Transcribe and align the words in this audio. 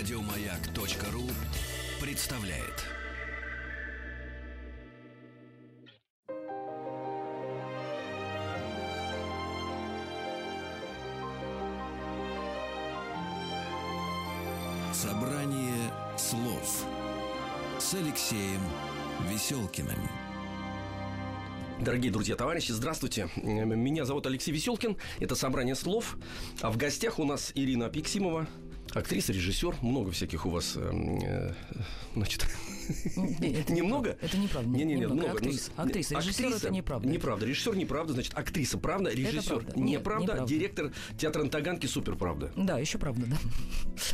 Радиомаяк.ру 0.00 1.24
представляет. 2.00 2.86
Собрание 14.94 15.92
слов 16.16 16.86
с 17.78 17.92
Алексеем 17.92 18.62
Веселкиным. 19.30 19.98
Дорогие 21.78 22.10
друзья, 22.10 22.36
товарищи, 22.36 22.72
здравствуйте. 22.72 23.28
Меня 23.36 24.06
зовут 24.06 24.26
Алексей 24.26 24.52
Веселкин. 24.52 24.96
Это 25.18 25.34
собрание 25.34 25.74
слов. 25.74 26.16
А 26.62 26.70
в 26.70 26.78
гостях 26.78 27.18
у 27.18 27.24
нас 27.26 27.52
Ирина 27.54 27.90
Пиксимова, 27.90 28.46
актриса, 28.94 29.32
режиссер. 29.32 29.76
Много 29.82 30.10
всяких 30.10 30.46
у 30.46 30.50
вас, 30.50 30.74
э, 30.76 31.52
значит, 32.14 32.46
Это 33.40 33.72
Немного? 33.72 34.16
Это 34.20 34.36
неправда. 34.36 34.68
Не, 34.70 34.84
не, 34.84 34.94
не, 34.94 35.06
много. 35.06 35.32
Актриса. 35.32 35.70
Ну, 35.76 35.84
Актриса. 35.84 36.14
Режиссер 36.16 36.52
это 36.54 36.70
неправда. 36.70 37.08
Неправда. 37.08 37.46
Режиссер 37.46 37.76
неправда, 37.76 38.12
значит, 38.12 38.36
актриса 38.36 38.78
правда, 38.78 39.10
режиссер 39.10 39.76
неправда, 39.76 40.44
директор 40.46 40.92
театра 41.18 41.44
на 41.44 41.50
Таганке 41.50 41.88
супер 41.88 42.16
правда. 42.16 42.50
Да, 42.56 42.78
еще 42.78 42.98
правда, 42.98 43.26
да. 43.26 43.36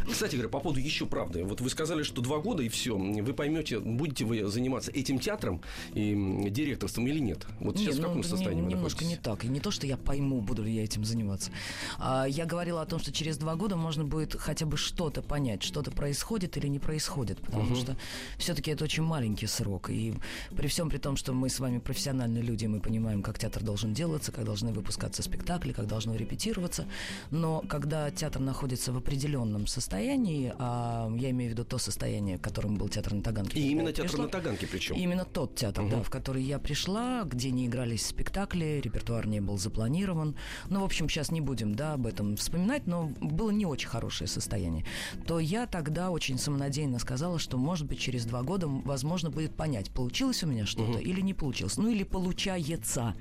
Кстати 0.10 0.34
говоря, 0.34 0.48
по 0.48 0.60
поводу 0.60 0.80
еще 0.80 1.06
правды. 1.06 1.44
Вот 1.44 1.60
вы 1.60 1.70
сказали, 1.70 2.02
что 2.02 2.20
два 2.22 2.38
года 2.38 2.62
и 2.62 2.68
все. 2.68 2.96
Вы 2.96 3.32
поймете, 3.32 3.78
будете 3.78 4.24
вы 4.24 4.46
заниматься 4.48 4.90
этим 4.90 5.18
театром 5.18 5.62
и 5.94 6.48
директорством 6.50 7.06
или 7.06 7.18
нет. 7.18 7.46
Вот 7.60 7.78
сейчас 7.78 7.94
Не, 7.94 8.00
в 8.00 8.04
каком 8.04 8.16
ну, 8.18 8.22
состоянии 8.22 8.60
не- 8.60 8.66
вы 8.66 8.70
немножко 8.72 9.04
не 9.04 9.16
так. 9.16 9.44
И 9.44 9.48
не 9.48 9.60
то, 9.60 9.70
что 9.70 9.86
я 9.86 9.96
пойму, 9.96 10.40
буду 10.40 10.62
ли 10.62 10.72
я 10.72 10.84
этим 10.84 11.04
заниматься. 11.04 11.50
А, 11.98 12.26
я 12.26 12.44
говорила 12.44 12.82
о 12.82 12.86
том, 12.86 12.98
что 12.98 13.12
через 13.12 13.38
два 13.38 13.56
года 13.56 13.76
можно 13.76 14.04
будет 14.04 14.34
хотя 14.34 14.66
бы 14.66 14.76
что-то 14.76 15.22
понять, 15.22 15.62
что-то 15.62 15.90
происходит 15.90 16.56
или 16.56 16.66
не 16.66 16.78
происходит, 16.78 17.38
потому 17.40 17.74
что 17.74 17.96
все-таки 18.38 18.65
это 18.72 18.84
очень 18.84 19.02
маленький 19.02 19.46
срок. 19.46 19.90
И 19.90 20.14
при 20.56 20.68
всем 20.68 20.90
при 20.90 20.98
том, 20.98 21.16
что 21.16 21.32
мы 21.32 21.48
с 21.48 21.60
вами 21.60 21.78
профессиональные 21.78 22.42
люди, 22.42 22.66
мы 22.66 22.80
понимаем, 22.80 23.22
как 23.22 23.38
театр 23.38 23.62
должен 23.62 23.92
делаться, 23.92 24.32
как 24.32 24.44
должны 24.44 24.72
выпускаться 24.72 25.22
спектакли, 25.22 25.72
как 25.72 25.86
должно 25.86 26.14
репетироваться. 26.14 26.86
Но 27.30 27.62
когда 27.68 28.10
театр 28.10 28.40
находится 28.40 28.92
в 28.92 28.96
определенном 28.96 29.66
состоянии, 29.66 30.52
а 30.58 31.10
я 31.16 31.30
имею 31.30 31.50
в 31.50 31.54
виду 31.54 31.64
то 31.64 31.78
состояние, 31.78 32.38
которым 32.38 32.76
был 32.76 32.88
театр 32.88 33.14
на 33.14 33.22
Таганке. 33.22 33.60
И 33.60 33.70
именно 33.70 33.92
театр 33.92 34.10
пришла, 34.10 34.24
на 34.24 34.30
Таганке 34.30 34.66
причем. 34.66 34.96
Именно 34.96 35.24
тот 35.24 35.54
театр, 35.56 35.88
да, 35.90 36.02
в 36.02 36.10
который 36.10 36.42
я 36.42 36.58
пришла, 36.58 37.24
где 37.24 37.50
не 37.50 37.66
игрались 37.66 38.06
спектакли, 38.06 38.80
репертуар 38.82 39.26
не 39.26 39.40
был 39.40 39.58
запланирован. 39.58 40.36
Ну, 40.70 40.80
в 40.80 40.84
общем, 40.84 41.08
сейчас 41.08 41.30
не 41.30 41.40
будем, 41.40 41.74
да, 41.74 41.94
об 41.94 42.06
этом 42.06 42.36
вспоминать, 42.36 42.86
но 42.86 43.12
было 43.20 43.50
не 43.50 43.66
очень 43.66 43.88
хорошее 43.88 44.28
состояние. 44.28 44.86
То 45.26 45.38
я 45.40 45.66
тогда 45.66 46.10
очень 46.10 46.38
самонадеянно 46.38 46.98
сказала, 46.98 47.38
что, 47.38 47.58
может 47.58 47.86
быть, 47.86 47.98
через 47.98 48.24
два 48.24 48.42
года, 48.42 48.55
м, 48.64 48.82
возможно, 48.82 49.30
будет 49.30 49.54
понять, 49.54 49.90
получилось 49.90 50.42
у 50.42 50.46
меня 50.46 50.66
что-то 50.66 50.98
или 50.98 51.20
не 51.20 51.34
получилось. 51.34 51.76
Ну, 51.76 51.88
или 51.88 52.02
получается, 52.04 53.14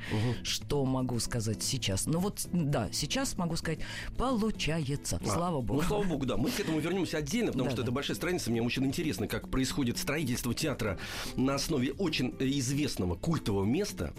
что 0.43 0.85
могу 0.85 1.19
сказать 1.19 1.61
сейчас. 1.63 2.05
Ну, 2.05 2.19
вот, 2.19 2.47
да, 2.51 2.89
сейчас 2.91 3.37
могу 3.37 3.55
сказать, 3.55 3.79
получается. 4.17 5.19
А, 5.23 5.27
Слава 5.29 5.61
богу. 5.61 5.81
Ну, 5.81 5.87
слава 5.87 6.03
богу, 6.03 6.25
да. 6.25 6.37
Мы 6.37 6.49
к 6.49 6.59
этому 6.59 6.79
вернемся 6.79 7.17
отдельно, 7.17 7.51
потому 7.51 7.65
Да, 7.65 7.71
что 7.71 7.77
да. 7.77 7.83
это 7.83 7.91
большая 7.91 8.15
страница. 8.15 8.51
Мне 8.51 8.61
очень 8.61 8.85
интересно, 8.85 9.27
как 9.27 9.49
происходит 9.49 9.97
строительство 9.97 10.53
театра 10.53 10.97
на 11.35 11.55
основе 11.55 11.93
очень 11.93 12.33
известного 12.39 13.15
культового 13.15 13.65
места. 13.65 14.13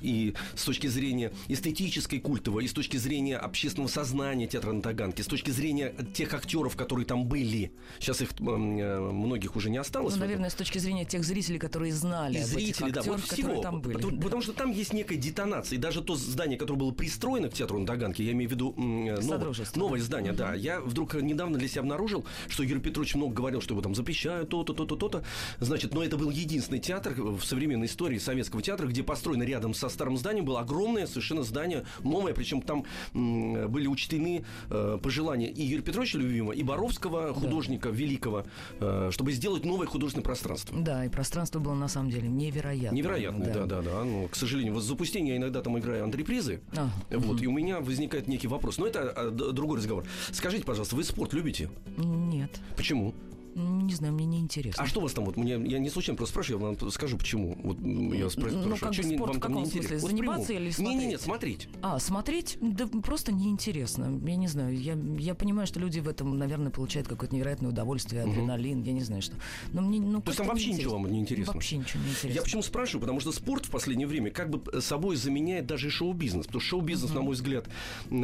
И 0.00 0.34
с 0.54 0.64
точки 0.64 0.86
зрения 0.86 1.32
эстетической 1.48 2.18
культового, 2.20 2.60
и 2.60 2.68
с 2.68 2.72
точки 2.72 2.96
зрения 2.96 3.36
общественного 3.36 3.88
сознания 3.88 4.46
театра 4.46 4.72
на 4.72 4.82
Таганке, 4.82 5.22
с 5.22 5.26
точки 5.26 5.50
зрения 5.50 5.94
тех 6.14 6.32
актеров, 6.34 6.76
которые 6.76 7.06
там 7.06 7.26
были. 7.26 7.72
Сейчас 7.98 8.20
их 8.20 8.30
э, 8.38 8.42
многих 8.42 9.56
уже 9.56 9.70
не 9.70 9.78
осталось. 9.78 10.14
Ну, 10.14 10.20
наверное, 10.20 10.45
с 10.50 10.54
точки 10.54 10.78
зрения 10.78 11.04
тех 11.04 11.24
зрителей, 11.24 11.58
которые 11.58 11.92
знали 11.92 12.38
И 12.38 12.42
зрители, 12.42 12.90
да, 12.90 13.02
вот 13.02 13.20
всего. 13.20 13.60
там 13.60 13.80
были. 13.80 13.94
Потому, 13.94 14.16
Да. 14.16 14.22
потому 14.22 14.42
что 14.42 14.52
там 14.52 14.70
есть 14.70 14.92
некая 14.92 15.16
детонация. 15.16 15.76
И 15.76 15.78
даже 15.78 16.02
то 16.02 16.14
здание, 16.14 16.58
которое 16.58 16.78
было 16.78 16.90
пристроено 16.92 17.48
к 17.48 17.54
театру 17.54 17.78
на 17.78 17.86
Таганке, 17.86 18.24
я 18.24 18.32
имею 18.32 18.48
в 18.48 18.52
виду 18.52 18.74
м, 18.76 19.06
новое, 19.26 19.54
новое 19.74 19.98
да. 20.00 20.04
здание, 20.04 20.32
да. 20.32 20.54
Я 20.54 20.80
вдруг 20.80 21.14
недавно 21.14 21.58
для 21.58 21.68
себя 21.68 21.80
обнаружил, 21.80 22.24
что 22.48 22.62
Юрий 22.62 22.80
Петрович 22.80 23.14
много 23.14 23.34
говорил, 23.34 23.60
что 23.60 23.74
его 23.74 23.82
там 23.82 23.94
запрещают, 23.94 24.48
то-то, 24.48 24.72
то-то, 24.72 24.96
то-то. 24.96 25.24
Значит, 25.60 25.94
но 25.94 26.02
это 26.02 26.16
был 26.16 26.30
единственный 26.30 26.78
театр 26.80 27.14
в 27.16 27.42
современной 27.42 27.86
истории 27.86 28.18
советского 28.18 28.62
театра, 28.62 28.86
где 28.86 29.02
построено 29.02 29.42
рядом 29.42 29.74
со 29.74 29.88
старым 29.88 30.16
зданием 30.16 30.44
было 30.44 30.60
огромное 30.60 31.06
совершенно 31.06 31.42
здание, 31.42 31.84
новое, 32.02 32.34
причем 32.34 32.62
там 32.62 32.84
были 33.12 33.86
учтены 33.86 34.44
э, 34.70 34.98
пожелания 35.02 35.50
и 35.50 35.62
Юрия 35.62 35.82
Петровича 35.82 36.18
любимого, 36.18 36.52
и 36.52 36.62
Боровского, 36.62 37.32
художника 37.34 37.88
великого, 37.88 38.44
э, 38.80 39.10
чтобы 39.12 39.32
сделать 39.32 39.64
новое 39.64 39.86
художественное 39.86 40.22
пространство. 40.24 40.35
Да, 40.82 41.04
и 41.04 41.08
пространство 41.08 41.58
было 41.58 41.74
на 41.74 41.88
самом 41.88 42.10
деле 42.10 42.28
невероятное. 42.28 42.96
Невероятно, 42.96 43.44
да, 43.46 43.66
да, 43.66 43.82
да. 43.82 44.04
Ну, 44.04 44.28
к 44.28 44.36
сожалению, 44.36 44.74
вот 44.74 44.82
с 44.82 44.86
запустения 44.86 45.32
я 45.32 45.38
иногда 45.38 45.62
там 45.62 45.78
играю 45.78 46.04
антрепризы. 46.04 46.60
А, 46.76 46.90
Вот, 47.10 47.40
и 47.42 47.46
у 47.46 47.52
меня 47.52 47.80
возникает 47.80 48.28
некий 48.28 48.48
вопрос. 48.48 48.78
Но 48.78 48.86
это 48.86 49.10
а, 49.10 49.30
другой 49.30 49.78
разговор. 49.78 50.04
Скажите, 50.32 50.64
пожалуйста, 50.64 50.96
вы 50.96 51.04
спорт 51.04 51.32
любите? 51.32 51.70
Нет. 51.96 52.50
Почему? 52.76 53.14
Не 53.56 53.94
знаю, 53.94 54.12
мне 54.12 54.26
не 54.26 54.38
интересно. 54.38 54.84
А 54.84 54.86
что 54.86 55.00
у 55.00 55.02
вас 55.04 55.12
там? 55.14 55.24
Вот 55.24 55.38
мне, 55.38 55.52
я 55.52 55.78
не 55.78 55.88
случайно 55.88 56.16
просто 56.18 56.32
спрашиваю, 56.32 56.60
я 56.60 56.76
вам 56.78 56.90
скажу, 56.90 57.16
почему. 57.16 57.56
Вот 57.62 57.78
я 57.80 58.24
Ну, 58.24 58.30
спрашиваю, 58.30 58.76
как 58.78 58.92
что 58.92 59.02
бы 59.02 59.08
спорт 59.14 59.28
вам 59.30 59.36
в 59.38 59.40
каком 59.40 59.64
смысле? 59.64 59.80
интересно? 59.80 60.08
Заниматься 60.08 60.52
или 60.52 60.72
Не, 60.78 60.94
не, 60.94 61.06
нет, 61.06 61.20
смотреть? 61.22 61.62
смотреть. 61.62 61.68
А, 61.82 61.98
смотреть? 61.98 62.58
Да 62.60 62.86
просто 62.86 63.32
неинтересно. 63.32 64.20
Я 64.26 64.36
не 64.36 64.48
знаю. 64.48 64.78
Я, 64.78 64.98
я 65.18 65.34
понимаю, 65.34 65.66
что 65.66 65.80
люди 65.80 66.00
в 66.00 66.08
этом, 66.08 66.36
наверное, 66.36 66.70
получают 66.70 67.08
какое-то 67.08 67.34
невероятное 67.34 67.70
удовольствие, 67.70 68.22
адреналин, 68.24 68.82
я 68.82 68.92
не 68.92 69.02
знаю 69.02 69.22
что. 69.22 69.36
Но 69.72 69.80
мне, 69.80 70.00
ну, 70.00 70.20
То 70.20 70.28
есть 70.28 70.38
там 70.38 70.48
вообще 70.48 70.72
ничего 70.72 70.92
вам 70.98 71.10
не 71.10 71.20
интересно? 71.20 71.54
Вообще 71.54 71.78
ничего 71.78 72.02
не 72.02 72.10
интересно. 72.10 72.36
Я 72.36 72.42
почему 72.42 72.62
спрашиваю? 72.62 73.00
Потому 73.00 73.20
что 73.20 73.32
спорт 73.32 73.64
в 73.64 73.70
последнее 73.70 74.06
время 74.06 74.30
как 74.30 74.50
бы 74.50 74.82
собой 74.82 75.16
заменяет 75.16 75.66
даже 75.66 75.88
шоу-бизнес. 75.90 76.46
Потому 76.46 76.60
что 76.60 76.68
шоу-бизнес, 76.68 77.14
на 77.14 77.22
мой 77.22 77.34
взгляд, 77.34 77.66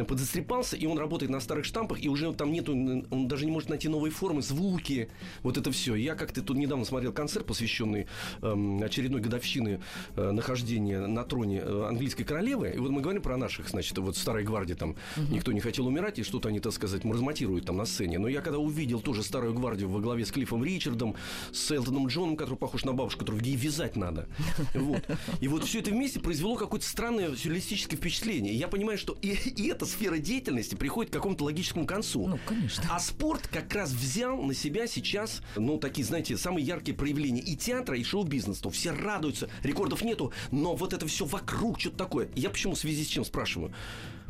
подзастрепался, 0.07 0.75
и 0.75 0.85
он 0.85 0.97
работает 0.97 1.31
на 1.31 1.39
старых 1.39 1.65
штампах, 1.65 2.03
и 2.03 2.09
уже 2.09 2.31
там 2.33 2.51
нету, 2.51 2.73
он 2.73 3.27
даже 3.27 3.45
не 3.45 3.51
может 3.51 3.69
найти 3.69 3.87
новые 3.87 4.11
формы, 4.11 4.41
звуки, 4.41 5.09
вот 5.41 5.57
это 5.57 5.71
все. 5.71 5.95
Я 5.95 6.15
как-то 6.15 6.41
тут 6.41 6.57
недавно 6.57 6.85
смотрел 6.85 7.13
концерт, 7.13 7.45
посвященный 7.45 8.07
эм, 8.41 8.81
очередной 8.83 9.21
годовщине 9.21 9.81
э, 10.15 10.31
нахождения 10.31 11.05
на 11.07 11.23
троне 11.23 11.61
э, 11.63 11.85
английской 11.87 12.23
королевы. 12.23 12.73
И 12.75 12.77
вот 12.77 12.91
мы 12.91 13.01
говорим 13.01 13.21
про 13.21 13.37
наших, 13.37 13.69
значит, 13.69 13.97
вот 13.97 14.17
старой 14.17 14.43
гвардии 14.43 14.73
там 14.73 14.95
никто 15.29 15.51
не 15.51 15.59
хотел 15.59 15.87
умирать, 15.87 16.19
и 16.19 16.23
что-то 16.23 16.49
они, 16.49 16.59
так 16.59 16.73
сказать, 16.73 17.03
маразматируют 17.03 17.65
там 17.65 17.77
на 17.77 17.85
сцене. 17.85 18.19
Но 18.19 18.27
я 18.27 18.41
когда 18.41 18.59
увидел 18.59 19.01
тоже 19.01 19.23
старую 19.23 19.53
гвардию 19.53 19.89
во 19.89 19.99
главе 19.99 20.25
с 20.25 20.31
Клиффом 20.31 20.63
Ричардом, 20.63 21.15
с 21.51 21.71
Элтоном 21.71 22.07
Джоном, 22.07 22.35
который 22.35 22.57
похож 22.57 22.85
на 22.85 22.93
бабушку, 22.93 23.19
которую 23.19 23.43
ей 23.43 23.55
вязать 23.55 23.95
надо. 23.95 24.27
Вот. 24.73 25.03
И 25.39 25.47
вот 25.47 25.63
все 25.63 25.79
это 25.79 25.91
вместе 25.91 26.19
произвело 26.19 26.55
какое-то 26.55 26.85
странное 26.85 27.35
сюрреалистическое 27.35 27.97
впечатление. 27.97 28.53
Я 28.53 28.67
понимаю, 28.67 28.97
что 28.97 29.17
и, 29.21 29.29
и 29.29 29.67
эта 29.69 29.85
сфера 29.85 30.17
деятельности 30.17 30.75
приходит 30.75 31.11
к 31.11 31.13
какому-то 31.13 31.45
логическому 31.45 31.85
концу. 31.85 32.27
Ну, 32.27 32.39
конечно. 32.45 32.83
А 32.89 32.99
спорт 32.99 33.47
как 33.47 33.73
раз 33.73 33.91
взял 33.91 34.41
на 34.41 34.53
себя 34.53 34.87
сейчас, 34.87 35.12
ну, 35.55 35.77
такие, 35.77 36.05
знаете, 36.05 36.37
самые 36.37 36.65
яркие 36.65 36.95
проявления 36.95 37.41
и 37.41 37.55
театра, 37.55 37.97
и 37.97 38.03
шоу-бизнеса. 38.03 38.69
Все 38.69 38.91
радуются, 38.91 39.49
рекордов 39.63 40.03
нету, 40.03 40.31
но 40.51 40.75
вот 40.75 40.93
это 40.93 41.07
все 41.07 41.25
вокруг, 41.25 41.79
что-то 41.79 41.97
такое. 41.97 42.29
Я 42.35 42.49
почему 42.49 42.75
в 42.75 42.79
связи 42.79 43.03
с 43.03 43.07
чем 43.07 43.25
спрашиваю? 43.25 43.73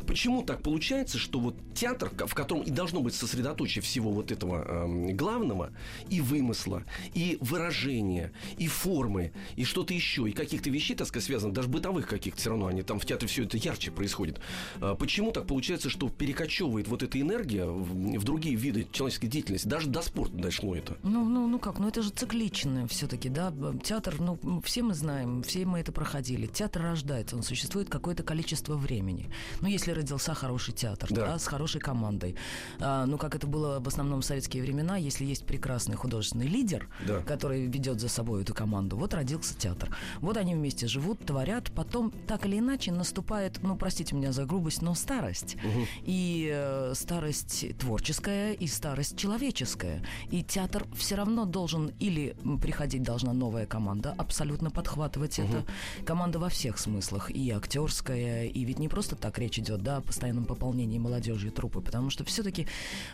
Почему 0.08 0.44
так 0.44 0.62
получается, 0.62 1.18
что 1.18 1.40
вот 1.40 1.56
театр, 1.74 2.12
в 2.14 2.34
котором 2.34 2.64
и 2.64 2.72
должно 2.72 3.02
быть 3.02 3.14
сосредоточие 3.14 3.81
всего 3.81 4.12
вот 4.12 4.31
этого 4.31 4.64
эм, 4.64 5.16
главного, 5.16 5.72
и 6.09 6.22
вымысла, 6.22 6.84
и 7.14 7.38
выражения, 7.41 8.31
и 8.58 8.68
формы, 8.68 9.31
и 9.56 9.64
что-то 9.64 9.94
еще, 9.94 10.30
и 10.30 10.31
каких-то 10.31 10.69
вещей, 10.69 10.96
так 10.96 11.08
сказать, 11.08 11.25
связанных, 11.25 11.56
даже 11.56 11.68
бытовых 11.68 12.08
каких-то 12.08 12.40
все 12.40 12.50
равно, 12.50 12.68
они 12.68 12.81
там 12.81 13.00
в 13.00 13.06
театре 13.06 13.28
все 13.28 13.44
это 13.44 13.58
ярче 13.58 13.91
происходит. 13.91 14.40
А 14.80 14.96
Почему 14.96 15.31
так 15.31 15.47
получается, 15.47 15.90
что 15.90 16.09
перекочевывает 16.09 16.88
вот 16.88 17.03
эта 17.03 17.20
энергия 17.20 17.66
в, 17.66 18.17
в 18.17 18.23
другие 18.23 18.55
виды 18.55 18.88
человеческой 18.91 19.28
деятельности? 19.28 19.67
Даже 19.67 19.90
до 19.90 20.02
спорта 20.02 20.35
дошло 20.38 20.76
это. 20.76 20.97
Ну, 21.03 21.26
ну, 21.26 21.47
ну 21.47 21.59
как, 21.59 21.79
ну 21.79 21.88
это 21.88 22.02
же 22.02 22.09
циклично 22.09 22.88
все-таки, 22.88 23.29
да. 23.29 23.53
Театр, 23.84 24.16
ну, 24.20 24.40
все 24.64 24.82
мы 24.82 24.94
знаем, 24.94 25.44
все 25.44 25.66
мы 25.66 25.79
это 25.79 25.91
проходили. 25.91 26.47
Театр 26.47 26.82
рождается, 26.84 27.35
он 27.35 27.44
существует 27.44 27.90
какое-то 27.90 28.23
количество 28.23 28.76
времени. 28.76 29.29
Ну, 29.61 29.67
если 29.67 29.91
родился 29.93 30.34
хороший 30.34 30.73
театр, 30.73 31.09
Да. 31.11 31.25
да, 31.28 31.40
с 31.40 31.47
хорошей 31.47 31.81
командой. 31.81 32.35
А, 32.79 33.05
ну, 33.05 33.17
как 33.17 33.35
это 33.35 33.47
было 33.47 33.79
в 33.79 33.87
основном 33.87 34.22
в 34.22 34.25
советские 34.25 34.63
времена, 34.63 34.97
если 34.97 35.25
есть 35.25 35.45
прекрасный 35.45 35.95
художественный 35.95 36.47
лидер, 36.47 36.90
Да. 37.07 37.19
который 37.22 37.66
ведет 37.67 37.99
за 37.99 38.09
собой 38.09 38.41
эту 38.43 38.53
команду, 38.53 38.97
вот 38.97 39.13
родился 39.13 39.55
театр. 39.57 39.95
Вот 40.19 40.37
они 40.37 40.55
вместе 40.55 40.87
живут, 40.87 41.25
творят, 41.25 41.72
потом 41.72 42.11
так 42.28 42.45
или 42.45 42.59
иначе 42.59 42.91
наступает, 42.91 43.59
ну, 43.61 43.75
простите 43.75 44.16
меня 44.16 44.31
за 44.31 44.45
грубость, 44.45 44.81
но 44.81 44.95
старость. 44.95 45.57
И 46.03 46.49
э, 46.53 46.93
старость 46.95 47.78
творческая, 47.78 48.53
и 48.53 48.67
старость 48.67 49.17
человеческая. 49.17 50.01
И 50.31 50.43
театр 50.43 50.85
все 50.95 51.16
равно 51.16 51.45
должен 51.45 51.91
или 51.99 52.35
приходить 52.61 53.03
должна 53.03 53.34
новая 53.34 53.66
команда, 53.66 54.13
абсолютно 54.17 54.72
подхватывать 54.72 55.40
это. 55.40 55.66
Команда 56.05 56.40
во 56.40 56.49
всех 56.49 56.78
смыслах. 56.79 57.29
И 57.31 57.51
актерская, 57.51 58.45
и 58.45 58.63
ведь 58.66 58.79
не 58.79 58.87
просто 58.87 59.16
так 59.16 59.37
речь 59.40 59.59
идет, 59.59 59.83
да, 59.84 59.97
о 59.97 60.02
постоянном 60.02 60.46
пополнении 60.46 60.97
молодежи 60.97 61.47
и 61.47 61.52
трупы, 61.52 61.82
потому 61.82 62.09
что 62.09 62.24
все-таки 62.24 62.68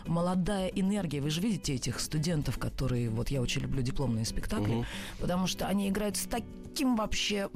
молодая 0.06 0.68
энергия, 0.68 1.20
вы 1.20 1.30
же 1.30 1.40
видите 1.40 1.74
этих 1.74 2.00
студентов, 2.00 2.58
которые, 2.58 3.10
вот 3.10 3.30
я 3.30 3.42
очень 3.42 3.62
люблю 3.62 3.82
дипломные 3.82 4.24
спектакли, 4.24 4.74
угу. 4.74 4.86
потому 5.18 5.46
что 5.46 5.66
они 5.66 5.88
играют 5.88 6.16
с 6.16 6.24
таким 6.24 6.96
вообще, 6.96 7.48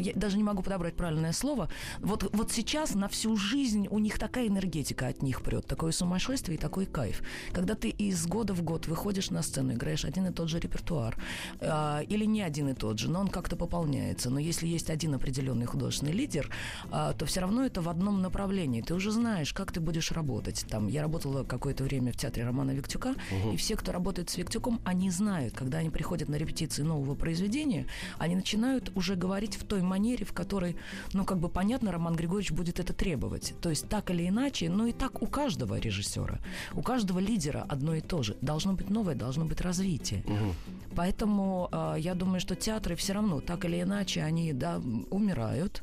я 0.00 0.12
даже 0.14 0.36
не 0.36 0.44
могу 0.44 0.62
подобрать 0.62 0.94
правильное 0.94 1.32
слово, 1.32 1.70
вот, 2.00 2.28
вот 2.32 2.52
сейчас 2.52 2.94
на 2.94 3.08
всю 3.08 3.36
жизнь 3.36 3.88
у 3.90 3.98
них 3.98 4.18
такая 4.18 4.46
энергетика 4.46 5.08
от 5.08 5.22
них 5.22 5.42
прет, 5.42 5.66
такое 5.66 5.92
сумасшествие 5.92 6.56
и 6.56 6.60
такой 6.60 6.86
кайф. 6.86 7.22
Когда 7.52 7.74
ты 7.74 7.88
из 7.88 8.26
года 8.26 8.52
в 8.54 8.62
год 8.62 8.86
выходишь 8.86 9.30
на 9.30 9.42
сцену, 9.42 9.72
играешь 9.72 10.04
один 10.04 10.26
и 10.26 10.32
тот 10.32 10.48
же 10.48 10.60
репертуар, 10.60 11.16
э, 11.60 12.04
или 12.08 12.24
не 12.24 12.42
один 12.42 12.68
и 12.68 12.74
тот 12.74 12.98
же, 12.98 13.10
но 13.10 13.20
он 13.20 13.28
как-то 13.28 13.56
пополняется. 13.56 14.30
Но 14.30 14.38
если 14.38 14.66
есть 14.66 14.90
один 14.90 15.14
определенный 15.14 15.66
художественный 15.66 16.12
лидер, 16.12 16.50
э, 16.92 17.14
то 17.16 17.26
все 17.26 17.40
равно 17.40 17.64
это 17.64 17.80
в 17.80 17.88
одном 17.88 18.09
направлении. 18.18 18.82
Ты 18.82 18.94
уже 18.94 19.10
знаешь, 19.10 19.52
как 19.52 19.72
ты 19.72 19.80
будешь 19.80 20.12
работать. 20.12 20.64
Там, 20.68 20.88
я 20.88 21.02
работала 21.02 21.44
какое-то 21.44 21.84
время 21.84 22.12
в 22.12 22.16
театре 22.16 22.44
Романа 22.44 22.72
Виктюка, 22.72 23.14
угу. 23.30 23.52
и 23.52 23.56
все, 23.56 23.76
кто 23.76 23.92
работает 23.92 24.30
с 24.30 24.36
Виктюком, 24.36 24.80
они 24.84 25.10
знают, 25.10 25.54
когда 25.54 25.78
они 25.78 25.90
приходят 25.90 26.28
на 26.28 26.36
репетиции 26.36 26.82
нового 26.82 27.14
произведения, 27.14 27.86
они 28.18 28.34
начинают 28.34 28.90
уже 28.94 29.14
говорить 29.14 29.56
в 29.56 29.64
той 29.64 29.82
манере, 29.82 30.24
в 30.24 30.32
которой, 30.32 30.76
ну, 31.12 31.24
как 31.24 31.38
бы 31.38 31.48
понятно, 31.48 31.92
Роман 31.92 32.16
Григорьевич 32.16 32.52
будет 32.52 32.80
это 32.80 32.92
требовать. 32.92 33.54
То 33.60 33.70
есть 33.70 33.88
так 33.88 34.10
или 34.10 34.28
иначе, 34.28 34.68
ну 34.68 34.86
и 34.86 34.92
так 34.92 35.22
у 35.22 35.26
каждого 35.26 35.78
режиссера, 35.78 36.38
у 36.74 36.82
каждого 36.82 37.18
лидера 37.18 37.64
одно 37.68 37.94
и 37.94 38.00
то 38.00 38.22
же. 38.22 38.36
Должно 38.40 38.72
быть 38.72 38.90
новое, 38.90 39.14
должно 39.14 39.44
быть 39.44 39.60
развитие. 39.60 40.22
Угу. 40.26 40.54
Поэтому 40.96 41.68
э, 41.72 41.96
я 41.98 42.14
думаю, 42.14 42.40
что 42.40 42.54
театры 42.54 42.96
все 42.96 43.12
равно, 43.12 43.40
так 43.40 43.64
или 43.64 43.80
иначе, 43.80 44.22
они, 44.22 44.52
да, 44.52 44.80
умирают 45.10 45.82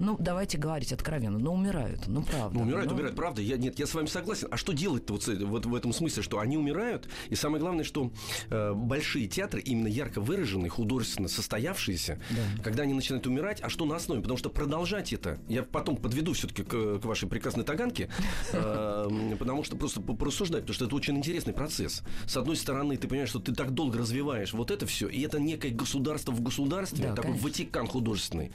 ну, 0.00 0.16
давайте 0.18 0.56
говорить 0.56 0.92
откровенно, 0.92 1.38
ну, 1.38 1.52
умирают, 1.52 2.08
ну, 2.08 2.22
правда. 2.22 2.58
Ну, 2.58 2.62
умирают, 2.62 2.88
ну... 2.88 2.94
умирают, 2.94 3.16
правда. 3.16 3.42
Я, 3.42 3.58
нет, 3.58 3.78
я 3.78 3.86
с 3.86 3.94
вами 3.94 4.06
согласен. 4.06 4.48
А 4.50 4.56
что 4.56 4.72
делать-то 4.72 5.12
вот, 5.12 5.28
вот 5.28 5.66
в 5.66 5.74
этом 5.74 5.92
смысле, 5.92 6.22
что 6.22 6.38
они 6.38 6.56
умирают, 6.56 7.08
и 7.28 7.34
самое 7.34 7.60
главное, 7.60 7.84
что 7.84 8.10
э, 8.48 8.72
большие 8.72 9.28
театры, 9.28 9.60
именно 9.60 9.88
ярко 9.88 10.22
выраженные, 10.22 10.70
художественно 10.70 11.28
состоявшиеся, 11.28 12.18
да. 12.30 12.62
когда 12.62 12.84
они 12.84 12.94
начинают 12.94 13.26
умирать, 13.26 13.60
а 13.60 13.68
что 13.68 13.84
на 13.84 13.96
основе? 13.96 14.22
Потому 14.22 14.38
что 14.38 14.48
продолжать 14.48 15.12
это, 15.12 15.38
я 15.48 15.62
потом 15.62 15.96
подведу 15.96 16.32
все-таки 16.32 16.62
к, 16.62 17.00
к 17.00 17.04
вашей 17.04 17.28
прекрасной 17.28 17.64
таганке, 17.64 18.08
э, 18.52 19.36
потому 19.38 19.64
что 19.64 19.76
просто 19.76 20.00
порассуждать, 20.00 20.62
потому 20.62 20.74
что 20.74 20.86
это 20.86 20.96
очень 20.96 21.18
интересный 21.18 21.52
процесс. 21.52 22.02
С 22.26 22.38
одной 22.38 22.56
стороны, 22.56 22.96
ты 22.96 23.06
понимаешь, 23.06 23.28
что 23.28 23.38
ты 23.38 23.54
так 23.54 23.72
долго 23.72 23.98
развиваешь 23.98 24.54
вот 24.54 24.70
это 24.70 24.86
все, 24.86 25.08
и 25.08 25.20
это 25.20 25.38
некое 25.38 25.70
государство 25.70 26.32
в 26.32 26.40
государстве, 26.40 27.08
да, 27.08 27.14
такой 27.14 27.32
конечно. 27.32 27.48
Ватикан 27.48 27.86
художественный. 27.86 28.52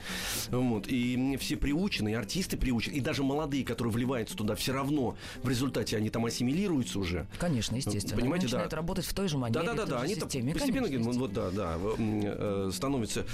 Вот, 0.50 0.88
и 0.88 1.35
все 1.38 1.56
приучены, 1.58 2.10
и 2.10 2.14
артисты 2.14 2.58
приучены, 2.58 2.96
и 2.96 3.02
даже 3.02 3.24
молодые, 3.24 3.66
которые 3.66 3.94
вливаются 3.94 4.36
туда, 4.36 4.56
все 4.56 4.74
равно 4.74 5.16
в 5.44 5.50
результате 5.50 5.98
они 5.98 6.10
там 6.10 6.26
ассимилируются 6.26 7.00
уже. 7.00 7.28
Конечно, 7.40 7.76
естественно. 7.76 8.20
Понимаете, 8.20 8.46
они 8.46 8.46
начинают 8.46 8.72
да. 8.72 8.78
работать 8.78 9.06
в 9.06 9.14
той 9.14 9.28
же 9.28 9.38
манере, 9.38 9.60
да, 9.60 9.74
да, 9.74 9.86
да, 9.86 9.86
да. 9.86 10.02
они 10.02 10.16
системе. 10.16 10.54
постепенно 10.54 10.88
конечно, 10.88 11.12
вот, 11.12 11.34
да, 11.34 11.52
да, 11.52 11.78
э, 11.98 12.70
становятся 12.74 13.26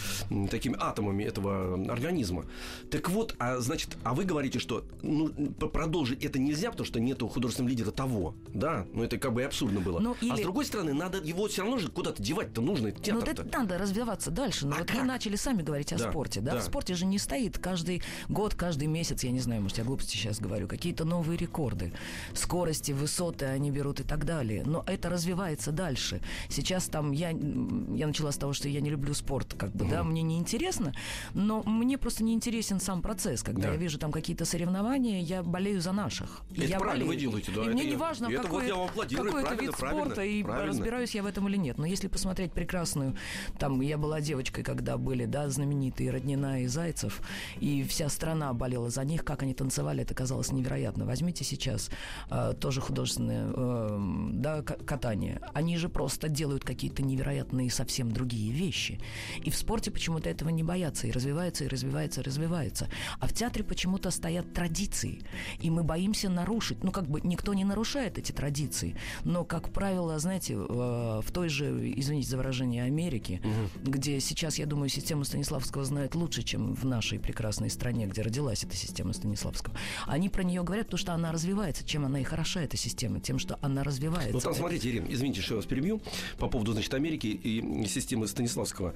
такими 0.49 0.75
атомами 0.79 1.23
этого 1.23 1.91
организма. 1.91 2.45
Так 2.89 3.09
вот, 3.09 3.35
а 3.39 3.59
значит, 3.59 3.97
а 4.03 4.13
вы 4.13 4.23
говорите, 4.23 4.59
что 4.59 4.83
ну, 5.01 5.29
продолжить 5.29 6.23
это 6.23 6.39
нельзя, 6.39 6.71
потому 6.71 6.85
что 6.85 6.99
нету 6.99 7.27
художественного 7.27 7.69
лидера 7.69 7.91
того, 7.91 8.35
да? 8.53 8.85
Ну 8.93 9.03
это 9.03 9.17
как 9.17 9.33
бы 9.33 9.43
абсурдно 9.43 9.79
было. 9.79 9.99
Ну, 9.99 10.15
или... 10.21 10.31
А 10.31 10.37
с 10.37 10.41
другой 10.41 10.65
стороны, 10.65 10.93
надо 10.93 11.19
его 11.19 11.47
все 11.47 11.61
равно 11.61 11.77
же 11.77 11.89
куда-то 11.89 12.21
девать-то 12.21 12.61
нужно, 12.61 12.93
Ну, 13.07 13.19
это 13.21 13.45
надо 13.51 13.77
развиваться 13.77 14.31
дальше. 14.31 14.65
Но 14.65 14.71
ну, 14.71 14.75
а 14.75 14.79
вот 14.79 14.87
как? 14.87 14.97
вы 14.97 15.03
начали 15.03 15.35
сами 15.35 15.61
говорить 15.61 15.93
о 15.93 15.97
да, 15.97 16.09
спорте, 16.09 16.41
да? 16.41 16.53
да? 16.53 16.59
В 16.59 16.63
спорте 16.63 16.95
же 16.95 17.05
не 17.05 17.19
стоит 17.19 17.57
каждый 17.57 17.90
каждый 17.99 18.01
год, 18.29 18.55
каждый 18.55 18.87
месяц, 18.87 19.23
я 19.23 19.31
не 19.31 19.39
знаю, 19.39 19.61
может, 19.61 19.77
я 19.77 19.83
глупости 19.83 20.15
сейчас 20.15 20.39
говорю, 20.39 20.67
какие-то 20.67 21.05
новые 21.05 21.37
рекорды. 21.37 21.91
Скорости, 22.33 22.91
высоты 22.91 23.45
они 23.45 23.71
берут 23.71 23.99
и 23.99 24.03
так 24.03 24.25
далее. 24.25 24.63
Но 24.65 24.83
это 24.87 25.09
развивается 25.09 25.71
дальше. 25.71 26.21
Сейчас 26.49 26.85
там 26.85 27.11
я, 27.11 27.29
я 27.29 28.07
начала 28.07 28.31
с 28.31 28.37
того, 28.37 28.53
что 28.53 28.69
я 28.69 28.81
не 28.81 28.89
люблю 28.89 29.13
спорт, 29.13 29.53
как 29.57 29.71
бы, 29.71 29.85
угу. 29.85 29.91
да, 29.91 30.03
мне 30.03 30.21
не 30.21 30.37
интересно, 30.37 30.93
но 31.33 31.63
мне 31.63 31.97
просто 31.97 32.23
не 32.23 32.33
интересен 32.33 32.79
сам 32.79 33.01
процесс. 33.01 33.43
Когда 33.43 33.63
да. 33.63 33.73
я 33.73 33.77
вижу 33.77 33.97
там 33.97 34.11
какие-то 34.11 34.45
соревнования, 34.45 35.21
я 35.21 35.43
болею 35.43 35.81
за 35.81 35.91
наших. 35.91 36.41
Это 36.51 36.65
я 36.65 36.79
правильно 36.79 37.05
болею. 37.05 37.31
вы 37.31 37.41
делаете, 37.41 37.51
да. 37.55 37.65
И 37.65 37.73
мне 37.73 37.85
не 37.85 37.95
важно, 37.95 38.31
какой, 38.31 38.71
вот 38.71 39.13
какой 39.13 39.43
это 39.43 39.55
вид 39.55 39.71
спорта, 39.75 40.23
и 40.23 40.43
правильно. 40.43 40.67
разбираюсь 40.67 41.15
я 41.15 41.23
в 41.23 41.25
этом 41.25 41.47
или 41.47 41.57
нет. 41.57 41.77
Но 41.77 41.85
если 41.85 42.07
посмотреть 42.07 42.53
прекрасную, 42.53 43.15
там, 43.59 43.81
я 43.81 43.97
была 43.97 44.21
девочкой, 44.21 44.63
когда 44.63 44.97
были, 44.97 45.25
да, 45.25 45.49
знаменитые 45.49 46.11
Роднина 46.11 46.63
и 46.63 46.67
Зайцев, 46.67 47.21
и 47.59 47.70
вся 47.87 48.09
страна 48.09 48.53
болела 48.53 48.89
за 48.89 49.03
них, 49.03 49.23
как 49.23 49.43
они 49.43 49.53
танцевали, 49.53 50.03
это 50.03 50.13
казалось 50.13 50.51
невероятно. 50.51 51.05
Возьмите 51.05 51.43
сейчас 51.43 51.89
э, 52.29 52.53
тоже 52.59 52.81
художественное 52.81 53.51
э, 53.53 53.97
да, 54.33 54.61
катание. 54.61 55.41
Они 55.53 55.77
же 55.77 55.89
просто 55.89 56.29
делают 56.29 56.63
какие-то 56.63 57.03
невероятные 57.03 57.69
совсем 57.69 58.11
другие 58.11 58.51
вещи. 58.51 58.99
И 59.43 59.49
в 59.49 59.55
спорте 59.55 59.91
почему-то 59.91 60.29
этого 60.29 60.49
не 60.49 60.63
боятся, 60.63 61.07
и 61.07 61.11
развивается, 61.11 61.63
и 61.63 61.67
развивается, 61.67 62.21
и 62.21 62.23
развивается. 62.23 62.89
А 63.19 63.27
в 63.27 63.33
театре 63.33 63.63
почему-то 63.63 64.11
стоят 64.11 64.53
традиции, 64.53 65.21
и 65.59 65.69
мы 65.69 65.83
боимся 65.83 66.29
нарушить. 66.29 66.83
Ну, 66.83 66.91
как 66.91 67.07
бы 67.07 67.21
никто 67.21 67.53
не 67.53 67.63
нарушает 67.63 68.17
эти 68.17 68.31
традиции, 68.31 68.95
но, 69.23 69.43
как 69.43 69.69
правило, 69.69 70.17
знаете, 70.19 70.57
в, 70.57 71.21
в 71.21 71.31
той 71.31 71.49
же, 71.49 71.91
извините 71.95 72.29
за 72.29 72.37
выражение, 72.37 72.83
Америке, 72.83 73.41
угу. 73.43 73.91
где 73.91 74.19
сейчас, 74.19 74.59
я 74.59 74.65
думаю, 74.65 74.89
систему 74.89 75.23
Станиславского 75.23 75.83
знают 75.85 76.15
лучше, 76.15 76.43
чем 76.43 76.73
в 76.73 76.85
нашей 76.85 77.19
прекрасной 77.19 77.60
стране, 77.69 78.05
где 78.07 78.21
родилась 78.21 78.63
эта 78.63 78.75
система 78.75 79.13
Станиславского, 79.13 79.75
они 80.07 80.29
про 80.29 80.43
нее 80.43 80.63
говорят, 80.63 80.87
потому 80.87 80.99
что 80.99 81.13
она 81.13 81.31
развивается. 81.31 81.85
Чем 81.85 82.05
она 82.05 82.19
и 82.19 82.23
хороша, 82.23 82.61
эта 82.61 82.77
система? 82.77 83.19
Тем, 83.19 83.39
что 83.39 83.57
она 83.61 83.83
развивается. 83.83 84.33
Ну, 84.33 84.39
там, 84.39 84.53
смотрите, 84.53 84.89
Ирина, 84.89 85.05
извините, 85.09 85.41
что 85.41 85.53
я 85.53 85.57
вас 85.57 85.65
перебью, 85.65 86.01
по 86.37 86.47
поводу, 86.47 86.73
значит, 86.73 86.93
Америки 86.93 87.27
и 87.27 87.85
системы 87.87 88.27
Станиславского. 88.27 88.93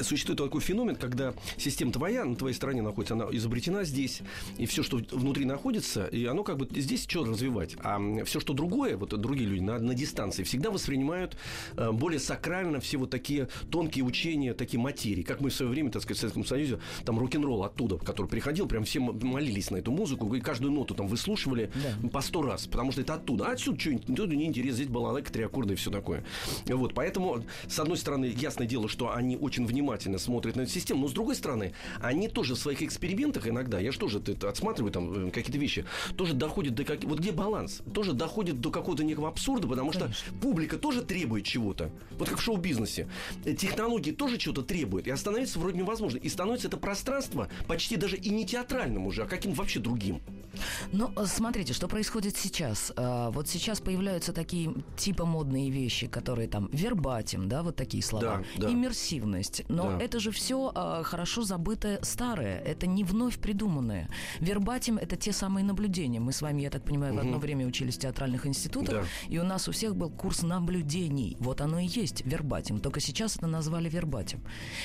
Существует 0.00 0.38
такой 0.38 0.60
феномен, 0.60 0.96
когда 0.96 1.34
система 1.56 1.92
твоя, 1.92 2.24
на 2.24 2.36
твоей 2.36 2.54
стороне 2.54 2.82
находится, 2.82 3.14
она 3.14 3.26
изобретена 3.30 3.84
здесь, 3.84 4.20
и 4.56 4.66
все, 4.66 4.82
что 4.82 4.98
внутри 5.10 5.44
находится, 5.44 6.06
и 6.06 6.24
оно 6.24 6.44
как 6.44 6.58
бы 6.58 6.68
здесь 6.80 7.06
что 7.08 7.24
развивать. 7.24 7.76
А 7.82 7.98
все, 8.24 8.40
что 8.40 8.52
другое, 8.52 8.96
вот 8.96 9.18
другие 9.20 9.48
люди 9.48 9.60
на, 9.60 9.78
на 9.78 9.94
дистанции, 9.94 10.42
всегда 10.42 10.70
воспринимают 10.70 11.36
э, 11.76 11.92
более 11.92 12.20
сакрально 12.20 12.80
все 12.80 12.96
вот 12.98 13.10
такие 13.10 13.48
тонкие 13.70 14.04
учения, 14.04 14.54
такие 14.54 14.80
материи, 14.80 15.22
как 15.22 15.40
мы 15.40 15.50
в 15.50 15.54
свое 15.54 15.70
время, 15.70 15.90
так 15.90 16.02
сказать, 16.02 16.18
в 16.18 16.20
Советском 16.20 16.44
Союзе, 16.44 16.80
там 17.04 17.18
рок-н-ролл 17.18 17.64
оттуда, 17.64 17.98
который 18.08 18.26
приходил, 18.26 18.66
прям 18.66 18.84
все 18.84 19.00
молились 19.00 19.70
на 19.70 19.76
эту 19.76 19.92
музыку, 19.92 20.32
и 20.34 20.40
каждую 20.40 20.72
ноту 20.72 20.94
там 20.94 21.06
выслушивали 21.06 21.70
да. 21.74 22.08
по 22.08 22.20
сто 22.20 22.42
раз, 22.42 22.66
потому 22.66 22.90
что 22.90 23.02
это 23.02 23.14
оттуда. 23.14 23.46
А 23.46 23.52
отсюда 23.52 23.78
что-нибудь, 23.78 24.16
тут 24.16 24.30
неинтересно, 24.30 24.76
здесь 24.76 24.88
балалайка, 24.88 25.32
три 25.32 25.44
аккорда 25.44 25.74
и 25.74 25.76
все 25.76 25.90
такое. 25.90 26.24
Вот, 26.66 26.94
поэтому, 26.94 27.44
с 27.68 27.78
одной 27.78 27.98
стороны, 27.98 28.24
ясное 28.24 28.66
дело, 28.66 28.88
что 28.88 29.14
они 29.14 29.36
очень 29.36 29.66
внимательно 29.66 30.18
смотрят 30.18 30.56
на 30.56 30.62
эту 30.62 30.70
систему, 30.70 31.02
но 31.02 31.08
с 31.08 31.12
другой 31.12 31.36
стороны, 31.36 31.72
они 32.00 32.28
тоже 32.28 32.54
в 32.54 32.58
своих 32.58 32.82
экспериментах 32.82 33.46
иногда, 33.46 33.78
я 33.78 33.92
же 33.92 33.98
тоже 33.98 34.18
это 34.18 34.48
отсматриваю 34.48 34.92
там 34.92 35.28
э, 35.28 35.30
какие-то 35.30 35.58
вещи, 35.58 35.84
тоже 36.16 36.34
доходят 36.34 36.74
до 36.74 36.84
как... 36.84 37.04
Вот 37.04 37.18
где 37.18 37.32
баланс? 37.32 37.82
Тоже 37.92 38.14
доходит 38.14 38.60
до 38.60 38.70
какого-то 38.70 39.04
некого 39.04 39.28
абсурда, 39.28 39.68
потому 39.68 39.92
что 39.92 40.04
Конечно. 40.04 40.38
публика 40.40 40.78
тоже 40.78 41.02
требует 41.02 41.44
чего-то. 41.44 41.90
Вот 42.12 42.28
как 42.28 42.38
в 42.38 42.42
шоу-бизнесе. 42.42 43.08
Э, 43.44 43.52
технологии 43.54 44.12
тоже 44.12 44.38
чего-то 44.38 44.62
требуют. 44.62 45.06
И 45.06 45.10
остановиться 45.10 45.58
вроде 45.58 45.78
невозможно. 45.78 46.18
И 46.18 46.28
становится 46.28 46.68
это 46.68 46.78
пространство 46.78 47.48
почти 47.66 47.96
даже 47.98 48.16
и 48.16 48.30
не 48.30 48.46
театральным 48.46 49.06
уже, 49.06 49.24
а 49.24 49.26
каким 49.26 49.52
вообще 49.52 49.80
другим. 49.80 50.20
Ну, 50.92 51.10
смотрите, 51.26 51.72
что 51.72 51.88
происходит 51.88 52.36
сейчас. 52.36 52.92
А, 52.96 53.30
вот 53.30 53.48
сейчас 53.48 53.80
появляются 53.80 54.32
такие 54.32 54.74
типа 54.96 55.24
модные 55.24 55.70
вещи, 55.70 56.06
которые 56.06 56.48
там 56.48 56.68
вербатим, 56.72 57.48
да, 57.48 57.62
вот 57.62 57.76
такие 57.76 58.02
слова, 58.02 58.44
да, 58.56 58.66
да. 58.66 58.72
иммерсивность. 58.72 59.62
Но 59.68 59.90
да. 59.90 60.04
это 60.04 60.20
же 60.20 60.30
все 60.30 60.72
а, 60.74 61.02
хорошо 61.02 61.42
забытое 61.42 62.00
старое. 62.02 62.60
Это 62.60 62.86
не 62.86 63.04
вновь 63.04 63.38
придуманное. 63.38 64.08
Вербатим 64.40 64.98
это 64.98 65.16
те 65.16 65.32
самые 65.32 65.64
наблюдения. 65.64 66.20
Мы 66.20 66.32
с 66.32 66.42
вами, 66.42 66.62
я 66.62 66.70
так 66.70 66.84
понимаю, 66.84 67.14
угу. 67.14 67.22
в 67.22 67.24
одно 67.24 67.38
время 67.38 67.66
учились 67.66 67.96
в 67.96 68.00
театральных 68.00 68.46
институтах, 68.46 69.02
да. 69.02 69.04
и 69.28 69.38
у 69.38 69.44
нас 69.44 69.68
у 69.68 69.72
всех 69.72 69.96
был 69.96 70.10
курс 70.10 70.42
наблюдений. 70.42 71.36
Вот 71.40 71.60
оно 71.60 71.78
и 71.78 71.86
есть 71.86 72.24
вербатим. 72.24 72.80
Только 72.80 73.00
сейчас 73.00 73.36
это 73.36 73.46
назвали 73.46 73.88
вербатим. 73.88 74.40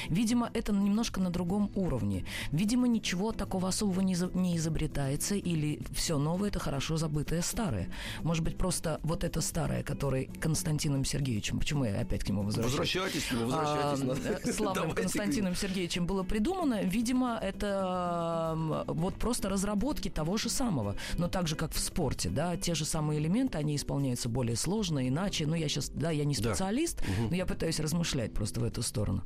Видимо, 0.09 0.49
это 0.53 0.71
немножко 0.73 1.19
на 1.19 1.29
другом 1.29 1.71
уровне. 1.75 2.25
Видимо, 2.51 2.87
ничего 3.03 3.33
такого 3.33 3.67
особого 3.67 3.99
не, 3.99 4.15
не 4.33 4.55
изобретается 4.55 5.35
или 5.35 5.81
все 5.93 6.17
новое 6.17 6.47
это 6.47 6.59
хорошо 6.59 6.95
забытое 6.95 7.41
старое. 7.41 7.89
Может 8.21 8.45
быть, 8.45 8.57
просто 8.57 9.01
вот 9.03 9.25
это 9.25 9.41
старое, 9.41 9.83
которое 9.83 10.29
Константином 10.39 11.03
Сергеевичем, 11.03 11.59
почему 11.59 11.83
я 11.83 11.99
опять 11.99 12.23
к 12.23 12.29
нему 12.29 12.43
возвращаюсь? 12.43 12.79
Возвращайтесь 12.79 13.25
к 13.25 13.31
нему, 13.33 13.49
возвращайтесь. 13.49 14.47
А, 14.47 14.53
славным 14.53 14.91
Константином 14.91 15.53
Сергеевичем 15.53 16.05
было 16.05 16.23
придумано, 16.23 16.81
видимо, 16.81 17.37
это 17.41 18.55
вот 18.87 19.15
просто 19.15 19.49
разработки 19.49 20.07
того 20.07 20.37
же 20.37 20.49
самого. 20.49 20.95
Но 21.17 21.27
так 21.27 21.49
же, 21.49 21.57
как 21.57 21.73
в 21.73 21.79
спорте, 21.79 22.29
да, 22.29 22.55
те 22.55 22.73
же 22.73 22.85
самые 22.85 23.19
элементы, 23.19 23.57
они 23.57 23.75
исполняются 23.75 24.29
более 24.29 24.55
сложно, 24.55 25.05
иначе. 25.05 25.45
Ну, 25.45 25.55
я 25.55 25.67
сейчас, 25.67 25.89
да, 25.89 26.11
я 26.11 26.23
не 26.23 26.35
специалист, 26.35 26.99
да. 26.99 27.05
но 27.31 27.35
я 27.35 27.45
пытаюсь 27.45 27.81
размышлять 27.81 28.33
просто 28.33 28.61
в 28.61 28.63
эту 28.63 28.81
сторону. 28.81 29.23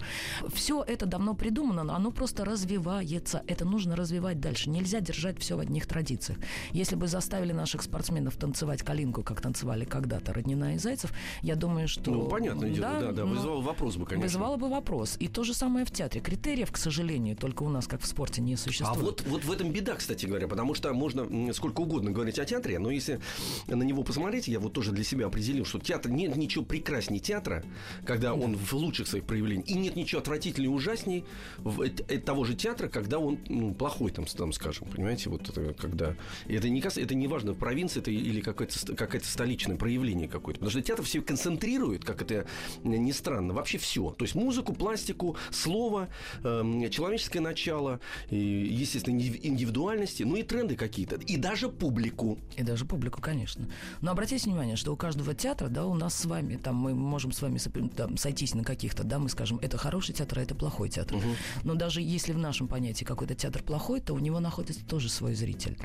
Все 0.51 0.81
это 0.81 1.05
давно 1.05 1.35
придумано, 1.35 1.83
но 1.83 1.93
оно 1.93 2.09
просто 2.09 2.43
развивается. 2.43 3.43
Это 3.45 3.66
нужно 3.69 3.95
развивать 3.95 4.39
дальше. 4.39 4.69
Нельзя 4.69 4.99
держать 4.99 5.39
все 5.39 5.55
в 5.55 5.59
одних 5.59 5.85
традициях. 5.85 6.39
Если 6.71 6.95
бы 6.95 7.07
заставили 7.07 7.51
наших 7.53 7.81
спортсменов 7.83 8.35
танцевать 8.37 8.83
калинку, 8.83 9.23
как 9.23 9.41
танцевали 9.41 9.85
когда-то 9.85 10.33
Роднина 10.33 10.75
и 10.75 10.77
Зайцев, 10.77 11.11
я 11.41 11.55
думаю, 11.55 11.87
что... 11.87 12.11
Ну, 12.11 12.27
понятное 12.27 12.69
дело, 12.69 12.99
да, 12.99 13.11
да, 13.11 13.25
но 13.25 13.31
вызывал 13.33 13.61
вопрос 13.61 13.95
бы, 13.97 14.05
конечно. 14.05 14.23
Вызывало 14.27 14.57
бы 14.57 14.69
вопрос. 14.69 15.17
И 15.19 15.27
то 15.27 15.43
же 15.43 15.53
самое 15.53 15.85
в 15.85 15.91
театре. 15.91 16.21
Критериев, 16.21 16.71
к 16.71 16.77
сожалению, 16.77 17.35
только 17.35 17.63
у 17.63 17.69
нас, 17.69 17.87
как 17.87 18.01
в 18.01 18.05
спорте, 18.05 18.41
не 18.41 18.53
А 18.55 18.57
существует. 18.57 19.01
вот, 19.01 19.23
вот 19.27 19.45
в 19.45 19.51
этом 19.51 19.71
беда, 19.71 19.95
кстати 19.95 20.25
говоря, 20.25 20.47
потому 20.47 20.73
что 20.73 20.93
можно 20.93 21.53
сколько 21.53 21.81
угодно 21.81 22.11
говорить 22.11 22.39
о 22.39 22.45
театре, 22.45 22.79
но 22.79 22.89
если 22.91 23.19
на 23.67 23.83
него 23.83 24.03
посмотреть, 24.03 24.47
я 24.47 24.59
вот 24.59 24.73
тоже 24.73 24.91
для 24.91 25.03
себя 25.03 25.27
определил, 25.27 25.65
что 25.65 25.79
театр 25.79 26.11
нет 26.11 26.35
ничего 26.35 26.63
прекраснее 26.63 27.19
театра, 27.19 27.63
когда 28.05 28.33
он 28.33 28.55
в 28.55 28.73
лучших 28.73 29.07
своих 29.07 29.25
проявлениях, 29.25 29.67
и 29.69 29.73
нет 29.73 29.95
ничего 29.95 30.21
отвратительнее 30.21 30.71
и 30.71 30.73
ужасней 30.73 31.25
в- 31.57 31.81
э- 31.81 31.91
э- 32.07 32.19
того 32.19 32.43
же 32.45 32.55
театра, 32.55 32.87
когда 32.87 33.19
он 33.19 33.37
ну, 33.57 33.73
плохой, 33.73 34.11
там, 34.11 34.25
там, 34.25 34.53
скажем, 34.53 34.87
понимаете, 34.87 35.29
вот 35.29 35.49
это 35.49 35.73
когда... 35.73 36.15
и 36.47 36.55
Это 36.55 36.69
не, 36.69 36.79
это 36.79 37.15
не 37.15 37.27
важно, 37.27 37.53
в 37.53 37.57
провинции 37.57 37.99
это 37.99 38.11
или 38.11 38.41
какое-то, 38.41 38.95
какое-то 38.95 39.27
столичное 39.27 39.75
проявление 39.75 40.27
какое-то, 40.27 40.59
потому 40.59 40.71
что 40.71 40.81
театр 40.81 41.05
все 41.05 41.21
концентрирует, 41.21 42.05
как 42.05 42.21
это 42.21 42.47
ни 42.83 43.11
странно, 43.11 43.53
вообще 43.53 43.77
все. 43.77 44.11
То 44.11 44.25
есть 44.25 44.35
музыку, 44.35 44.73
пластику, 44.73 45.37
слово, 45.51 46.09
эм, 46.43 46.89
человеческое 46.89 47.39
начало, 47.39 47.99
и, 48.29 48.37
естественно, 48.37 49.15
инди- 49.15 49.39
индивидуальности, 49.41 50.23
ну 50.23 50.35
и 50.35 50.43
тренды 50.43 50.75
какие-то, 50.75 51.15
и 51.15 51.37
даже 51.37 51.69
публику. 51.69 52.37
И 52.55 52.63
даже 52.63 52.85
публику, 52.85 53.21
конечно. 53.21 53.67
Но 54.01 54.11
обратите 54.11 54.49
внимание, 54.49 54.75
что 54.75 54.93
у 54.93 54.95
каждого 54.95 55.33
театра, 55.33 55.67
да, 55.69 55.85
у 55.85 55.93
нас 55.93 56.15
с 56.15 56.25
вами, 56.25 56.57
там 56.57 56.75
мы 56.75 56.93
можем 56.93 57.31
с 57.31 57.41
вами 57.41 57.59
там, 57.95 58.17
сойтись 58.17 58.53
на 58.53 58.63
каких-то, 58.63 59.03
да, 59.03 59.19
мы 59.19 59.29
скажем, 59.29 59.59
это 59.61 59.77
хороший 59.77 60.13
театр, 60.13 60.39
а 60.39 60.41
это 60.43 60.55
плохой 60.55 60.89
театр. 60.89 61.17
Но 61.63 61.75
даже 61.75 62.01
если 62.01 62.33
в 62.33 62.37
нашем 62.37 62.67
понятии 62.67 63.05
какой-то 63.05 63.35
театр 63.35 63.46
плохой, 63.51 63.99
то 64.01 64.13
у 64.13 64.19
него 64.19 64.39
находится 64.39 64.83
тоже 64.85 65.09
свой 65.09 65.33
зритель. 65.33 65.77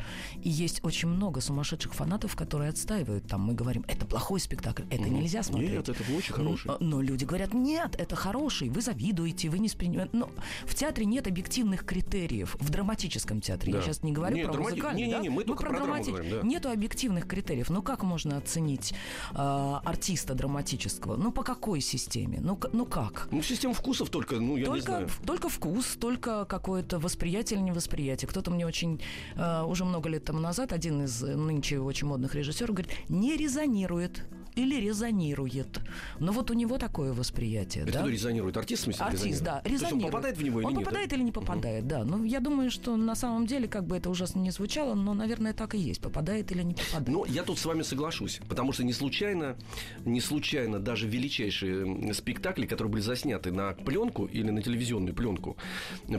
И 0.42 0.49
есть 0.49 0.81
очень 0.85 1.09
много 1.09 1.40
сумасшедших 1.40 1.95
фанатов, 1.95 2.37
которые 2.37 2.71
отстаивают. 2.71 3.26
Там 3.28 3.42
мы 3.42 3.54
говорим, 3.54 3.85
это 3.88 4.04
плохой 4.07 4.40
спектакль, 4.40 4.83
это 4.90 5.09
нельзя 5.09 5.42
смотреть. 5.42 5.71
Нет, 5.73 5.88
это 5.88 6.02
очень 6.16 6.35
хороший. 6.35 6.71
Н- 6.71 6.76
Но 6.81 7.00
люди 7.00 7.25
говорят, 7.25 7.54
нет, 7.54 7.95
это 7.99 8.16
хороший, 8.16 8.69
вы 8.69 8.81
завидуете, 8.81 9.49
вы 9.49 9.59
не 9.59 9.69
спринимаете. 9.69 10.11
Но 10.12 10.31
в 10.66 10.75
театре 10.75 11.07
нет 11.07 11.26
объективных 11.26 11.85
критериев. 11.85 12.57
В 12.61 12.71
драматическом 12.71 13.40
театре. 13.40 13.73
Да. 13.73 13.78
Я 13.78 13.85
сейчас 13.85 14.02
не 14.02 14.12
говорю 14.12 14.37
Нет, 14.37 14.47
про 14.47 14.54
драмати- 14.54 14.71
музыкальный. 14.71 15.02
не-не-не, 15.02 15.28
да? 15.28 15.35
мы 15.35 15.45
только 15.45 15.64
про 15.64 15.73
драму 15.78 16.02
говорим, 16.04 16.31
да. 16.31 16.40
Нету 16.47 16.71
объективных 16.71 17.26
критериев. 17.26 17.71
Ну 17.71 17.83
как 17.83 18.02
можно 18.02 18.37
оценить 18.37 18.95
э, 19.33 19.37
артиста 19.85 20.35
драматического? 20.35 21.16
Ну 21.16 21.33
по 21.33 21.42
какой 21.42 21.81
системе? 21.81 22.38
Ну, 22.40 22.59
ну 22.73 22.87
как? 22.87 23.28
Ну, 23.31 23.42
система 23.42 23.75
вкусов 23.75 24.11
только, 24.11 24.37
ну, 24.37 24.54
я 24.57 24.62
не 24.62 24.64
только, 24.66 24.83
знаю. 24.83 25.09
только 25.26 25.49
вкус, 25.49 25.97
только 26.00 26.45
какое-то 26.45 26.99
восприятие 26.99 27.51
или 27.52 27.61
невосприятие. 27.61 28.28
Кто-то 28.28 28.50
мне 28.50 28.66
очень 28.66 29.00
э, 29.37 29.62
уже 29.62 29.85
много 29.85 30.09
лет 30.09 30.25
тому 30.25 30.40
назад 30.40 30.73
один 30.73 31.04
из 31.04 31.23
нынче 31.23 31.78
очень 31.78 32.06
модных 32.06 32.35
режиссеров 32.35 32.75
говорит, 32.75 32.92
не 33.09 33.37
резонирует 33.37 34.23
или 34.54 34.80
резонирует. 34.80 35.80
Но 36.21 36.32
вот 36.32 36.50
у 36.50 36.54
него 36.54 36.78
такое 36.78 37.12
восприятие. 37.12 37.85
Это 37.85 37.92
да? 37.92 38.00
кто 38.00 38.09
резонирует? 38.09 38.56
Артист, 38.56 38.82
в 38.82 38.85
смысле, 38.85 39.04
Артист, 39.06 39.25
резонирует? 39.25 39.44
да, 39.44 39.61
То 39.61 39.68
есть 39.71 39.82
он 39.82 39.88
резонирует. 39.88 40.12
попадает 40.12 40.37
в 40.38 40.42
него 40.42 40.61
или 40.61 40.66
он 40.66 40.73
нет? 40.73 40.80
да? 40.80 40.85
попадает 40.85 41.12
или 41.12 41.23
не 41.23 41.32
попадает, 41.32 41.87
да. 41.87 42.04
Ну, 42.04 42.25
я 42.25 42.40
думаю, 42.40 42.71
что 42.71 42.97
на 42.97 43.14
самом 43.14 43.47
деле, 43.47 43.68
как 43.68 43.87
бы 43.87 43.97
это 43.97 44.11
ужасно 44.11 44.40
не 44.40 44.50
звучало, 44.50 44.94
но, 44.94 45.14
наверное, 45.14 45.52
так 45.52 45.75
и 45.75 45.78
есть. 45.78 46.00
Попадает 46.00 46.50
или 46.52 46.62
не 46.62 46.75
попадает. 46.75 47.09
Но 47.09 47.25
я 47.26 47.42
тут 47.42 47.59
с 47.59 47.64
вами 47.64 47.82
соглашусь, 47.82 48.40
потому 48.49 48.73
что 48.73 48.85
не 48.85 48.92
случайно, 48.92 49.56
не 50.04 50.21
случайно 50.21 50.78
даже 50.78 51.09
величайшие 51.09 52.12
спектакли, 52.14 52.66
которые 52.66 52.92
были 52.92 53.02
засняты 53.02 53.52
на 53.52 53.73
пленку 53.73 54.26
или 54.26 54.50
на 54.50 54.62
телевизионную 54.62 55.14
пленку, 55.14 55.56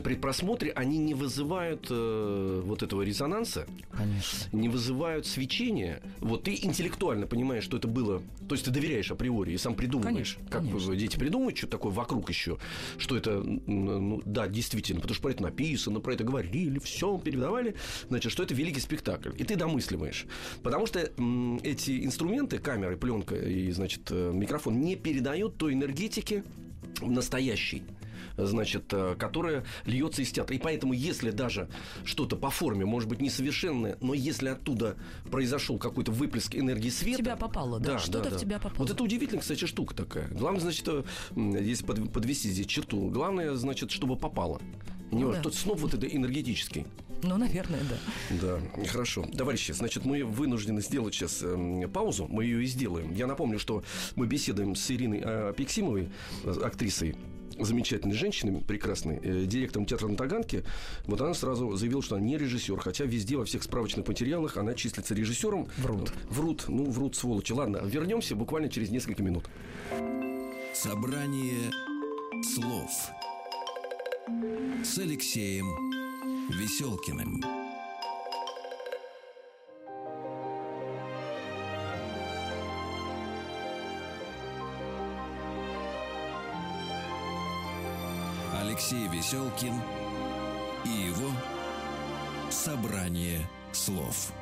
при 0.02 0.14
просмотре 0.14 0.70
они 0.72 0.98
не 0.98 1.14
вызывают 1.14 1.86
э, 1.90 2.62
вот 2.64 2.82
этого 2.82 3.02
резонанса, 3.02 3.66
Конечно. 3.92 4.38
не 4.52 4.68
вызывают 4.68 5.26
свечения. 5.26 6.02
Вот 6.20 6.44
ты 6.44 6.54
интеллектуально 6.54 7.26
понимаешь, 7.26 7.64
что 7.64 7.76
это 7.76 7.88
было, 7.88 8.22
то 8.48 8.54
есть 8.54 8.64
ты 8.64 8.70
доверяешь 8.70 9.10
априори 9.10 9.52
и 9.52 9.58
сам 9.58 9.74
придумываешь, 9.74 10.34
Конечно, 10.34 10.50
как 10.50 10.62
конечно. 10.62 10.96
дети 10.96 11.16
придумывают 11.16 11.56
что-то 11.56 11.72
такое 11.72 11.92
вокруг 11.92 12.28
еще, 12.28 12.58
что 12.98 13.16
это, 13.16 13.42
ну, 13.42 14.22
да, 14.24 14.48
действительно, 14.48 15.00
потому 15.00 15.14
что 15.14 15.22
про 15.22 15.30
это 15.30 15.42
написано, 15.42 16.00
про 16.00 16.12
это 16.14 16.24
говорили, 16.24 16.78
все 16.78 17.16
передавали, 17.18 17.74
значит, 18.08 18.32
что 18.32 18.42
это 18.42 18.54
великий 18.54 18.80
спектакль. 18.80 19.30
И 19.38 19.44
ты 19.44 19.56
домысливаешь. 19.56 20.26
Потому 20.62 20.86
что 20.86 21.10
м, 21.16 21.58
эти 21.62 22.04
инструменты, 22.04 22.58
камеры, 22.58 22.96
пленка 22.96 23.34
и, 23.36 23.70
значит, 23.70 24.02
э, 24.10 24.32
микрофон 24.32 24.80
не 24.80 24.96
передают 24.96 25.56
той 25.56 25.72
энергетики 25.72 26.44
настоящей 27.00 27.82
значит, 28.36 28.92
э, 28.92 29.16
которая 29.18 29.64
льется 29.84 30.22
из 30.22 30.30
театра. 30.30 30.54
И 30.56 30.58
поэтому, 30.58 30.92
если 30.92 31.30
даже 31.30 31.68
что-то 32.04 32.36
по 32.36 32.50
форме, 32.50 32.84
может 32.84 33.08
быть, 33.08 33.20
несовершенное, 33.20 33.96
но 34.00 34.14
если 34.14 34.48
оттуда 34.48 34.96
произошел 35.30 35.78
какой-то 35.78 36.12
выплеск 36.12 36.54
энергии 36.54 36.90
света... 36.90 37.18
тебя 37.18 37.36
попало, 37.36 37.80
да, 37.80 37.98
что-то 37.98 38.30
в 38.30 38.36
тебя 38.36 38.58
попало. 38.58 38.78
Вот 38.78 38.90
это 38.90 39.02
удивительная, 39.02 39.40
кстати, 39.40 39.64
штука 39.66 39.94
такая. 39.94 40.28
Главное, 40.28 40.60
значит, 40.60 40.86
э, 40.88 41.04
если 41.36 41.84
под- 41.84 42.12
подвести 42.12 42.50
здесь 42.50 42.66
черту, 42.66 43.08
главное, 43.10 43.54
значит, 43.54 43.90
чтобы 43.90 44.16
попало. 44.16 44.60
Не 45.10 45.24
Ну 45.24 45.32
да. 45.32 45.40
тот 45.40 45.54
сноп 45.54 45.78
вот 45.80 45.94
это 45.94 46.06
энергетический. 46.06 46.86
Ну, 47.22 47.38
наверное, 47.38 47.80
да. 47.88 48.36
Да, 48.42 48.86
хорошо. 48.86 49.24
Товарищи, 49.36 49.72
значит, 49.72 50.04
мы 50.04 50.24
вынуждены 50.24 50.82
сделать 50.82 51.14
сейчас 51.14 51.42
эм, 51.42 51.88
паузу. 51.90 52.26
Мы 52.28 52.44
ее 52.44 52.62
и 52.62 52.66
сделаем. 52.66 53.14
Я 53.14 53.26
напомню, 53.26 53.58
что 53.58 53.82
мы 54.14 54.26
беседуем 54.26 54.74
с 54.74 54.90
Ириной 54.90 55.22
э, 55.24 55.54
Пиксимовой, 55.56 56.10
э, 56.44 56.54
актрисой 56.62 57.16
замечательной 57.58 58.14
женщиной, 58.14 58.60
прекрасной, 58.60 59.20
э, 59.22 59.44
директором 59.46 59.86
театра 59.86 60.08
на 60.08 60.16
Таганке. 60.16 60.64
Вот 61.06 61.20
она 61.20 61.34
сразу 61.34 61.76
заявила, 61.76 62.02
что 62.02 62.16
она 62.16 62.24
не 62.24 62.38
режиссер, 62.38 62.78
хотя 62.78 63.04
везде 63.04 63.36
во 63.36 63.44
всех 63.44 63.62
справочных 63.62 64.06
материалах 64.06 64.56
она 64.56 64.74
числится 64.74 65.14
режиссером. 65.14 65.68
Врут. 65.78 66.12
Врут, 66.30 66.64
ну, 66.68 66.90
врут, 66.90 67.16
сволочи. 67.16 67.52
Ладно, 67.52 67.80
вернемся 67.84 68.34
буквально 68.34 68.68
через 68.68 68.90
несколько 68.90 69.22
минут. 69.22 69.44
Собрание 70.74 71.70
слов 72.54 72.90
с 74.82 74.98
Алексеем 74.98 75.66
Веселкиным. 76.50 77.63
Алексей 88.74 89.06
Веселкин 89.06 89.80
и 90.84 90.88
его 90.88 91.30
собрание 92.50 93.48
слов. 93.70 94.32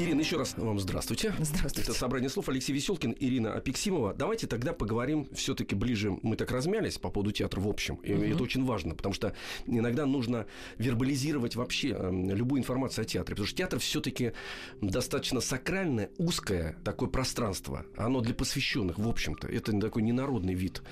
Ирина, 0.00 0.20
еще 0.20 0.38
раз 0.38 0.54
вам 0.56 0.80
здравствуйте. 0.80 1.34
Здравствуйте. 1.38 1.82
Это 1.82 1.92
собрание 1.92 2.30
слов 2.30 2.48
Алексей 2.48 2.72
Веселкин, 2.72 3.14
Ирина 3.20 3.52
Апексимова. 3.52 4.14
Давайте 4.14 4.46
тогда 4.46 4.72
поговорим 4.72 5.28
все-таки 5.34 5.74
ближе. 5.74 6.16
Мы 6.22 6.36
так 6.36 6.50
размялись 6.52 6.96
по 6.96 7.10
поводу 7.10 7.32
театра 7.32 7.60
в 7.60 7.68
общем. 7.68 7.96
И 7.96 8.10
это 8.12 8.42
очень 8.42 8.64
важно, 8.64 8.94
потому 8.94 9.12
что 9.12 9.34
иногда 9.66 10.06
нужно 10.06 10.46
вербализировать 10.78 11.54
вообще 11.54 11.90
э, 11.90 12.10
любую 12.10 12.60
информацию 12.60 13.02
о 13.02 13.04
театре. 13.04 13.34
Потому 13.34 13.46
что 13.46 13.56
театр 13.58 13.78
все-таки 13.78 14.32
достаточно 14.80 15.42
сакральное, 15.42 16.08
узкое 16.16 16.76
такое 16.82 17.10
пространство. 17.10 17.84
Оно 17.98 18.22
для 18.22 18.32
посвященных, 18.32 18.98
в 18.98 19.06
общем-то. 19.06 19.48
Это 19.48 19.78
такой 19.78 20.00
ненародный 20.00 20.54
вид 20.54 20.82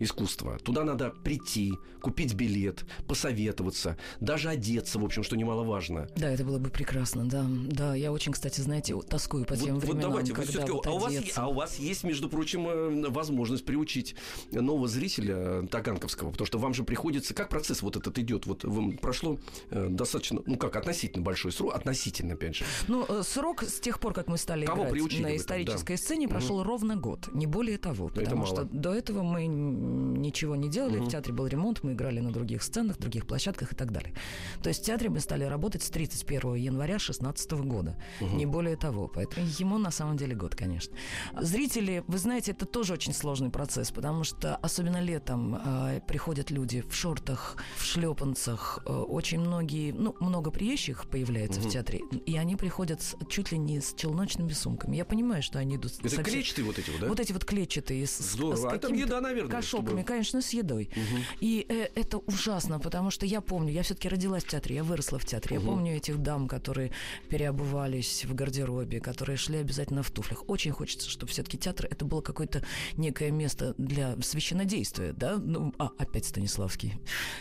искусства. 0.00 0.58
Туда 0.58 0.82
надо 0.82 1.10
прийти, 1.10 1.74
купить 2.00 2.34
билет, 2.34 2.84
посоветоваться, 3.06 3.96
даже 4.20 4.48
одеться, 4.48 4.98
в 4.98 5.04
общем, 5.04 5.22
что 5.22 5.36
немаловажно. 5.36 6.08
Да, 6.16 6.30
это 6.30 6.44
было 6.44 6.58
бы 6.58 6.70
прекрасно, 6.70 7.24
да. 7.24 7.46
Да, 7.48 7.94
я 7.94 8.12
очень, 8.12 8.32
кстати, 8.32 8.55
знаете, 8.62 8.94
тоскую 9.08 9.44
по 9.44 9.56
тем 9.56 9.74
Вот, 9.74 9.84
вот 9.84 9.84
временам, 9.84 10.10
давайте, 10.10 10.32
вы 10.32 10.36
когда 10.36 10.50
всё-таки- 10.50 10.72
вот 10.72 10.86
а, 10.86 10.92
у 10.92 10.98
вас, 10.98 11.14
а 11.36 11.48
у 11.48 11.52
вас 11.54 11.78
есть, 11.78 12.04
между 12.04 12.28
прочим, 12.28 12.66
э, 12.68 13.08
возможность 13.10 13.64
приучить 13.64 14.14
нового 14.52 14.88
зрителя 14.88 15.34
э, 15.36 15.66
Таганковского, 15.70 16.30
потому 16.30 16.46
что 16.46 16.58
вам 16.58 16.74
же 16.74 16.84
приходится, 16.84 17.34
как 17.34 17.48
процесс 17.48 17.82
вот 17.82 17.96
этот 17.96 18.18
идет, 18.18 18.46
вот 18.46 18.64
вам 18.64 18.96
прошло 18.98 19.38
э, 19.70 19.88
достаточно, 19.90 20.42
ну 20.46 20.56
как, 20.56 20.76
относительно 20.76 21.24
большой 21.24 21.52
срок, 21.52 21.74
относительно, 21.74 22.34
опять 22.34 22.56
же. 22.56 22.64
Ну, 22.88 23.06
срок 23.22 23.62
с 23.62 23.80
тех 23.80 24.00
пор, 24.00 24.12
как 24.12 24.28
мы 24.28 24.38
стали 24.38 24.66
Кого 24.66 24.88
играть 24.88 25.20
на 25.20 25.26
этом, 25.26 25.36
исторической 25.36 25.96
сцене, 25.96 26.28
прошел 26.28 26.62
ровно 26.62 26.96
год, 26.96 27.28
не 27.32 27.46
более 27.46 27.78
того. 27.78 28.08
Это 28.08 28.20
Потому 28.20 28.42
мало. 28.42 28.54
что 28.54 28.64
до 28.64 28.94
этого 28.94 29.22
мы 29.22 29.46
ничего 29.46 30.56
не 30.56 30.68
делали, 30.68 30.98
в 30.98 31.08
театре 31.08 31.34
был 31.34 31.46
ремонт, 31.46 31.82
мы 31.82 31.92
играли 31.92 32.20
на 32.20 32.32
других 32.32 32.62
сценах, 32.62 32.98
других 32.98 33.26
площадках 33.26 33.72
и 33.72 33.76
так 33.76 33.92
далее. 33.92 34.14
То 34.62 34.68
есть 34.68 34.82
в 34.82 34.84
театре 34.86 35.10
мы 35.10 35.20
стали 35.20 35.44
работать 35.44 35.82
с 35.82 35.90
31 35.90 36.54
января 36.54 36.94
2016 36.96 37.52
года. 37.52 37.96
Не 38.36 38.46
более 38.46 38.76
того. 38.76 39.08
Поэтому 39.08 39.46
ему 39.58 39.78
на 39.78 39.90
самом 39.90 40.16
деле 40.16 40.34
год, 40.34 40.54
конечно. 40.54 40.94
Зрители, 41.40 42.04
вы 42.06 42.18
знаете, 42.18 42.52
это 42.52 42.66
тоже 42.66 42.92
очень 42.92 43.12
сложный 43.12 43.50
процесс, 43.50 43.90
потому 43.90 44.24
что 44.24 44.56
особенно 44.56 45.00
летом 45.00 45.56
э, 45.56 46.00
приходят 46.06 46.50
люди 46.50 46.82
в 46.88 46.94
шортах, 46.94 47.56
в 47.76 47.84
шлепанцах. 47.84 48.80
Э, 48.86 48.92
очень 48.92 49.40
многие, 49.40 49.92
ну, 49.92 50.14
много 50.20 50.50
приезжих 50.50 51.08
появляется 51.08 51.60
в 51.60 51.68
театре, 51.68 52.00
и 52.26 52.36
они 52.36 52.56
приходят 52.56 53.02
с- 53.02 53.16
чуть 53.28 53.52
ли 53.52 53.58
не 53.58 53.80
с 53.80 53.94
челночными 53.94 54.52
сумками. 54.52 54.96
Я 54.96 55.04
понимаю, 55.04 55.42
что 55.42 55.58
они 55.58 55.76
идут... 55.76 55.92
Это 56.00 56.08
совсем- 56.08 56.24
клетчатые 56.24 56.64
вот 56.64 56.78
эти 56.78 56.90
вот, 56.90 57.00
да? 57.00 57.06
Вот 57.08 57.20
эти 57.20 57.32
вот 57.32 57.44
клетчатые. 57.44 58.06
С, 58.06 58.18
Здорово. 58.18 58.56
с 58.56 58.64
А 58.64 58.78
там 58.78 58.92
еда, 58.92 59.20
наверное, 59.20 59.50
Кошелками, 59.50 59.88
чтобы- 60.00 60.02
конечно, 60.04 60.42
с 60.42 60.50
едой. 60.50 60.90
И 61.40 61.64
э, 61.68 61.88
это 61.94 62.18
ужасно, 62.18 62.78
потому 62.80 63.10
что 63.10 63.26
я 63.26 63.40
помню, 63.40 63.72
я 63.72 63.82
все-таки 63.82 64.08
родилась 64.08 64.44
в 64.44 64.48
театре, 64.48 64.76
я 64.76 64.84
выросла 64.84 65.18
в 65.18 65.24
театре. 65.24 65.56
Я 65.56 65.62
помню 65.62 65.96
этих 65.96 66.18
дам, 66.18 66.48
которые 66.48 66.92
переобувались 67.28 68.24
в 68.26 68.34
гардеробе, 68.34 69.00
которые 69.00 69.36
шли 69.36 69.58
обязательно 69.58 70.02
в 70.02 70.10
туфлях. 70.10 70.48
Очень 70.48 70.72
хочется, 70.72 71.08
чтобы 71.08 71.30
все-таки 71.32 71.58
театр 71.58 71.86
это 71.90 72.04
было 72.04 72.20
какое-то 72.20 72.62
некое 72.96 73.30
место 73.30 73.74
для 73.78 74.16
священнодействия, 74.20 75.12
да? 75.12 75.36
Ну, 75.38 75.74
а, 75.78 75.90
опять 75.98 76.26
Станиславский. 76.26 76.94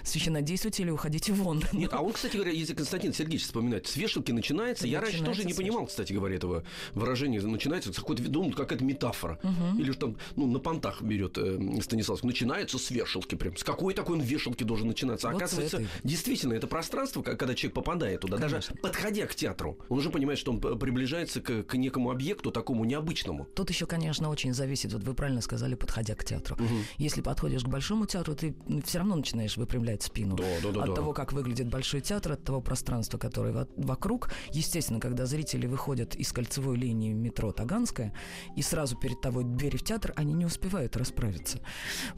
Священнодействуйте 0.04 0.84
или 0.84 0.92
уходите 0.92 1.34
вон. 1.34 1.64
Нет, 1.74 1.90
а 1.94 2.02
он, 2.02 2.14
кстати 2.14 2.36
говоря, 2.36 2.52
если 2.52 2.74
Константин 2.74 3.14
Сергеевич 3.14 3.46
вспоминать, 3.46 3.88
с 3.88 3.96
вешалки 3.96 4.32
начинается. 4.32 4.88
Я 4.88 5.02
раньше 5.02 5.24
тоже 5.24 5.44
не 5.44 5.54
понимал, 5.54 5.86
кстати 5.88 6.14
говоря, 6.14 6.36
этого 6.36 6.64
выражения. 6.94 7.42
Начинается 7.42 7.92
какой-то, 7.94 8.24
думал, 8.24 8.52
какая-то 8.52 8.84
метафора. 8.84 9.40
Или 9.78 9.92
же 9.92 9.98
там, 9.98 10.18
ну, 10.36 10.48
на 10.48 10.60
понтах 10.60 11.02
берет 11.02 11.38
э, 11.38 11.82
Станиславский. 11.82 12.28
Начинается 12.28 12.78
с 12.78 12.92
вешалки 12.92 13.36
прям. 13.36 13.56
С 13.58 13.64
какой 13.64 13.94
такой 13.94 14.18
он 14.18 14.22
вешалки 14.22 14.64
должен 14.64 14.88
начинаться? 14.88 15.28
Вот 15.28 15.38
Оказывается, 15.38 15.84
действительно, 16.04 16.54
это 16.54 16.68
пространство, 16.68 17.22
когда 17.22 17.54
человек 17.56 17.74
попадает 17.76 18.22
туда, 18.22 18.38
даже 18.38 18.62
подходя 18.82 19.26
к 19.26 19.36
театру, 19.36 19.78
он 19.90 20.00
уже 20.00 20.10
понимает, 20.10 20.40
что 20.40 20.52
он 20.52 20.60
п- 20.60 20.75
приближается 20.78 21.42
к, 21.42 21.64
к 21.64 21.74
некому 21.76 22.12
объекту 22.12 22.52
такому 22.52 22.86
необычному. 22.86 23.46
Тут 23.56 23.70
еще, 23.70 23.86
конечно, 23.86 24.30
очень 24.30 24.54
зависит, 24.54 24.94
вот 24.94 25.04
вы 25.04 25.14
правильно 25.14 25.42
сказали, 25.42 25.76
подходя 25.76 26.16
к 26.16 26.24
театру. 26.24 26.58
Если 26.98 27.22
подходишь 27.22 27.64
к 27.64 27.68
большому 27.68 28.06
театру, 28.06 28.36
ты 28.36 28.56
все 28.86 29.00
равно 29.00 29.16
начинаешь 29.16 29.58
выпрямлять 29.58 30.04
спину. 30.04 30.36
Да, 30.36 30.44
да, 30.64 30.72
да, 30.72 30.82
от 30.84 30.90
да. 30.90 30.94
того, 30.96 31.14
как 31.14 31.34
выглядит 31.34 31.68
большой 31.70 32.02
театр, 32.02 32.34
от 32.34 32.44
того 32.44 32.62
пространства, 32.62 33.18
которое 33.18 33.54
во- 33.54 33.68
вокруг. 33.78 34.30
Естественно, 34.52 35.00
когда 35.00 35.26
зрители 35.26 35.68
выходят 35.68 36.16
из 36.16 36.32
кольцевой 36.32 36.78
линии 36.78 37.14
метро 37.14 37.52
Таганская, 37.52 38.14
и 38.56 38.62
сразу 38.62 38.96
перед 38.98 39.22
тобой 39.22 39.44
двери 39.44 39.78
в 39.78 39.84
театр, 39.84 40.14
они 40.16 40.34
не 40.34 40.46
успевают 40.46 40.96
расправиться. 40.98 41.60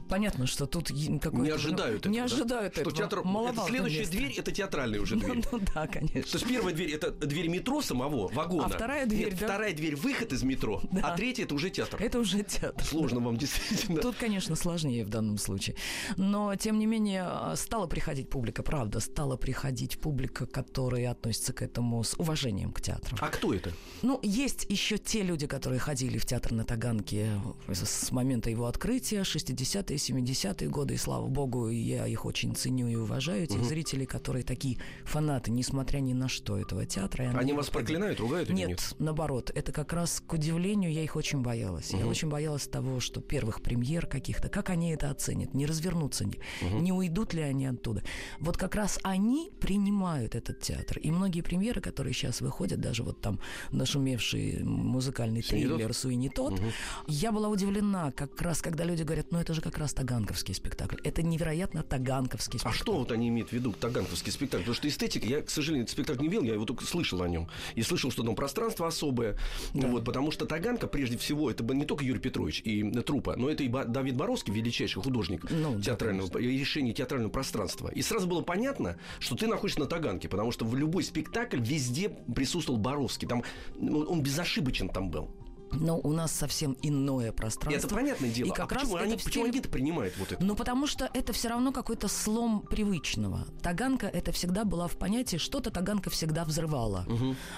Понятно, 0.10 0.48
что 0.48 0.66
тут 0.66 0.88
какой-то... 0.90 1.38
Не 1.38 1.50
ну, 1.50 1.56
ожидают 1.56 2.06
Не 2.06 2.18
этого, 2.20 2.30
да? 2.30 2.36
ожидают 2.36 2.74
Что 2.74 2.82
этого. 2.82 2.96
театр... 2.96 3.20
Это 3.20 3.28
Маловато 3.28 3.68
следующая 3.68 4.00
места. 4.00 4.18
дверь, 4.18 4.34
это 4.38 4.52
театральная 4.52 5.02
уже 5.02 5.16
Ну, 5.16 5.22
дверь. 5.22 5.44
ну 5.52 5.60
да, 5.74 5.88
конечно. 5.88 6.22
То 6.22 6.38
есть 6.38 6.48
первая 6.48 6.74
дверь 6.74 6.92
это 6.92 7.12
дверь 7.12 7.48
метро 7.48 7.82
самого 7.82 8.28
вагона. 8.48 8.66
А 8.66 8.70
вторая 8.70 9.06
дверь, 9.06 9.30
Нет, 9.30 9.40
да? 9.40 9.46
вторая 9.48 9.74
дверь 9.74 9.96
выход 9.96 10.34
из 10.34 10.44
метро, 10.44 10.82
Да. 10.92 11.02
а 11.14 11.16
третья 11.18 11.44
это 11.44 11.56
уже 11.56 11.70
театр. 11.70 12.02
Это 12.02 12.20
уже 12.20 12.44
театр. 12.44 12.84
Сложно 12.84 13.20
вам 13.20 13.38
действительно. 13.38 14.02
Тут, 14.02 14.16
конечно, 14.16 14.56
сложнее 14.56 15.04
в 15.06 15.10
данном 15.10 15.38
случае. 15.38 15.76
Но, 16.18 16.56
тем 16.56 16.80
не 16.80 16.86
менее, 16.86 17.28
стала 17.56 17.88
приходить 17.88 18.30
публика, 18.30 18.64
правда, 18.64 19.00
стала 19.00 19.38
приходить 19.38 20.00
публика, 20.00 20.46
которая 20.46 21.12
относится 21.12 21.54
к 21.54 21.62
этому 21.62 22.04
с 22.04 22.14
уважением 22.18 22.72
к 22.72 22.82
театру. 22.82 23.18
А 23.20 23.28
кто 23.30 23.54
это? 23.54 23.72
Ну, 24.02 24.20
есть 24.24 24.66
еще 24.70 24.98
те 24.98 25.24
люди, 25.24 25.48
которые 25.48 25.80
ходили 25.80 26.18
в 26.18 26.26
театр 26.26 26.52
на 26.54 26.64
Таганке 26.64 27.32
с 27.72 28.12
момента 28.12 28.50
его 28.50 28.66
открытия, 28.66 29.22
60-е, 29.22 29.98
70-е 29.98 30.70
годы, 30.70 30.94
и 30.94 30.98
слава 30.98 31.28
богу, 31.28 31.70
я 31.70 32.06
их 32.08 32.26
очень 32.26 32.56
ценю 32.56 32.88
и 32.88 32.96
уважаю, 32.96 33.48
тех 33.48 33.64
зрителей, 33.64 34.06
которые 34.06 34.44
такие 34.44 34.78
фанаты, 35.06 35.52
несмотря 35.52 36.00
ни 36.00 36.14
на 36.14 36.28
что 36.28 36.58
этого 36.58 36.86
театра. 36.86 37.26
и 37.26 37.28
Они 37.36 37.54
вас 37.54 37.70
проклинают, 37.70 38.20
ругают 38.20 38.37
или 38.42 38.54
Нет, 38.54 38.68
нет? 38.70 38.96
наоборот, 39.00 39.52
это 39.54 39.72
как 39.72 39.94
раз 39.94 40.22
к 40.26 40.34
удивлению 40.34 40.92
я 40.92 41.04
их 41.04 41.16
очень 41.16 41.42
боялась. 41.42 41.92
Я 41.92 42.06
очень 42.08 42.30
боялась 42.30 42.68
того, 42.68 43.00
что 43.00 43.22
первых 43.22 43.62
премьер 43.62 44.08
каких-то, 44.08 44.50
как 44.50 44.70
они 44.70 44.92
это 44.92 45.10
оценят, 45.10 45.54
не 45.54 45.66
развернутся, 45.66 46.26
не, 46.26 46.40
не 46.62 46.92
уйдут 46.92 47.34
ли 47.34 47.42
они 47.42 47.66
оттуда. 47.66 48.04
Вот 48.40 48.58
как 48.58 48.76
раз 48.76 49.00
они 49.04 49.52
принимают 49.60 50.36
этот 50.36 50.60
театр. 50.62 50.98
И 51.00 51.12
многие 51.12 51.42
премьеры, 51.42 51.82
которые 51.82 52.14
сейчас 52.14 52.42
выходят, 52.42 52.80
даже 52.80 53.04
вот 53.04 53.22
там 53.22 53.40
нашумевший 53.72 54.64
музыкальный 54.64 55.44
Суини 55.44 55.64
тот? 55.66 55.76
триллер 55.78 55.94
«Суини 55.94 56.30
тот», 56.30 56.62
я 57.08 57.32
была 57.32 57.48
удивлена, 57.50 58.12
как 58.12 58.42
раз, 58.42 58.62
когда 58.62 58.84
люди 58.84 59.04
говорят, 59.04 59.32
ну 59.32 59.40
это 59.40 59.54
же 59.54 59.62
как 59.62 59.78
раз 59.78 59.94
таганковский 59.94 60.54
спектакль. 60.54 60.98
Это 61.04 61.22
невероятно 61.24 61.84
таганковский 61.84 62.58
А 62.58 62.60
спектакль. 62.60 62.78
что 62.78 62.98
вот 62.98 63.12
они 63.12 63.30
имеют 63.30 63.50
в 63.50 63.54
виду, 63.54 63.72
таганковский 63.74 64.32
спектакль? 64.32 64.64
Потому 64.64 64.76
что 64.76 64.88
эстетика, 64.88 65.26
я, 65.28 65.42
к 65.42 65.50
сожалению, 65.50 65.84
этот 65.84 65.94
спектакль 65.94 66.22
не 66.22 66.28
видел, 66.30 66.44
я 66.44 66.54
его 66.54 66.66
только 66.66 66.86
слышал 66.86 67.22
о 67.22 67.28
нем. 67.30 67.48
И 67.76 67.82
слышал, 67.82 68.12
что 68.12 68.24
там 68.28 68.36
пространство 68.36 68.88
особое. 68.88 69.38
Вот, 69.74 70.04
потому 70.04 70.32
что 70.32 70.46
Таганка, 70.46 70.88
прежде 70.88 71.18
всего, 71.18 71.50
это 71.50 71.64
не 71.64 71.86
только 71.86 72.04
Юрий 72.04 72.20
Петрович 72.20 72.62
и 72.64 72.84
э, 72.84 73.02
Трупа, 73.02 73.36
но 73.38 73.50
это 73.50 73.64
и 73.64 73.70
Давид 73.70 74.16
Боровский, 74.16 74.54
величайший 74.54 75.02
художник 75.02 75.50
Ну, 75.50 75.76
да, 75.76 75.82
театрального, 75.82 76.38
и 76.38 76.58
решение 76.58 76.94
театрального 76.94 77.32
пространства. 77.32 77.90
И 77.90 78.02
сразу 78.02 78.28
было 78.28 78.42
понятно, 78.42 78.98
что 79.20 79.36
ты 79.36 79.48
находишься 79.48 79.80
на 79.80 79.86
Таганке, 79.86 80.28
потому 80.28 80.52
что 80.52 80.66
в 80.66 80.76
любой 80.76 81.04
спектакль 81.04 81.60
везде 81.60 82.10
присутствовал 82.10 82.80
Боровский. 82.80 83.28
Там, 83.28 83.44
ну, 83.76 84.00
он 84.02 84.22
безошибочен 84.22 84.90
там 84.90 85.10
был. 85.10 85.30
Но 85.72 86.00
у 86.00 86.12
нас 86.14 86.32
совсем 86.32 86.78
иное 86.82 87.32
пространство. 87.32 87.88
Это 87.88 87.96
понятное 87.96 88.30
дело. 88.30 88.48
И 88.48 88.52
как 88.52 88.72
а 88.72 88.76
раз 88.76 88.84
почему, 88.84 88.98
это 88.98 89.06
они, 89.06 89.18
в 89.18 89.24
почему 89.24 89.44
стиле- 89.46 89.50
они 89.50 89.60
это 89.60 89.70
принимают 89.70 90.18
вот 90.18 90.32
это? 90.32 90.44
Ну, 90.44 90.56
потому 90.56 90.88
что 90.88 91.10
это 91.14 91.34
все 91.34 91.50
равно 91.50 91.72
какой-то 91.72 92.08
слом 92.08 92.62
привычного. 92.62 93.46
Таганка 93.62 94.08
это 94.08 94.32
всегда 94.32 94.64
была 94.66 94.88
в 94.88 94.98
понятии, 94.98 95.38
что-то 95.38 95.72
Таганка 95.72 96.10
всегда 96.10 96.46
взрывала. 96.46 97.06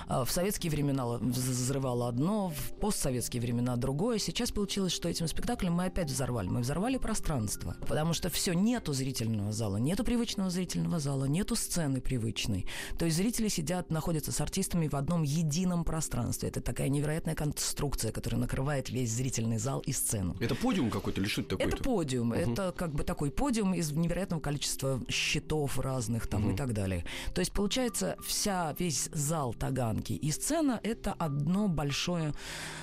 А, 0.08 0.26
В 0.26 0.32
советские 0.32 0.72
времена 0.72 1.04
вз- 1.04 1.20
взрывала 1.32 2.08
одно, 2.08 2.50
в 2.50 2.74
постсоветские 2.80 3.42
времена 3.42 3.76
другое. 3.76 4.18
Сейчас 4.20 4.52
получилось, 4.52 4.92
что 4.94 5.10
этим 5.10 5.28
спектаклем 5.28 5.74
мы 5.74 5.86
опять 5.86 6.10
взорвали. 6.10 6.48
Мы 6.48 6.62
взорвали 6.62 6.98
пространство. 6.98 7.76
Потому 7.88 8.14
что 8.14 8.30
все, 8.30 8.54
нету 8.54 8.94
зрительного 8.94 9.52
зала, 9.52 9.78
нету 9.78 10.04
привычного 10.04 10.50
зрительного 10.50 11.00
зала, 11.00 11.26
нету 11.26 11.56
сцены 11.56 12.02
привычной. 12.02 12.66
То 12.98 13.06
есть 13.06 13.18
зрители 13.18 13.48
сидят, 13.50 13.92
находятся 13.92 14.32
с 14.32 14.40
артистами 14.42 14.88
в 14.88 14.96
одном 14.96 15.24
едином 15.24 15.84
пространстве. 15.84 16.50
Это 16.50 16.62
такая 16.62 16.90
невероятная 16.90 17.36
конструкция, 17.36 17.99
которая 18.12 18.40
накрывает 18.42 18.90
весь 18.90 19.12
зрительный 19.12 19.58
зал 19.58 19.80
и 19.82 19.92
сцену. 19.92 20.36
Это 20.40 20.56
подиум 20.56 20.90
какой-то 20.90 21.22
или 21.22 21.28
что 21.28 21.42
это 21.42 21.58
такое? 21.58 21.68
Это 21.68 21.84
подиум. 21.84 22.34
Это 22.34 22.74
как 22.76 22.94
бы 22.94 23.04
такой 23.04 23.32
подиум 23.32 23.74
из 23.74 23.92
невероятного 23.92 24.42
количества 24.42 25.00
щитов 25.10 25.78
разных 25.80 26.28
там 26.28 26.52
и 26.52 26.56
так 26.56 26.74
далее. 26.74 27.06
То 27.34 27.40
есть 27.42 27.52
получается 27.52 28.16
вся 28.26 28.76
весь 28.80 29.10
зал 29.14 29.54
Таганки 29.54 30.14
и 30.14 30.32
сцена 30.32 30.80
это 30.84 31.14
одно 31.14 31.68
большое, 31.68 32.34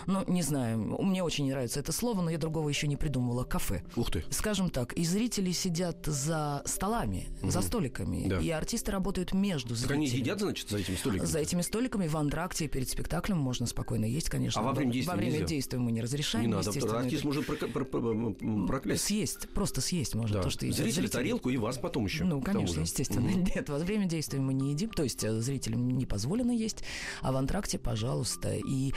ну 0.07 0.23
не 0.27 0.43
знаю, 0.43 0.79
мне 0.79 1.23
очень 1.23 1.45
не 1.45 1.51
нравится 1.53 1.81
это 1.81 1.93
слово, 1.93 2.23
но 2.23 2.31
я 2.31 2.39
другого 2.39 2.69
еще 2.69 2.87
не 2.87 2.97
придумывала. 2.97 3.45
Кафе. 3.45 3.83
Ух 3.97 4.11
ты. 4.11 4.25
Скажем 4.31 4.71
так, 4.71 4.93
и 4.93 5.05
зрители 5.05 5.53
сидят 5.53 6.05
за 6.07 6.63
столами, 6.67 7.29
за 7.43 7.63
столиками, 7.63 8.29
Да. 8.29 8.39
и 8.41 8.51
артисты 8.51 8.91
работают 8.93 9.33
между 9.33 9.71
Так 9.71 9.79
зрителями. 9.79 10.07
они 10.07 10.17
едят, 10.19 10.41
значит, 10.41 10.69
за 10.69 10.79
этими 10.79 10.97
столиками? 10.97 11.27
За 11.27 11.39
этими 11.39 11.63
столиками 11.63 12.07
в 12.07 12.17
антракте 12.17 12.69
перед 12.69 12.89
спектаклем 12.89 13.39
можно 13.39 13.67
спокойно 13.67 14.05
есть, 14.05 14.29
конечно. 14.29 14.61
А 14.61 14.65
во 14.65 14.73
время 14.73 14.93
действия 15.07 15.13
Во 15.13 15.17
время 15.17 15.33
нельзя? 15.33 15.47
действия 15.47 15.79
мы 15.79 15.93
не 15.93 16.01
разрешаем, 16.03 16.45
Не 16.47 16.51
надо, 16.53 16.69
артист 16.71 16.87
это- 16.87 17.27
может 17.27 17.47
прока- 17.47 17.69
про- 17.69 17.85
про- 17.85 18.67
проклясть. 18.67 19.05
Съесть, 19.05 19.49
просто 19.51 19.81
съесть 19.81 20.15
можно 20.15 20.37
Да. 20.39 20.43
то, 20.43 20.51
что 20.51 20.67
едят 20.67 20.77
Зрители, 20.79 20.93
зрители. 21.03 21.11
тарелку 21.13 21.51
и 21.51 21.57
вас 21.57 21.79
потом 21.79 22.05
еще. 22.05 22.25
Ну, 22.25 22.41
конечно, 22.41 22.81
естественно. 22.81 23.29
Нет, 23.29 23.69
во 23.69 23.79
время 23.79 24.07
действия 24.07 24.41
мы 24.41 24.53
не 24.55 24.71
едим, 24.73 24.91
то 24.91 25.03
есть 25.03 25.23
э, 25.25 25.41
зрителям 25.41 25.89
не 25.89 26.07
позволено 26.07 26.51
есть, 26.51 26.83
а 27.23 27.33
в 27.33 27.37
антракте, 27.37 27.79
пожалуйста. 27.79 28.55
И 28.55 28.93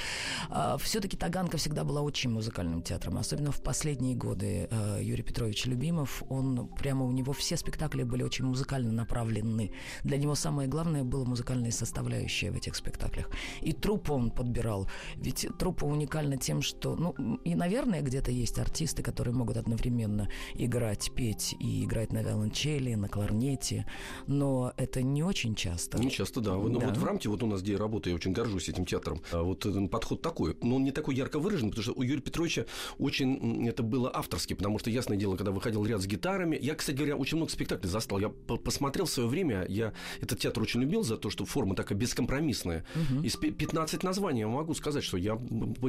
все-таки 0.79 1.17
Таганка 1.17 1.57
всегда 1.57 1.83
была 1.83 2.01
очень 2.01 2.29
музыкальным 2.29 2.81
театром, 2.81 3.17
особенно 3.17 3.51
в 3.51 3.61
последние 3.61 4.15
годы. 4.15 4.67
Э, 4.71 4.99
Юрий 5.01 5.23
Петрович 5.23 5.65
Любимов, 5.65 6.23
он 6.29 6.67
прямо 6.77 7.05
у 7.05 7.11
него 7.11 7.33
все 7.33 7.57
спектакли 7.57 8.03
были 8.03 8.23
очень 8.23 8.45
музыкально 8.45 8.91
направлены. 8.91 9.71
Для 10.03 10.17
него 10.17 10.35
самое 10.35 10.67
главное 10.67 11.03
было 11.03 11.25
музыкальная 11.25 11.71
составляющая 11.71 12.51
в 12.51 12.55
этих 12.55 12.75
спектаклях. 12.75 13.29
И 13.61 13.73
труппу 13.73 14.13
он 14.13 14.31
подбирал. 14.31 14.89
Ведь 15.15 15.47
труппа 15.57 15.85
уникальна 15.99 16.37
тем, 16.37 16.61
что, 16.61 16.95
ну, 16.95 17.39
и, 17.43 17.55
наверное, 17.55 18.01
где-то 18.01 18.31
есть 18.31 18.57
артисты, 18.57 19.03
которые 19.03 19.33
могут 19.35 19.57
одновременно 19.57 20.29
играть, 20.55 21.11
петь 21.15 21.55
и 21.59 21.83
играть 21.83 22.13
на 22.13 22.21
виолончели, 22.23 22.95
на 22.95 23.09
кларнете, 23.09 23.85
но 24.27 24.71
это 24.77 25.01
не 25.01 25.23
очень 25.23 25.55
часто. 25.55 25.97
Не 25.99 26.09
часто, 26.09 26.39
да. 26.41 26.53
Ну, 26.55 26.79
Да. 26.79 26.87
Вот 26.87 26.97
в 26.97 27.03
рамке, 27.03 27.27
вот 27.29 27.43
у 27.43 27.47
нас, 27.47 27.61
где 27.61 27.73
я 27.73 27.77
работаю, 27.77 28.11
я 28.13 28.15
очень 28.15 28.31
горжусь 28.31 28.69
этим 28.69 28.85
театром. 28.85 29.21
А 29.31 29.43
Вот 29.43 29.65
э, 29.65 29.87
подход 29.87 30.21
такой. 30.21 30.55
Но 30.61 30.77
он 30.77 30.83
не 30.83 30.91
такой 30.91 31.15
ярко 31.15 31.39
выражен, 31.39 31.69
потому 31.69 31.83
что 31.83 31.93
у 31.93 32.01
Юрия 32.03 32.21
Петровича 32.21 32.65
очень 32.97 33.67
это 33.67 33.83
было 33.83 34.09
авторски, 34.13 34.53
потому 34.53 34.79
что, 34.79 34.89
ясное 34.89 35.17
дело, 35.17 35.35
когда 35.35 35.51
выходил 35.51 35.85
ряд 35.85 36.01
с 36.01 36.05
гитарами, 36.07 36.57
я, 36.61 36.75
кстати 36.75 36.95
говоря, 36.97 37.15
очень 37.17 37.37
много 37.37 37.51
спектаклей 37.51 37.89
застал. 37.89 38.19
Я 38.19 38.29
по- 38.29 38.57
посмотрел 38.57 39.05
в 39.05 39.09
свое 39.09 39.27
время, 39.27 39.65
я 39.67 39.93
этот 40.21 40.39
театр 40.39 40.63
очень 40.63 40.81
любил 40.81 41.03
за 41.03 41.17
то, 41.17 41.29
что 41.29 41.45
форма 41.45 41.75
такая 41.75 41.97
бескомпромиссная. 41.97 42.85
Из 43.23 43.35
пи- 43.35 43.51
15 43.51 44.03
названий 44.03 44.41
я 44.41 44.47
могу 44.47 44.73
сказать, 44.73 45.03
что 45.03 45.17
я 45.17 45.35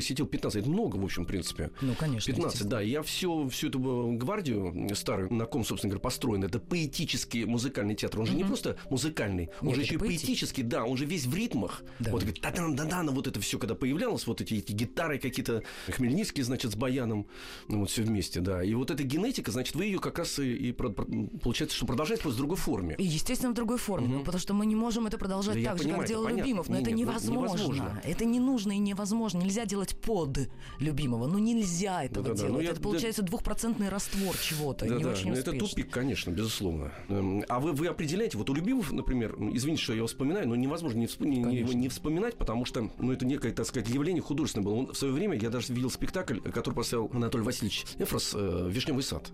посетил 0.00 0.26
15. 0.26 0.62
Это 0.62 0.70
много, 0.70 0.96
в 0.96 1.04
общем, 1.04 1.24
в 1.24 1.26
принципе. 1.26 1.70
Ну, 1.82 1.94
конечно. 1.94 2.32
15, 2.32 2.66
да. 2.66 2.80
Я 2.80 3.02
все, 3.02 3.46
всю 3.48 3.68
эту 3.68 4.12
э, 4.12 4.16
гвардию 4.16 4.94
старую, 4.94 5.32
на 5.32 5.44
ком, 5.44 5.62
собственно 5.62 5.90
говоря, 5.90 6.00
построен, 6.00 6.42
это 6.42 6.58
поэтический 6.58 7.44
музыкальный 7.44 7.94
театр. 7.94 8.20
Он 8.20 8.26
же 8.26 8.34
не 8.34 8.44
просто 8.44 8.78
музыкальный, 8.88 9.50
он 9.60 9.68
Нет, 9.68 9.76
же 9.76 9.82
это 9.82 9.94
еще 9.94 9.94
и 9.96 9.98
поэтический. 9.98 10.62
да, 10.62 10.84
он 10.84 10.96
же 10.96 11.04
весь 11.04 11.26
в 11.26 11.34
ритмах. 11.34 11.82
Да. 11.98 12.12
Вот 12.12 12.22
говорит, 12.22 12.42
да-дан, 12.42 12.74
да-дан, 12.74 13.10
вот 13.10 13.26
это 13.26 13.40
все, 13.40 13.58
когда 13.58 13.74
появлялось, 13.74 14.26
вот 14.26 14.40
эти, 14.40 14.54
эти 14.54 14.72
гитары 14.72 15.18
какие-то, 15.18 15.62
Хмельницкий, 15.88 16.42
значит, 16.42 16.72
с 16.72 16.76
баяном, 16.76 17.26
ну, 17.68 17.80
вот 17.80 17.90
все 17.90 18.02
вместе, 18.02 18.40
да. 18.40 18.64
И 18.64 18.72
вот 18.72 18.90
эта 18.90 19.02
генетика, 19.02 19.50
значит, 19.52 19.74
вы 19.74 19.84
ее 19.84 19.98
как 19.98 20.18
раз 20.18 20.38
и, 20.38 20.70
и 20.70 20.72
получается, 20.72 21.76
что 21.76 21.84
продолжаете 21.84 22.22
просто 22.22 22.36
в 22.36 22.38
другой 22.38 22.56
форме. 22.56 22.94
И, 22.96 23.04
естественно, 23.04 23.52
в 23.52 23.54
другой 23.54 23.76
форме, 23.76 24.08
ну, 24.08 24.24
потому 24.24 24.40
что 24.40 24.54
мы 24.54 24.64
не 24.64 24.76
можем 24.76 25.06
это 25.06 25.18
продолжать 25.18 25.62
Да 25.62 25.70
так 25.70 25.78
же, 25.78 25.84
понимаю, 25.84 26.02
как 26.02 26.10
это 26.10 26.14
делал. 26.14 26.28
Любимов. 26.36 26.68
Но 26.68 26.76
Не, 26.76 26.82
это 26.82 26.90
нет, 26.92 27.06
ну, 27.06 27.12
невозможно. 27.12 27.56
невозможно. 27.56 28.02
Это 28.04 28.24
не 28.24 28.40
нужно 28.40 28.72
и 28.72 28.78
невозможно. 28.78 29.38
Нельзя 29.38 29.66
делать 29.66 29.89
под 29.92 30.48
Любимого. 30.78 31.26
Ну, 31.26 31.38
нельзя 31.38 32.04
этого 32.04 32.24
Да-да-да. 32.28 32.40
делать. 32.46 32.52
Ну, 32.54 32.60
я- 32.60 32.70
это 32.72 32.80
получается 32.80 33.22
двухпроцентный 33.22 33.88
раствор 33.88 34.36
чего-то. 34.38 34.86
не 34.86 34.92
Да-да, 34.94 35.10
очень 35.10 35.30
ну, 35.30 35.36
это 35.36 35.52
тупик, 35.52 35.90
конечно, 35.90 36.30
безусловно. 36.30 36.92
Эм, 37.08 37.44
А 37.48 37.60
вы, 37.60 37.72
вы 37.72 37.86
определяете, 37.88 38.38
вот 38.38 38.48
у 38.50 38.54
Любимов, 38.54 38.92
например, 38.92 39.34
извините, 39.52 39.82
что 39.82 39.92
я 39.92 39.98
его 39.98 40.06
вспоминаю, 40.06 40.48
но 40.48 40.56
невозможно 40.56 40.98
не, 40.98 41.06
всп- 41.06 41.26
не- 41.26 41.38
не- 41.74 41.88
вспоминать, 41.88 42.36
потому 42.36 42.64
что 42.64 42.90
ну, 42.98 43.12
это 43.12 43.24
некое, 43.26 43.52
так 43.52 43.66
сказать, 43.66 43.88
явление 43.88 44.22
художественное 44.22 44.64
было. 44.64 44.74
Он, 44.74 44.86
в 44.92 44.96
свое 44.96 45.12
время 45.12 45.36
я 45.38 45.50
даже 45.50 45.72
видел 45.72 45.90
спектакль, 45.90 46.38
который 46.40 46.74
поставил 46.74 47.10
Анатолий 47.12 47.44
Васильевич 47.44 47.84
Эфрос 47.98 48.32
э, 48.34 48.68
«Вишневый 48.70 49.02
сад». 49.02 49.30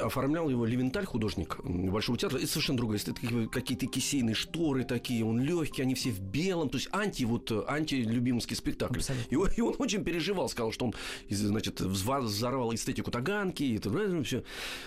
Оформлял 0.00 0.48
его 0.48 0.64
Левенталь, 0.64 1.04
художник 1.04 1.58
Большого 1.64 2.18
театра. 2.18 2.38
Это 2.38 2.46
совершенно 2.46 2.78
другая 2.78 2.98
эстетика. 2.98 3.26
Такие- 3.26 3.48
Какие-то 3.48 3.86
кисейные 3.86 4.34
шторы 4.34 4.84
такие, 4.84 5.24
он 5.24 5.40
легкий, 5.40 5.82
они 5.82 5.94
все 5.94 6.10
в 6.10 6.20
белом. 6.20 6.68
То 6.68 6.76
есть 6.78 6.88
анти, 6.92 7.24
вот, 7.24 7.50
э, 7.50 7.62
антилюбимовский 7.66 8.56
спектакль. 8.56 8.98
Абсолютно. 8.98 9.34
И 9.34 9.54
и 9.56 9.60
он 9.60 9.73
очень 9.78 10.04
переживал, 10.04 10.48
сказал, 10.48 10.72
что 10.72 10.86
он, 10.86 10.94
значит, 11.30 11.80
взорвал 11.80 12.74
эстетику 12.74 13.10
Таганки 13.10 13.62
и 13.62 13.78
т.д. 13.78 14.22
всё. 14.22 14.42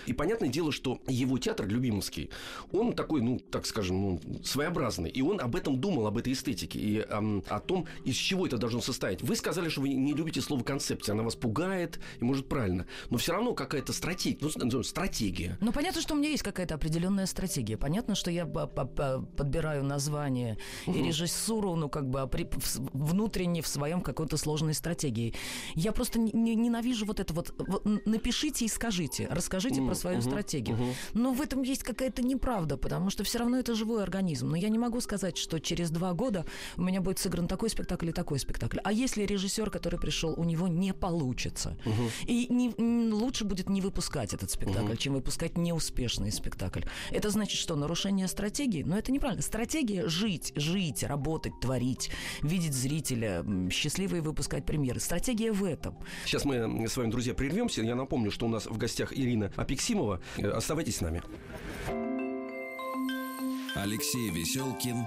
И 0.06 0.12
понятное 0.12 0.48
дело, 0.48 0.72
что 0.72 1.00
его 1.06 1.38
театр 1.38 1.66
Любимовский, 1.66 2.30
он 2.72 2.92
такой, 2.92 3.20
ну, 3.22 3.38
так 3.50 3.66
скажем, 3.66 4.00
ну, 4.00 4.20
своеобразный. 4.44 5.10
И 5.10 5.22
он 5.22 5.40
об 5.40 5.56
этом 5.56 5.80
думал, 5.80 6.06
об 6.06 6.18
этой 6.18 6.32
эстетике 6.32 6.78
и 6.78 7.00
ам, 7.10 7.42
о 7.48 7.60
том, 7.60 7.86
из 8.04 8.14
чего 8.16 8.46
это 8.46 8.58
должно 8.58 8.80
состоять. 8.80 9.22
Вы 9.22 9.36
сказали, 9.36 9.68
что 9.68 9.80
вы 9.82 9.88
не 9.90 10.12
любите 10.14 10.40
слово 10.40 10.62
концепция, 10.62 11.12
она 11.14 11.22
вас 11.22 11.34
пугает, 11.36 12.00
и 12.20 12.24
может 12.24 12.48
правильно. 12.48 12.86
Но 13.10 13.18
все 13.18 13.32
равно 13.32 13.54
какая-то 13.54 13.92
стратегия, 13.92 14.38
ну, 14.40 14.50
ну, 14.56 14.82
стратегия. 14.82 15.56
Ну, 15.60 15.72
понятно, 15.72 16.00
что 16.00 16.14
у 16.14 16.16
меня 16.18 16.30
есть 16.30 16.42
какая-то 16.42 16.74
определенная 16.74 17.26
стратегия. 17.26 17.76
Понятно, 17.76 18.14
что 18.14 18.30
я 18.30 18.46
по- 18.46 18.66
по- 18.66 18.84
по- 18.84 19.20
подбираю 19.36 19.84
название 19.84 20.58
и 20.86 20.92
режиссуру, 20.92 21.74
ну, 21.76 21.88
как 21.88 22.08
бы 22.08 22.28
с- 22.62 22.78
внутренне 22.92 23.62
в 23.62 23.66
своем 23.68 24.00
какой-то 24.00 24.36
сложной 24.68 24.74
стратегии. 24.74 25.34
Я 25.74 25.92
просто 25.92 26.18
не- 26.18 26.32
не- 26.32 26.54
ненавижу 26.56 27.06
вот 27.06 27.20
это 27.20 27.32
вот. 27.34 27.54
Напишите 28.06 28.64
и 28.64 28.68
скажите, 28.68 29.26
расскажите 29.30 29.80
про 29.82 29.94
свою 29.94 30.20
стратегию. 30.22 30.76
Но 31.14 31.32
в 31.32 31.40
этом 31.40 31.62
есть 31.62 31.82
какая-то 31.82 32.22
неправда, 32.22 32.76
потому 32.76 33.10
что 33.10 33.24
все 33.24 33.38
равно 33.38 33.58
это 33.58 33.74
живой 33.74 34.02
организм. 34.02 34.48
Но 34.50 34.56
я 34.56 34.68
не 34.68 34.78
могу 34.78 35.00
сказать, 35.00 35.36
что 35.38 35.58
через 35.58 35.90
два 35.90 36.12
года 36.12 36.44
у 36.76 36.82
меня 36.82 37.00
будет 37.00 37.18
сыгран 37.18 37.46
такой 37.48 37.70
спектакль 37.70 38.08
и 38.08 38.12
такой 38.12 38.38
спектакль. 38.38 38.78
А 38.84 38.92
если 38.92 39.24
режиссер, 39.26 39.70
который 39.70 39.98
пришел, 39.98 40.34
у 40.36 40.44
него 40.44 40.68
не 40.68 40.92
получится, 40.94 41.76
и 42.26 42.46
не- 42.50 42.74
лучше 43.12 43.44
будет 43.44 43.68
не 43.68 43.80
выпускать 43.80 44.34
этот 44.34 44.50
спектакль, 44.50 44.96
чем 44.96 45.14
выпускать 45.14 45.56
неуспешный 45.58 46.30
спектакль. 46.32 46.82
Это 47.10 47.30
значит, 47.30 47.58
что 47.58 47.76
нарушение 47.76 48.28
стратегии? 48.28 48.82
Но 48.82 48.96
это 48.98 49.12
неправильно. 49.12 49.42
Стратегия 49.42 50.08
жить, 50.08 50.52
жить, 50.56 51.02
работать, 51.02 51.52
творить, 51.60 52.10
видеть 52.42 52.74
зрителя, 52.74 53.44
счастливо 53.70 54.16
и 54.16 54.20
выпускать 54.58 54.64
премьеры. 54.66 55.00
Стратегия 55.00 55.52
в 55.52 55.64
этом. 55.64 55.96
Сейчас 56.24 56.44
мы 56.44 56.86
с 56.88 56.96
вами, 56.96 57.10
друзья, 57.10 57.34
прервемся. 57.34 57.82
Я 57.82 57.94
напомню, 57.94 58.30
что 58.30 58.46
у 58.46 58.48
нас 58.48 58.66
в 58.66 58.76
гостях 58.76 59.12
Ирина 59.12 59.52
Апексимова. 59.56 60.20
Э, 60.36 60.50
Оставайтесь 60.50 60.96
с 60.96 61.00
нами. 61.00 61.22
Алексей 63.74 64.30
Веселкин 64.30 65.06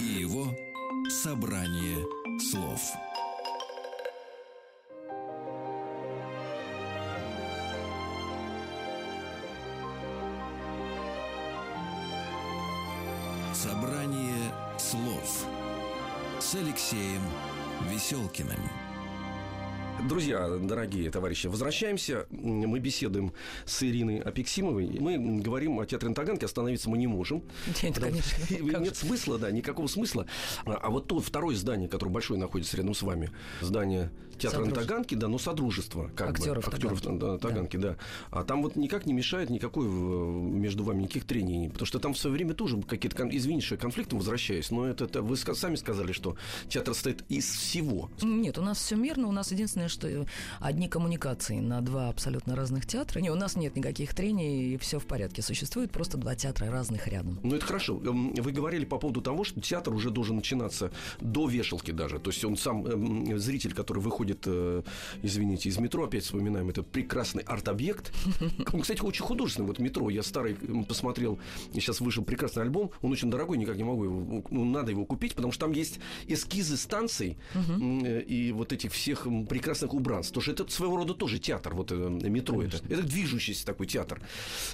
и 0.00 0.20
его 0.20 0.46
собрание 1.08 2.06
слов. 2.38 2.80
Собрание 13.52 14.52
слов 14.78 15.46
с 16.38 16.54
Алексеем 16.54 17.22
Веселкиным. 17.90 18.60
Друзья, 20.08 20.48
дорогие 20.60 21.10
товарищи, 21.10 21.46
возвращаемся. 21.46 22.26
Мы 22.30 22.78
беседуем 22.78 23.32
с 23.64 23.82
Ириной 23.82 24.18
Апексимовой. 24.18 24.86
Мы 25.00 25.40
говорим 25.40 25.80
о 25.80 25.86
театре 25.86 26.10
на 26.10 26.14
Таганке, 26.14 26.44
остановиться 26.44 26.90
мы 26.90 26.98
не 26.98 27.06
можем. 27.06 27.42
Нет, 27.82 27.98
конечно. 27.98 28.80
Нет 28.80 28.96
смысла, 28.96 29.38
да, 29.38 29.50
никакого 29.50 29.86
смысла. 29.86 30.26
А 30.66 30.90
вот 30.90 31.06
то 31.06 31.20
второе 31.20 31.56
здание, 31.56 31.88
которое 31.88 32.10
большое 32.10 32.38
находится 32.38 32.76
рядом 32.76 32.94
с 32.94 33.00
вами, 33.02 33.30
здание 33.62 34.10
театра 34.38 34.64
на. 34.64 34.72
Таганке, 34.72 35.16
да, 35.16 35.28
но 35.28 35.38
содружество. 35.38 36.10
Как 36.14 36.30
Актеров 36.30 36.64
бы, 36.64 36.72
актеров 36.72 37.00
Таганки. 37.40 37.76
да. 37.76 37.96
А 38.30 38.44
там 38.44 38.62
вот 38.62 38.76
никак 38.76 39.06
не 39.06 39.12
мешает 39.12 39.50
никакой 39.50 39.86
э, 39.86 39.88
между 39.88 40.84
вами 40.84 41.02
никаких 41.02 41.24
трений. 41.24 41.70
Потому 41.70 41.86
что 41.86 41.98
там 41.98 42.14
в 42.14 42.18
свое 42.18 42.34
время 42.34 42.54
тоже 42.54 42.80
какие-то, 42.82 43.28
извините, 43.30 43.66
что 43.66 43.76
я 43.76 44.06
возвращаюсь, 44.10 44.70
но 44.70 44.86
это, 44.86 45.04
это 45.04 45.22
вы 45.22 45.36
сами 45.36 45.76
сказали, 45.76 46.12
что 46.12 46.36
театр 46.68 46.94
состоит 46.94 47.24
из 47.28 47.48
всего. 47.48 48.10
Нет, 48.22 48.58
у 48.58 48.62
нас 48.62 48.78
все 48.78 48.96
мирно. 48.96 49.28
У 49.28 49.32
нас 49.32 49.52
единственное, 49.52 49.88
что 49.94 50.26
одни 50.60 50.88
коммуникации 50.88 51.60
на 51.60 51.80
два 51.80 52.08
абсолютно 52.08 52.54
разных 52.56 52.86
театра. 52.86 53.20
Не, 53.20 53.30
у 53.30 53.34
нас 53.34 53.56
нет 53.56 53.76
никаких 53.76 54.14
трений, 54.14 54.74
и 54.74 54.76
все 54.76 54.98
в 54.98 55.06
порядке. 55.06 55.42
Существует 55.42 55.90
просто 55.90 56.18
два 56.18 56.34
театра 56.34 56.70
разных 56.70 57.08
рядом. 57.08 57.40
Ну, 57.42 57.56
это 57.56 57.64
хорошо. 57.64 58.00
Эм, 58.04 58.34
Вы 58.34 58.52
говорили 58.52 58.84
по 58.84 58.98
поводу 58.98 59.20
того, 59.22 59.44
что 59.44 59.60
театр 59.60 59.94
уже 59.94 60.10
должен 60.10 60.36
начинаться 60.36 60.90
до 61.20 61.48
вешалки 61.48 61.90
даже. 61.90 62.18
То 62.18 62.30
есть 62.30 62.44
он 62.44 62.56
сам, 62.56 62.86
эм, 62.86 63.38
зритель, 63.38 63.72
который 63.74 64.00
выходит, 64.00 64.42
э, 64.46 64.82
извините, 65.22 65.68
из 65.68 65.78
метро, 65.78 66.04
опять 66.04 66.24
вспоминаем, 66.24 66.68
этот 66.68 66.90
прекрасный 66.90 67.42
арт-объект. 67.42 68.12
Он, 68.72 68.80
кстати, 68.80 69.00
очень 69.00 69.24
художественный. 69.24 69.68
Вот 69.68 69.78
метро, 69.78 70.10
я 70.10 70.22
старый 70.22 70.54
посмотрел, 70.88 71.38
сейчас 71.72 72.00
вышел 72.00 72.24
прекрасный 72.24 72.62
альбом. 72.62 72.90
Он 73.02 73.12
очень 73.12 73.30
дорогой, 73.30 73.56
никак 73.58 73.76
не 73.76 73.84
могу 73.84 74.04
его, 74.04 74.44
ну, 74.50 74.64
надо 74.64 74.90
его 74.90 75.04
купить, 75.04 75.34
потому 75.34 75.52
что 75.52 75.66
там 75.66 75.72
есть 75.72 76.00
эскизы 76.26 76.76
станций 76.76 77.36
э, 77.54 78.20
и 78.22 78.52
вот 78.52 78.72
этих 78.72 78.92
всех 78.92 79.26
м, 79.26 79.46
прекрасных 79.84 79.94
убранств. 79.94 80.32
Потому 80.32 80.42
что 80.42 80.64
это 80.64 80.72
своего 80.72 80.96
рода 80.96 81.14
тоже 81.14 81.38
театр, 81.38 81.74
вот 81.74 81.92
э, 81.92 81.94
метро 81.96 82.62
это. 82.62 82.76
Это 82.88 83.02
движущийся 83.02 83.66
такой 83.66 83.86
театр. 83.86 84.20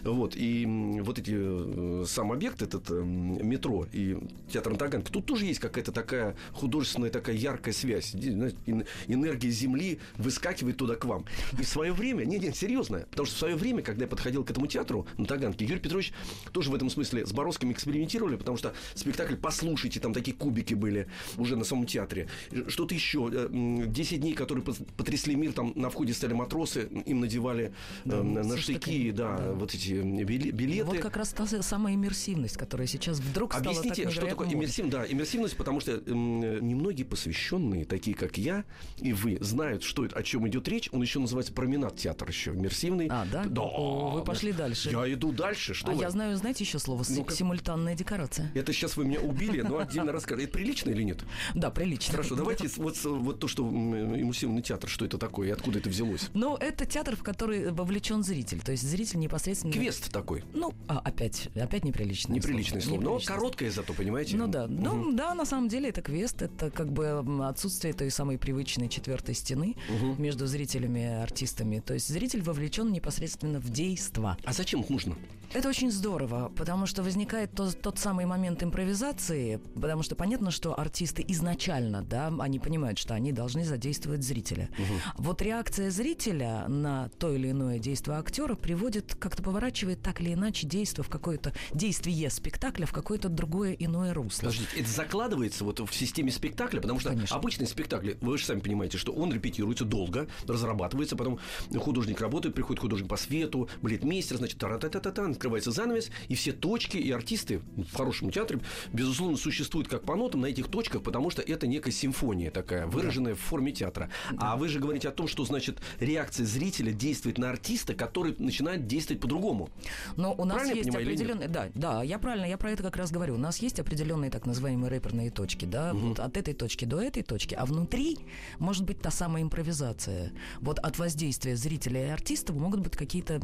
Вот, 0.02 0.34
и 0.36 0.66
вот 1.02 1.18
эти 1.18 1.34
э, 1.34 2.04
сам 2.06 2.32
объект, 2.32 2.62
этот 2.62 2.90
э, 2.90 2.94
метро 2.94 3.86
и 3.92 4.16
театр 4.52 4.72
на 4.72 4.78
Таганке, 4.78 5.12
тут 5.12 5.26
тоже 5.26 5.46
есть 5.46 5.60
какая-то 5.60 5.92
такая 5.92 6.36
художественная, 6.52 7.10
такая 7.10 7.36
яркая 7.36 7.74
связь. 7.74 8.14
Энергия 8.14 9.50
Земли 9.50 9.98
выскакивает 10.16 10.76
туда 10.76 10.94
к 10.96 11.04
вам. 11.04 11.24
И 11.58 11.62
в 11.62 11.68
свое 11.68 11.92
время, 11.92 12.24
нет, 12.24 12.42
нет, 12.42 12.56
серьезно, 12.56 13.06
потому 13.10 13.26
что 13.26 13.36
в 13.36 13.38
свое 13.38 13.56
время, 13.56 13.82
когда 13.82 14.04
я 14.04 14.08
подходил 14.08 14.44
к 14.44 14.50
этому 14.50 14.66
театру 14.66 15.06
на 15.18 15.26
Таганке, 15.26 15.64
Юрий 15.64 15.80
Петрович 15.80 16.12
тоже 16.52 16.70
в 16.70 16.74
этом 16.74 16.90
смысле 16.90 17.26
с 17.26 17.32
Боровским 17.32 17.72
экспериментировали, 17.72 18.36
потому 18.36 18.56
что 18.56 18.74
спектакль 18.94 19.36
«Послушайте», 19.36 20.00
там 20.00 20.12
такие 20.12 20.36
кубики 20.36 20.74
были 20.74 21.06
уже 21.36 21.56
на 21.56 21.64
самом 21.64 21.86
театре. 21.86 22.28
Что-то 22.68 22.94
еще. 22.94 23.30
э, 23.32 23.48
м, 23.50 23.92
«Десять 23.92 24.20
дней», 24.20 24.34
которые 24.34 24.64
потрясли 25.00 25.34
мир, 25.34 25.52
там 25.52 25.72
на 25.76 25.88
входе 25.88 26.12
стояли 26.12 26.34
матросы, 26.34 26.88
им 27.06 27.20
надевали 27.20 27.72
э, 28.04 28.22
на 28.22 28.56
штыки, 28.56 29.10
да, 29.10 29.38
да. 29.38 29.52
вот 29.52 29.74
эти 29.74 29.92
биле- 29.92 30.50
билеты. 30.50 30.84
Вот 30.84 30.98
как 30.98 31.16
раз 31.16 31.30
та 31.30 31.46
самая 31.62 31.94
иммерсивность, 31.94 32.56
которая 32.56 32.86
сейчас 32.86 33.18
вдруг 33.18 33.52
стала 33.52 33.70
Объясните, 33.70 34.04
так 34.04 34.12
что 34.12 34.26
такое 34.26 34.52
иммерсивность? 34.52 34.92
Да, 34.94 35.06
иммерсивность, 35.06 35.56
потому 35.56 35.80
что 35.80 35.92
м, 35.92 36.40
немногие 36.66 37.04
посвященные, 37.06 37.84
такие 37.84 38.16
как 38.16 38.38
я 38.38 38.64
и 38.98 39.12
вы, 39.12 39.38
знают, 39.40 39.82
что 39.82 40.04
это, 40.04 40.16
о 40.18 40.22
чем 40.22 40.46
идет 40.48 40.68
речь. 40.68 40.88
Он 40.92 41.02
еще 41.02 41.18
называется 41.18 41.52
променад 41.52 41.96
театр 41.96 42.28
еще 42.28 42.50
иммерсивный. 42.52 43.08
А, 43.10 43.26
да? 43.30 43.44
Да. 43.44 43.62
О, 43.62 44.10
вы 44.10 44.24
пошли 44.24 44.52
дальше. 44.52 44.90
Я 44.90 45.12
иду 45.12 45.32
дальше. 45.32 45.74
Что 45.74 45.92
а 45.92 45.94
вы? 45.94 46.02
я 46.02 46.10
знаю, 46.10 46.36
знаете 46.36 46.64
еще 46.64 46.78
слово 46.78 47.04
«си- 47.04 47.14
Ну-ка. 47.14 47.34
симультанная 47.34 47.94
декорация. 47.94 48.50
Это 48.54 48.72
сейчас 48.72 48.96
вы 48.96 49.04
меня 49.04 49.20
убили, 49.20 49.62
но 49.62 49.78
отдельно 49.78 50.12
расскажите. 50.12 50.44
Это 50.44 50.52
прилично 50.52 50.90
или 50.90 51.02
нет? 51.02 51.18
Да, 51.54 51.70
прилично. 51.70 52.12
Хорошо, 52.12 52.34
давайте 52.36 52.68
вот, 52.76 52.96
вот 53.04 53.40
то, 53.40 53.48
что 53.48 53.62
иммерсивный 53.68 54.62
театр, 54.62 54.79
что 54.88 55.04
это 55.04 55.18
такое 55.18 55.48
и 55.48 55.50
откуда 55.50 55.78
это 55.78 55.88
взялось? 55.88 56.30
Ну, 56.34 56.56
это 56.56 56.86
театр, 56.86 57.16
в 57.16 57.22
который 57.22 57.70
вовлечен 57.70 58.22
зритель. 58.22 58.60
То 58.60 58.72
есть 58.72 58.82
зритель 58.88 59.18
непосредственно... 59.18 59.72
Квест 59.72 60.10
такой. 60.12 60.44
Ну, 60.52 60.72
а, 60.88 60.98
опять, 60.98 61.48
опять 61.56 61.84
неприличное 61.84 62.36
Неприличное 62.36 62.80
слово. 62.80 63.00
Но 63.00 63.10
Неприличное 63.12 63.36
короткое 63.36 63.70
зато, 63.70 63.92
понимаете? 63.92 64.36
Ну 64.36 64.46
да, 64.46 64.66
Мгм. 64.66 64.82
ну 64.82 65.12
да, 65.12 65.34
на 65.34 65.44
самом 65.44 65.68
деле 65.68 65.88
это 65.88 66.02
квест, 66.02 66.42
это 66.42 66.70
как 66.70 66.92
бы 66.92 67.22
отсутствие 67.46 67.92
той 67.94 68.10
самой 68.10 68.38
привычной 68.38 68.88
четвертой 68.88 69.34
стены 69.34 69.76
между 70.18 70.46
зрителями 70.46 71.00
и 71.00 71.04
артистами. 71.22 71.80
То 71.80 71.94
есть 71.94 72.08
зритель 72.08 72.42
вовлечен 72.42 72.92
непосредственно 72.92 73.60
в 73.60 73.68
действо. 73.70 74.36
А 74.44 74.52
зачем 74.52 74.84
нужно? 74.88 75.16
Это 75.52 75.68
очень 75.68 75.90
здорово, 75.90 76.52
потому 76.56 76.86
что 76.86 77.02
возникает 77.02 77.52
тот, 77.52 77.80
тот 77.80 77.98
самый 77.98 78.24
момент 78.24 78.62
импровизации, 78.62 79.60
потому 79.74 80.04
что 80.04 80.14
понятно, 80.14 80.52
что 80.52 80.78
артисты 80.78 81.24
изначально, 81.26 82.02
да, 82.02 82.32
они 82.38 82.60
понимают, 82.60 82.98
что 82.98 83.14
они 83.14 83.32
должны 83.32 83.64
задействовать 83.64 84.22
зрителя. 84.22 84.68
Угу. 84.78 85.24
Вот 85.24 85.42
реакция 85.42 85.90
зрителя 85.90 86.68
на 86.68 87.08
то 87.18 87.32
или 87.32 87.50
иное 87.50 87.80
действие 87.80 88.18
актера 88.18 88.54
приводит, 88.54 89.16
как-то 89.16 89.42
поворачивает 89.42 90.02
так 90.02 90.20
или 90.20 90.34
иначе 90.34 90.68
действие 90.68 91.04
в 91.04 91.08
какое-то 91.08 91.52
действие 91.72 92.30
спектакля 92.30 92.86
в 92.86 92.92
какое-то 92.92 93.28
другое 93.28 93.72
иное 93.72 94.14
русло. 94.14 94.46
Подождите, 94.46 94.80
это 94.80 94.88
закладывается 94.88 95.64
вот 95.64 95.80
в 95.80 95.92
системе 95.92 96.30
спектакля, 96.30 96.80
потому 96.80 97.00
что 97.00 97.08
Конечно. 97.08 97.36
обычный 97.36 97.66
спектакль, 97.66 98.12
вы 98.20 98.38
же 98.38 98.44
сами 98.44 98.60
понимаете, 98.60 98.98
что 98.98 99.12
он 99.12 99.32
репетируется 99.32 99.84
долго, 99.84 100.28
разрабатывается, 100.46 101.16
потом 101.16 101.40
художник 101.76 102.20
работает, 102.20 102.54
приходит 102.54 102.80
художник 102.80 103.08
по 103.08 103.16
свету, 103.16 103.68
балетмейстер, 103.82 104.36
значит, 104.36 104.58
та 104.58 104.78
та 104.78 104.88
та 104.88 105.00
та 105.00 105.10
та 105.10 105.39
открывается 105.40 105.70
занавес, 105.70 106.10
и 106.28 106.34
все 106.34 106.52
точки 106.52 106.98
и 106.98 107.10
артисты 107.10 107.62
в 107.76 107.96
хорошем 107.96 108.30
театре, 108.30 108.60
безусловно, 108.92 109.38
существуют 109.38 109.88
как 109.88 110.02
по 110.04 110.14
нотам 110.14 110.42
на 110.42 110.46
этих 110.46 110.68
точках, 110.68 111.02
потому 111.02 111.30
что 111.30 111.40
это 111.40 111.66
некая 111.66 111.92
симфония 111.92 112.50
такая, 112.50 112.86
выраженная 112.86 113.32
да. 113.32 113.38
в 113.38 113.40
форме 113.40 113.72
театра. 113.72 114.10
Да. 114.32 114.52
А 114.52 114.56
вы 114.56 114.68
же 114.68 114.78
говорите 114.78 115.08
о 115.08 115.12
том, 115.12 115.28
что, 115.28 115.44
значит, 115.46 115.78
реакция 115.98 116.44
зрителя 116.44 116.92
действует 116.92 117.38
на 117.38 117.48
артиста, 117.48 117.94
который 117.94 118.36
начинает 118.38 118.86
действовать 118.86 119.22
по-другому. 119.22 119.70
Но 120.16 120.34
у 120.34 120.44
нас 120.44 120.58
правильно 120.58 120.76
есть 120.76 120.90
определенные... 120.90 121.48
Да, 121.48 121.68
да, 121.74 122.02
я 122.02 122.18
правильно, 122.18 122.44
я 122.44 122.58
про 122.58 122.72
это 122.72 122.82
как 122.82 122.96
раз 122.96 123.10
говорю. 123.10 123.36
У 123.36 123.38
нас 123.38 123.58
есть 123.58 123.80
определенные 123.80 124.30
так 124.30 124.44
называемые 124.44 124.90
рэперные 124.90 125.30
точки, 125.30 125.64
да, 125.64 125.92
угу. 125.92 126.08
вот 126.08 126.20
от 126.20 126.36
этой 126.36 126.52
точки 126.52 126.84
до 126.84 127.00
этой 127.00 127.22
точки, 127.22 127.54
а 127.54 127.64
внутри 127.64 128.18
может 128.58 128.84
быть 128.84 129.00
та 129.00 129.10
самая 129.10 129.42
импровизация. 129.42 130.32
Вот 130.60 130.78
от 130.78 130.98
воздействия 130.98 131.56
зрителя 131.56 132.08
и 132.08 132.10
артиста 132.10 132.52
могут 132.52 132.80
быть 132.80 132.96
какие-то 132.96 133.40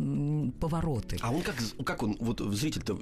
повороты. 0.61 1.17
А 1.23 1.31
он 1.33 1.41
как, 1.43 1.55
как 1.87 2.03
он, 2.03 2.17
вот 2.21 2.41
зритель-то 2.41 2.95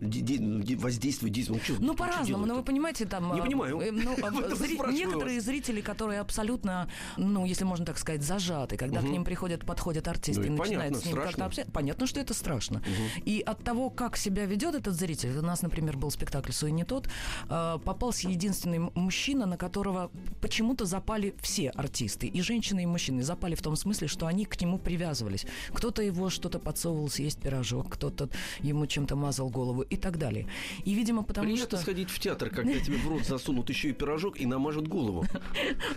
воздействует, 0.81 1.33
действует, 1.33 1.63
что, 1.65 1.75
Ну, 1.81 1.95
по-разному, 1.95 2.47
но 2.47 2.55
вы 2.55 2.63
понимаете, 2.63 3.07
там... 3.07 3.35
Не 3.35 3.43
понимаю. 3.43 3.81
Э, 3.81 3.91
ну, 3.91 4.15
зри... 4.57 4.79
некоторые 4.93 5.41
зрители, 5.41 5.81
которые 5.81 6.21
абсолютно, 6.21 6.89
ну, 7.17 7.45
если 7.47 7.65
можно 7.65 7.85
так 7.87 7.99
сказать, 7.99 8.23
зажаты, 8.23 8.77
когда 8.77 9.01
угу. 9.01 9.09
к 9.09 9.11
ним 9.11 9.25
приходят, 9.25 9.65
подходят 9.65 10.07
артисты 10.07 10.43
ну, 10.43 10.47
и, 10.47 10.57
и 10.57 10.59
начинают 10.59 10.97
с 10.97 11.05
ним 11.05 11.17
как-то 11.17 11.47
общаться, 11.47 11.73
понятно, 11.73 12.07
что 12.07 12.21
это 12.21 12.35
страшно. 12.35 12.79
Угу. 12.79 13.25
И 13.25 13.41
от 13.41 13.65
того, 13.65 13.91
как 13.91 14.17
себя 14.17 14.45
ведет 14.47 14.75
этот 14.75 14.95
зритель, 14.95 15.37
у 15.39 15.43
нас, 15.43 15.63
например, 15.63 15.97
был 15.97 16.11
спектакль 16.11 16.53
«Суй 16.53 16.71
не 16.71 16.85
тот», 16.85 17.09
э, 17.49 17.79
попался 17.85 18.29
единственный 18.29 18.79
мужчина, 18.95 19.47
на 19.47 19.57
которого 19.57 20.11
почему-то 20.41 20.85
запали 20.85 21.35
все 21.41 21.71
артисты, 21.71 22.27
и 22.27 22.43
женщины, 22.43 22.83
и 22.83 22.87
мужчины, 22.87 23.23
запали 23.23 23.55
в 23.55 23.63
том 23.63 23.77
смысле, 23.77 24.09
что 24.09 24.27
они 24.27 24.45
к 24.45 24.61
нему 24.61 24.79
привязывались. 24.79 25.47
Кто-то 25.73 26.03
его 26.03 26.31
что-то 26.31 26.59
подсовывал 26.59 27.09
съесть 27.09 27.41
пирожок, 27.41 27.89
кто-то 27.95 28.29
ему 28.75 28.87
чем-то 28.87 29.17
мазал 29.17 29.49
голову 29.51 29.83
и 29.83 29.97
так 29.97 30.19
далее. 30.19 30.47
И, 30.85 30.95
видимо, 30.95 31.23
потому 31.23 31.47
Приятно 31.47 31.79
что... 31.79 31.83
сходить 31.83 32.11
в 32.11 32.19
театр, 32.19 32.51
когда 32.51 32.75
тебе 32.81 32.97
в 32.99 33.09
рот 33.09 33.25
засунут 33.25 33.69
еще 33.69 33.91
и 33.91 33.93
пирожок 33.93 34.39
и 34.39 34.47
намажут 34.47 34.89
голову. 34.89 35.25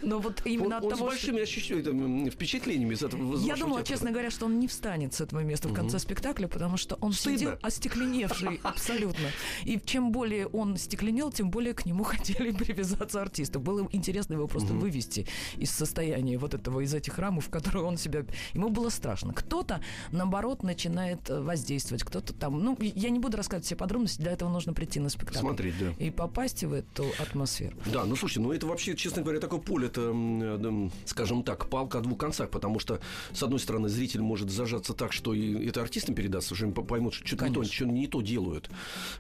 Но 0.02 0.20
вот 0.20 0.42
именно 0.46 0.78
от 0.78 0.90
того, 0.90 0.96
с 0.96 1.00
большими 1.00 1.42
ощущениями, 1.42 2.30
впечатлениями 2.30 2.94
из 2.94 3.04
этого 3.04 3.38
Я 3.38 3.56
думала, 3.56 3.84
честно 3.84 4.12
говоря, 4.12 4.30
что 4.30 4.46
он 4.46 4.60
не 4.60 4.68
встанет 4.68 5.14
с 5.14 5.22
этого 5.22 5.42
места 5.42 5.68
в 5.68 5.74
конце 5.74 6.00
спектакля, 6.00 6.48
потому 6.48 6.78
что 6.78 6.96
он 7.02 7.14
сидел 7.14 7.54
остекленевший 7.62 8.60
абсолютно. 8.64 9.28
И 9.66 9.80
чем 9.84 10.12
более 10.12 10.48
он 10.48 10.78
стекленел, 10.78 11.32
тем 11.32 11.50
более 11.50 11.74
к 11.74 11.86
нему 11.86 12.04
хотели 12.04 12.52
привязаться 12.52 13.22
артисты. 13.22 13.60
Было 13.60 13.88
интересно 13.92 14.34
его 14.34 14.48
просто 14.48 14.74
вывести 14.74 15.28
из 15.58 15.72
состояния 15.72 16.38
вот 16.38 16.54
этого, 16.54 16.82
из 16.82 16.94
этих 16.94 17.18
рамов, 17.18 17.48
в 17.48 17.50
которые 17.50 17.84
он 17.84 17.98
себя... 17.98 18.26
Ему 18.54 18.70
было 18.70 18.90
страшно. 18.90 19.34
Кто-то, 19.34 19.82
наоборот, 20.12 20.64
начинает 20.64 21.30
э, 21.30 21.42
воздействовать, 21.42 22.04
кто-то 22.04 22.34
там... 22.34 22.64
Ну, 22.68 22.78
я 22.82 23.10
не 23.12 23.20
буду 23.20 23.38
рассказывать 23.38 23.66
все 23.66 23.78
подробности, 23.78 24.22
для 24.22 24.34
этого 24.34 24.50
нужно 24.50 24.74
прийти 24.74 25.00
на 25.00 25.08
спектакль. 25.08 25.40
Смотреть, 25.40 25.76
да. 25.80 25.94
И 26.04 26.12
попасть 26.12 26.66
в 26.66 26.74
эту 26.74 27.06
атмосферу. 27.18 27.78
Да, 27.86 28.04
ну 28.04 28.18
слушай, 28.18 28.40
ну 28.40 28.52
это 28.52 28.68
вообще, 28.68 28.94
честно 28.94 29.22
говоря, 29.22 29.40
такое 29.40 29.62
поле, 29.62 29.88
это, 29.88 30.12
э, 30.14 30.90
скажем 31.06 31.44
так, 31.44 31.70
палка 31.70 32.00
о 32.00 32.02
двух 32.02 32.18
концах, 32.18 32.50
потому 32.50 32.80
что, 32.80 33.00
с 33.32 33.42
одной 33.42 33.62
стороны, 33.62 33.88
зритель 33.88 34.20
может 34.20 34.50
зажаться 34.50 34.94
так, 34.94 35.14
что 35.14 35.34
и 35.34 35.66
это 35.66 35.82
артистам 35.82 36.14
передастся, 36.14 36.56
что 36.56 36.66
им 36.66 36.74
поймут, 36.74 37.14
что 37.14 37.26
что-то 37.26 37.48
не 37.48 37.56
то, 37.56 37.64
что 37.64 37.86
не 37.86 38.08
то 38.08 38.22
делают. 38.22 38.70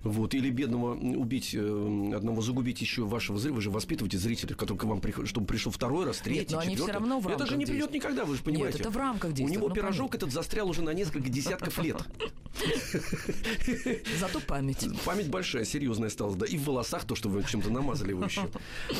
Вот. 0.04 0.34
Или 0.34 0.50
бедного 0.50 0.96
убить, 0.96 1.56
э, 1.56 2.14
одного 2.14 2.42
загубить 2.42 2.82
еще 2.82 3.06
вашего 3.06 3.40
зрителя, 3.40 3.56
вы 3.56 3.62
же 3.62 3.72
воспитываете 3.72 4.18
зрителя, 4.18 4.56
который 4.56 4.78
к 4.78 4.84
вам 4.84 5.00
приходит, 5.00 5.30
чтобы 5.30 5.48
пришел 5.48 5.72
второй 5.72 6.04
раз, 6.06 6.18
третий, 6.18 6.40
Нет, 6.40 6.52
но 6.52 6.60
они 6.60 6.76
все 6.76 6.92
равно 6.92 7.22
в 7.22 7.30
Это 7.30 7.46
же 7.46 7.56
не 7.56 7.66
придет 7.66 7.92
никогда, 7.92 8.26
вы 8.26 8.36
же 8.36 8.44
понимаете. 8.44 8.80
Нет, 8.80 8.82
это 8.82 8.90
в 8.90 8.98
рамках 8.98 9.32
действия. 9.32 9.56
У 9.56 9.60
него 9.60 9.70
ну, 9.70 9.74
пирожок 9.76 10.12
понятно. 10.12 10.18
этот 10.18 10.34
застрял 10.34 10.70
уже 10.70 10.82
на 10.82 10.94
несколько 10.94 11.30
десятков 11.30 11.82
лет. 11.82 11.98
Зато 14.20 14.40
память. 14.40 14.88
Память 15.06 15.30
большая, 15.30 15.66
серьезная 15.66 16.10
стала, 16.10 16.36
да, 16.36 16.46
и 16.46 16.58
в 16.58 16.66
волосах 16.66 17.06
то, 17.06 17.16
что 17.16 17.30
вы 17.30 17.44
чем-то 17.44 17.70
намазали 17.70 18.12
его 18.12 18.24
еще. 18.24 18.50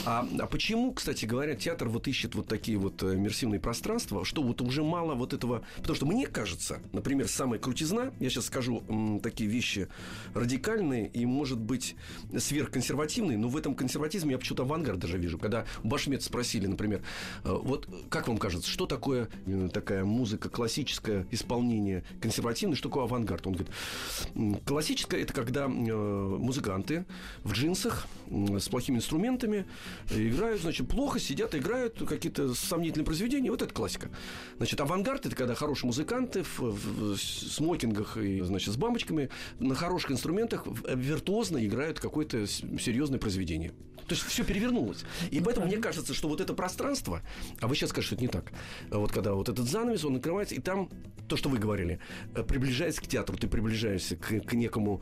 А, 0.06 0.28
а 0.40 0.48
почему, 0.48 0.94
кстати 0.94 1.26
говоря, 1.26 1.56
театр 1.56 1.90
вот 1.90 2.08
ищет 2.08 2.36
вот 2.36 2.48
такие 2.48 2.78
вот 2.78 3.04
э, 3.04 3.16
иммерсивные 3.16 3.60
пространства, 3.60 4.26
что 4.26 4.44
вот 4.44 4.62
уже 4.62 4.84
мало 4.84 5.16
вот 5.16 5.34
этого... 5.34 5.64
Потому 5.78 5.96
что 5.96 6.06
мне 6.06 6.28
кажется, 6.28 6.80
например, 6.94 7.28
самая 7.28 7.60
крутизна, 7.60 8.14
я 8.20 8.30
сейчас 8.30 8.46
скажу 8.46 8.84
м, 8.88 9.20
такие 9.20 9.50
вещи 9.50 9.88
радикальные 10.34 11.08
и, 11.08 11.26
может 11.26 11.60
быть, 11.60 11.96
сверхконсервативные, 12.38 13.38
но 13.38 13.48
в 13.48 13.58
этом 13.58 13.76
консерватизме 13.76 14.32
я 14.32 14.38
почему-то 14.38 14.64
авангард 14.64 15.00
даже 15.00 15.18
вижу. 15.18 15.38
Когда 15.38 15.66
Башмет 15.84 16.24
спросили, 16.24 16.68
например, 16.68 17.02
э, 17.44 17.52
вот 17.52 17.88
как 18.10 18.28
вам 18.28 18.38
кажется, 18.38 18.70
что 18.70 18.86
такое 18.86 19.30
э, 19.46 19.70
такая 19.74 20.06
музыка, 20.06 20.50
классическое 20.50 21.28
исполнение 21.32 22.04
консервативное, 22.22 22.76
что 22.76 22.90
такое 22.90 23.04
авангард? 23.04 23.37
Он 23.46 23.54
говорит, 23.54 24.64
классическое 24.66 25.22
это 25.22 25.34
когда 25.34 25.66
э, 25.66 25.68
музыканты 25.68 27.06
в 27.44 27.54
джинсах 27.54 28.08
с 28.30 28.70
плохими 28.70 28.98
инструментами 28.98 29.66
играют, 30.10 30.62
значит, 30.62 30.88
плохо 30.88 31.20
сидят, 31.20 31.56
играют 31.56 32.02
какие-то 32.08 32.54
сомнительные 32.54 33.06
произведения. 33.06 33.52
Вот 33.52 33.62
это 33.62 33.74
классика. 33.74 34.10
Значит, 34.58 34.80
авангард 34.82 35.26
это 35.26 35.36
когда 35.36 35.56
хорошие 35.56 35.88
музыканты 35.88 36.44
в, 36.44 36.60
в, 36.60 37.16
в 37.16 37.18
смокингах 37.18 38.18
и, 38.18 38.42
значит, 38.42 38.74
с 38.74 38.78
бамбочками 38.78 39.30
на 39.60 39.76
хороших 39.76 40.12
инструментах 40.12 40.66
виртуозно 40.94 41.66
играют 41.66 42.00
какое-то 42.00 42.48
серьезное 42.48 43.20
произведение. 43.20 43.74
То 44.08 44.16
есть 44.16 44.26
все 44.26 44.44
перевернулось. 44.44 45.04
И 45.32 45.40
поэтому 45.42 45.68
мне 45.68 45.78
кажется, 45.78 46.14
что 46.14 46.28
вот 46.28 46.42
это 46.42 46.54
пространство, 46.54 47.22
а 47.60 47.68
вы 47.68 47.76
сейчас 47.76 47.90
скажете, 47.90 48.08
что 48.08 48.16
это 48.16 48.24
не 48.24 48.30
так. 48.30 48.52
Вот 48.90 49.12
когда 49.12 49.34
вот 49.34 49.50
этот 49.50 49.68
занавес, 49.68 50.06
он 50.06 50.14
накрывается, 50.14 50.56
и 50.56 50.60
там 50.60 50.90
то, 51.28 51.36
что 51.36 51.50
вы 51.50 51.58
говорили, 51.58 52.00
э, 52.36 52.44
приближаясь 52.44 52.96
к 52.96 53.08
театру, 53.08 53.38
ты 53.38 53.48
приближаешься 53.48 54.16
к, 54.16 54.40
к 54.42 54.54
некому 54.54 55.02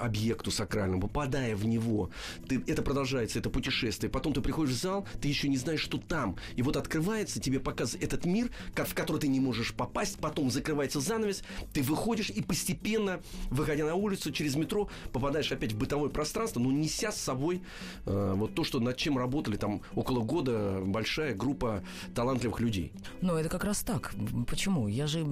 объекту 0.00 0.50
сакральному, 0.50 1.02
попадая 1.02 1.56
в 1.56 1.66
него, 1.66 2.10
ты, 2.48 2.62
это 2.66 2.82
продолжается, 2.82 3.38
это 3.38 3.50
путешествие. 3.50 4.10
Потом 4.10 4.32
ты 4.32 4.40
приходишь 4.40 4.74
в 4.74 4.80
зал, 4.80 5.06
ты 5.20 5.28
еще 5.28 5.48
не 5.48 5.56
знаешь, 5.56 5.80
что 5.80 5.98
там. 5.98 6.36
И 6.54 6.62
вот 6.62 6.76
открывается, 6.76 7.40
тебе 7.40 7.60
показывает 7.60 8.04
этот 8.04 8.24
мир, 8.24 8.50
в 8.74 8.94
который 8.94 9.20
ты 9.20 9.28
не 9.28 9.40
можешь 9.40 9.74
попасть, 9.74 10.18
потом 10.18 10.50
закрывается 10.50 11.00
занавес, 11.00 11.42
ты 11.72 11.82
выходишь 11.82 12.30
и 12.30 12.42
постепенно, 12.42 13.20
выходя 13.50 13.86
на 13.86 13.94
улицу 13.94 14.30
через 14.32 14.54
метро, 14.54 14.88
попадаешь 15.12 15.50
опять 15.50 15.72
в 15.72 15.78
бытовое 15.78 16.10
пространство, 16.10 16.60
но 16.60 16.70
неся 16.70 17.10
с 17.10 17.20
собой 17.20 17.62
э, 18.04 18.34
вот 18.36 18.54
то, 18.54 18.64
что 18.64 18.80
над 18.80 18.96
чем 18.96 19.18
работали 19.18 19.56
там 19.56 19.82
около 19.94 20.22
года 20.22 20.80
большая 20.84 21.34
группа 21.34 21.82
талантливых 22.14 22.60
людей. 22.60 22.92
Ну, 23.20 23.34
это 23.34 23.48
как 23.48 23.64
раз 23.64 23.82
так. 23.82 24.14
Почему? 24.46 24.88
Я 24.88 25.06
же 25.06 25.24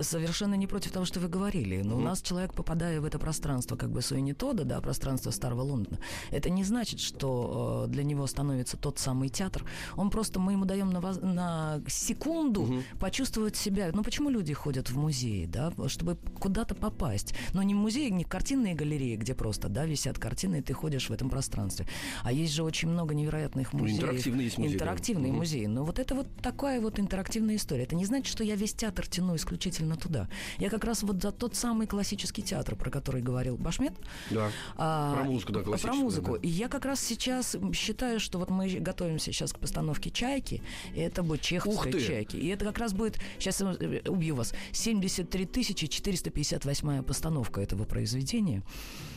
совершенно 0.00 0.54
не 0.54 0.66
против 0.66 0.92
того, 0.92 1.04
что 1.04 1.20
вы 1.20 1.28
говорили. 1.28 1.82
Но 1.82 1.94
mm. 1.94 1.98
у 1.98 2.00
нас 2.00 2.22
человек, 2.22 2.54
попадая 2.54 3.00
в 3.00 3.04
это 3.04 3.18
пространство, 3.18 3.76
как 3.76 3.90
бы 3.90 4.02
Суэнитода, 4.02 4.64
да, 4.64 4.80
пространство 4.80 5.30
Старого 5.30 5.62
Лондона, 5.62 5.98
это 6.30 6.50
не 6.50 6.64
значит, 6.64 7.00
что 7.00 7.84
э, 7.86 7.90
для 7.90 8.04
него 8.04 8.26
становится 8.26 8.76
тот 8.76 8.98
самый 8.98 9.28
театр. 9.28 9.64
Он 9.96 10.10
просто, 10.10 10.40
мы 10.40 10.52
ему 10.52 10.64
даем 10.64 10.90
на, 10.90 11.00
на 11.00 11.80
секунду 11.86 12.62
угу. 12.62 12.82
почувствовать 12.98 13.56
себя. 13.56 13.90
Ну, 13.92 14.02
почему 14.02 14.30
люди 14.30 14.52
ходят 14.54 14.90
в 14.90 14.96
музеи, 14.96 15.46
да, 15.46 15.72
чтобы 15.88 16.16
куда-то 16.38 16.74
попасть? 16.74 17.34
Но 17.52 17.62
не 17.62 17.74
в 17.74 17.78
музей, 17.78 18.10
не 18.10 18.24
картинные 18.24 18.74
галереи, 18.74 19.16
где 19.16 19.34
просто, 19.34 19.68
да, 19.68 19.84
висят 19.84 20.18
картины, 20.18 20.56
и 20.56 20.62
ты 20.62 20.72
ходишь 20.72 21.08
в 21.08 21.12
этом 21.12 21.30
пространстве. 21.30 21.86
А 22.22 22.32
есть 22.32 22.54
же 22.54 22.62
очень 22.62 22.88
много 22.88 23.14
невероятных 23.14 23.72
ну, 23.72 23.80
музеев. 23.80 24.00
Ну, 24.00 24.06
интерактивные 24.06 24.44
есть 24.44 24.58
музеи. 24.58 24.74
Интерактивные 24.74 25.32
да. 25.32 25.38
музеи. 25.38 25.66
Но 25.66 25.84
вот 25.84 25.98
это 25.98 26.14
вот 26.14 26.26
такая 26.42 26.80
вот 26.80 26.98
интерактивная 26.98 27.56
история. 27.56 27.84
Это 27.84 27.94
не 27.94 28.04
значит, 28.04 28.26
что 28.26 28.44
я 28.44 28.56
весь 28.56 28.74
театр 28.74 29.06
тяну 29.06 29.36
исключительно 29.36 29.96
туда. 29.96 30.28
Я 30.58 30.70
как 30.70 30.84
раз 30.84 31.02
вот 31.02 31.22
за 31.22 31.32
тот 31.32 31.54
самый 31.54 31.86
классический 31.86 32.42
театр, 32.42 32.76
про 32.76 32.90
который 32.90 33.22
говорил 33.22 33.56
Башмет. 33.56 33.92
Да. 34.30 34.50
А, 34.76 35.14
про 35.14 35.24
музыку, 35.24 35.52
да, 35.52 35.60
Про 35.60 35.94
музыку. 35.94 36.32
Да. 36.32 36.38
И 36.42 36.48
я 36.48 36.68
как 36.68 36.84
раз 36.84 37.00
сейчас 37.00 37.56
считаю, 37.74 38.20
что 38.20 38.38
вот 38.38 38.50
мы 38.50 38.68
готовимся 38.68 39.32
сейчас 39.32 39.52
к 39.52 39.58
постановке 39.58 40.10
«Чайки», 40.10 40.62
и 40.94 41.00
это 41.00 41.22
будет 41.22 41.40
чеховская 41.42 42.00
«Чайки». 42.00 42.36
И 42.36 42.48
это 42.48 42.64
как 42.64 42.78
раз 42.78 42.92
будет, 42.92 43.18
сейчас 43.38 43.60
я 43.60 43.76
убью 44.10 44.34
вас, 44.34 44.54
73 44.72 45.46
458 45.46 47.02
постановка 47.02 47.60
этого 47.60 47.84
произведения. 47.84 48.62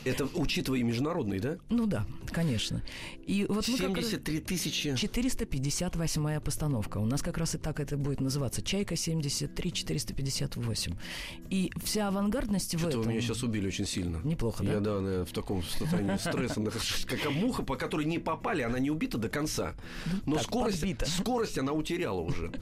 Это 0.04 0.26
учитывая 0.34 0.80
и 0.80 0.82
международный, 0.82 1.38
да? 1.38 1.56
Ну 1.70 1.86
да, 1.86 2.06
конечно. 2.30 2.82
И 3.26 3.46
вот 3.48 3.66
мы 3.68 3.78
как 3.78 3.96
раз- 3.96 4.06
73 4.06 4.40
тысячи. 4.40 4.94
458 4.96 6.40
постановка. 6.40 6.98
У 6.98 7.06
нас 7.06 7.22
как 7.22 7.38
раз 7.38 7.54
и 7.54 7.58
так 7.58 7.80
это 7.80 7.96
будет 7.96 8.20
называться. 8.20 8.62
Чайка 8.62 8.96
73 8.96 9.72
458. 9.72 10.94
И 11.50 11.72
вся 11.82 12.08
авангардность 12.08 12.74
в 12.74 12.78
Что-то 12.78 12.88
этом... 12.90 13.02
вы 13.02 13.10
меня 13.10 13.20
сейчас 13.20 13.42
убили 13.42 13.68
очень 13.68 13.86
сильно. 13.86 14.20
Неплохо, 14.24 14.64
да? 14.64 14.72
Я, 14.72 14.80
да, 14.80 15.00
да, 15.00 15.24
в 15.24 15.32
таком 15.32 15.62
состоянии 15.62 16.16
стресса. 16.16 16.62
Как 17.06 17.32
муха, 17.32 17.62
по 17.62 17.76
которой 17.76 18.04
не 18.04 18.18
попали, 18.18 18.62
она 18.62 18.78
не 18.78 18.90
убита 18.90 19.18
до 19.18 19.28
конца. 19.28 19.74
Но 20.26 20.36
так, 20.36 20.44
скорость, 20.44 20.80
подбита. 20.80 21.06
скорость 21.06 21.58
она 21.58 21.72
утеряла 21.72 22.20
уже. 22.20 22.52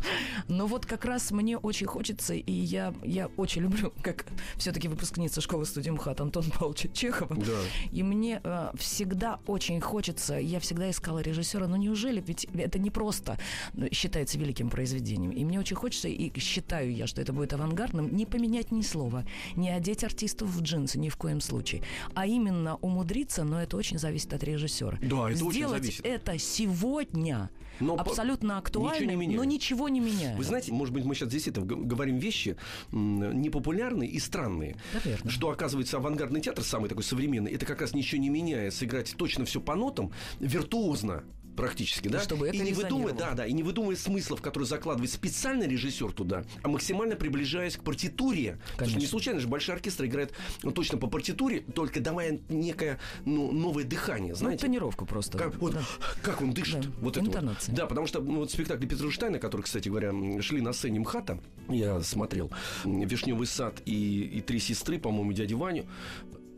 Но 0.49 0.67
вот 0.67 0.87
как 0.87 1.05
раз 1.05 1.31
мне 1.31 1.59
очень 1.59 1.87
хочется, 1.87 2.35
и 2.35 2.53
я, 2.53 2.95
я 3.03 3.29
очень 3.37 3.63
люблю, 3.63 3.93
как 4.03 4.27
все-таки 4.57 4.89
выпускница 4.89 5.41
школы 5.41 5.65
студии 5.67 5.91
МХАТ 5.91 6.21
Антон 6.21 6.45
Павловича 6.51 6.89
Чехова. 6.89 7.35
Да. 7.35 7.59
И 7.91 8.03
мне 8.03 8.41
э, 8.43 8.71
всегда 8.77 9.41
очень 9.47 9.81
хочется, 9.81 10.22
я 10.31 10.61
всегда 10.61 10.91
искала 10.91 11.21
режиссера, 11.21 11.67
но 11.67 11.77
неужели, 11.77 12.23
ведь 12.27 12.47
это 12.55 12.79
не 12.79 12.91
просто 12.91 13.39
ну, 13.73 13.89
считается 13.93 14.39
великим 14.39 14.71
произведением. 14.71 15.31
И 15.33 15.45
мне 15.45 15.59
очень 15.59 15.77
хочется, 15.77 16.09
и 16.09 16.39
считаю 16.39 16.95
я, 16.95 17.07
что 17.07 17.21
это 17.21 17.33
будет 17.33 17.53
авангардным, 17.53 18.15
не 18.15 18.27
поменять 18.27 18.71
ни 18.73 18.83
слова, 18.83 19.25
не 19.57 19.71
одеть 19.71 20.05
артистов 20.05 20.49
в 20.49 20.63
джинсы 20.63 20.99
ни 20.99 21.09
в 21.09 21.17
коем 21.17 21.41
случае, 21.41 21.83
а 22.15 22.27
именно 22.27 22.77
умудриться, 22.77 23.45
но 23.45 23.63
это 23.63 23.77
очень 23.77 23.99
зависит 23.99 24.33
от 24.33 24.43
режиссера. 24.45 24.99
Да, 25.03 25.31
это 25.31 25.45
очень 25.45 25.53
Сделать 25.53 25.83
зависит. 25.83 26.07
это 26.07 26.39
сегодня 26.39 27.51
Но 27.83 27.95
абсолютно 27.95 28.59
актуально, 28.59 29.13
ничего 29.13 29.23
не 29.23 29.37
но 29.37 29.45
ничего 29.45 29.89
не 29.89 30.01
меняя. 30.01 30.37
Вы 30.37 30.45
знаете, 30.45 30.73
может 30.73 30.95
быть, 30.95 31.05
мы 31.05 31.15
сейчас 31.15 31.29
действительно 31.29 31.67
говорим 31.67 32.19
вещи 32.19 32.57
непопулярные 32.91 34.09
и 34.09 34.19
странные. 34.19 34.77
Наверно. 34.95 35.31
Что, 35.31 35.51
оказывается, 35.51 35.97
авангардный 35.97 36.41
театр, 36.41 36.65
самый 36.65 36.89
такой 36.89 37.05
современный, 37.05 37.53
это 37.53 37.67
как 37.67 37.81
раз 37.81 37.95
ничего 37.95 38.21
не 38.21 38.29
меняя, 38.29 38.71
сыграть 38.71 39.15
точно 39.17 39.45
все 39.45 39.61
по 39.61 39.75
нотам, 39.75 40.13
виртуозно 40.41 41.25
практически, 41.57 42.09
да? 42.09 42.21
чтобы 42.21 42.49
это 42.49 42.57
и 42.57 42.61
не 42.61 42.73
выдумывая, 42.73 43.13
резонировало. 43.13 43.37
да, 43.37 43.43
да, 43.43 43.47
и 43.47 43.53
не 43.53 43.63
выдумывая 43.63 43.97
смыслов, 43.97 44.41
которые 44.43 44.67
закладывает 44.67 45.11
специально 45.11 45.65
режиссер 45.65 46.13
туда, 46.13 46.45
а 46.63 46.69
максимально 46.69 47.17
приближаясь 47.17 47.77
к 47.77 47.83
партитуре. 47.85 48.53
Потому 48.53 48.69
что 48.71 48.79
Конечно. 48.79 48.99
не 49.01 49.07
случайно 49.07 49.41
же 49.41 49.49
большой 49.49 49.75
оркестр 49.75 50.07
играет 50.07 50.33
ну, 50.63 50.71
точно 50.73 50.99
по 50.99 51.07
партитуре, 51.07 51.61
только 51.61 52.01
давая 52.01 52.41
некое 52.49 52.99
ну, 53.25 53.53
новое 53.53 53.85
дыхание, 53.85 54.31
Ну, 54.33 54.39
знаете? 54.39 54.63
тонировку 54.63 55.07
просто. 55.07 55.39
Как, 55.39 55.55
вот, 55.57 55.75
Да. 55.75 55.83
как 56.23 56.41
он 56.43 56.53
дышит. 56.53 56.81
Да, 56.81 56.89
Вот 57.01 57.17
это 57.17 57.27
вот. 57.27 57.29
интонация. 57.35 57.75
Да, 57.75 57.87
потому 57.87 58.07
что 58.07 58.21
ну, 58.21 58.37
вот 58.41 58.51
спектакли 58.51 58.87
Петрушштайна, 58.87 59.39
которые, 59.39 59.65
кстати 59.65 59.89
говоря, 59.89 60.13
шли 60.43 60.61
на 60.61 60.73
сцене 60.73 61.01
МХАТа, 61.01 61.41
я 61.69 62.01
смотрел 62.03 62.51
«Вишневый 62.85 63.47
сад» 63.47 63.83
и, 63.85 64.23
и 64.23 64.41
«Три 64.41 64.59
сестры», 64.59 64.99
по-моему, 64.99 65.33
«Дядя 65.33 65.57
Ваню», 65.57 65.87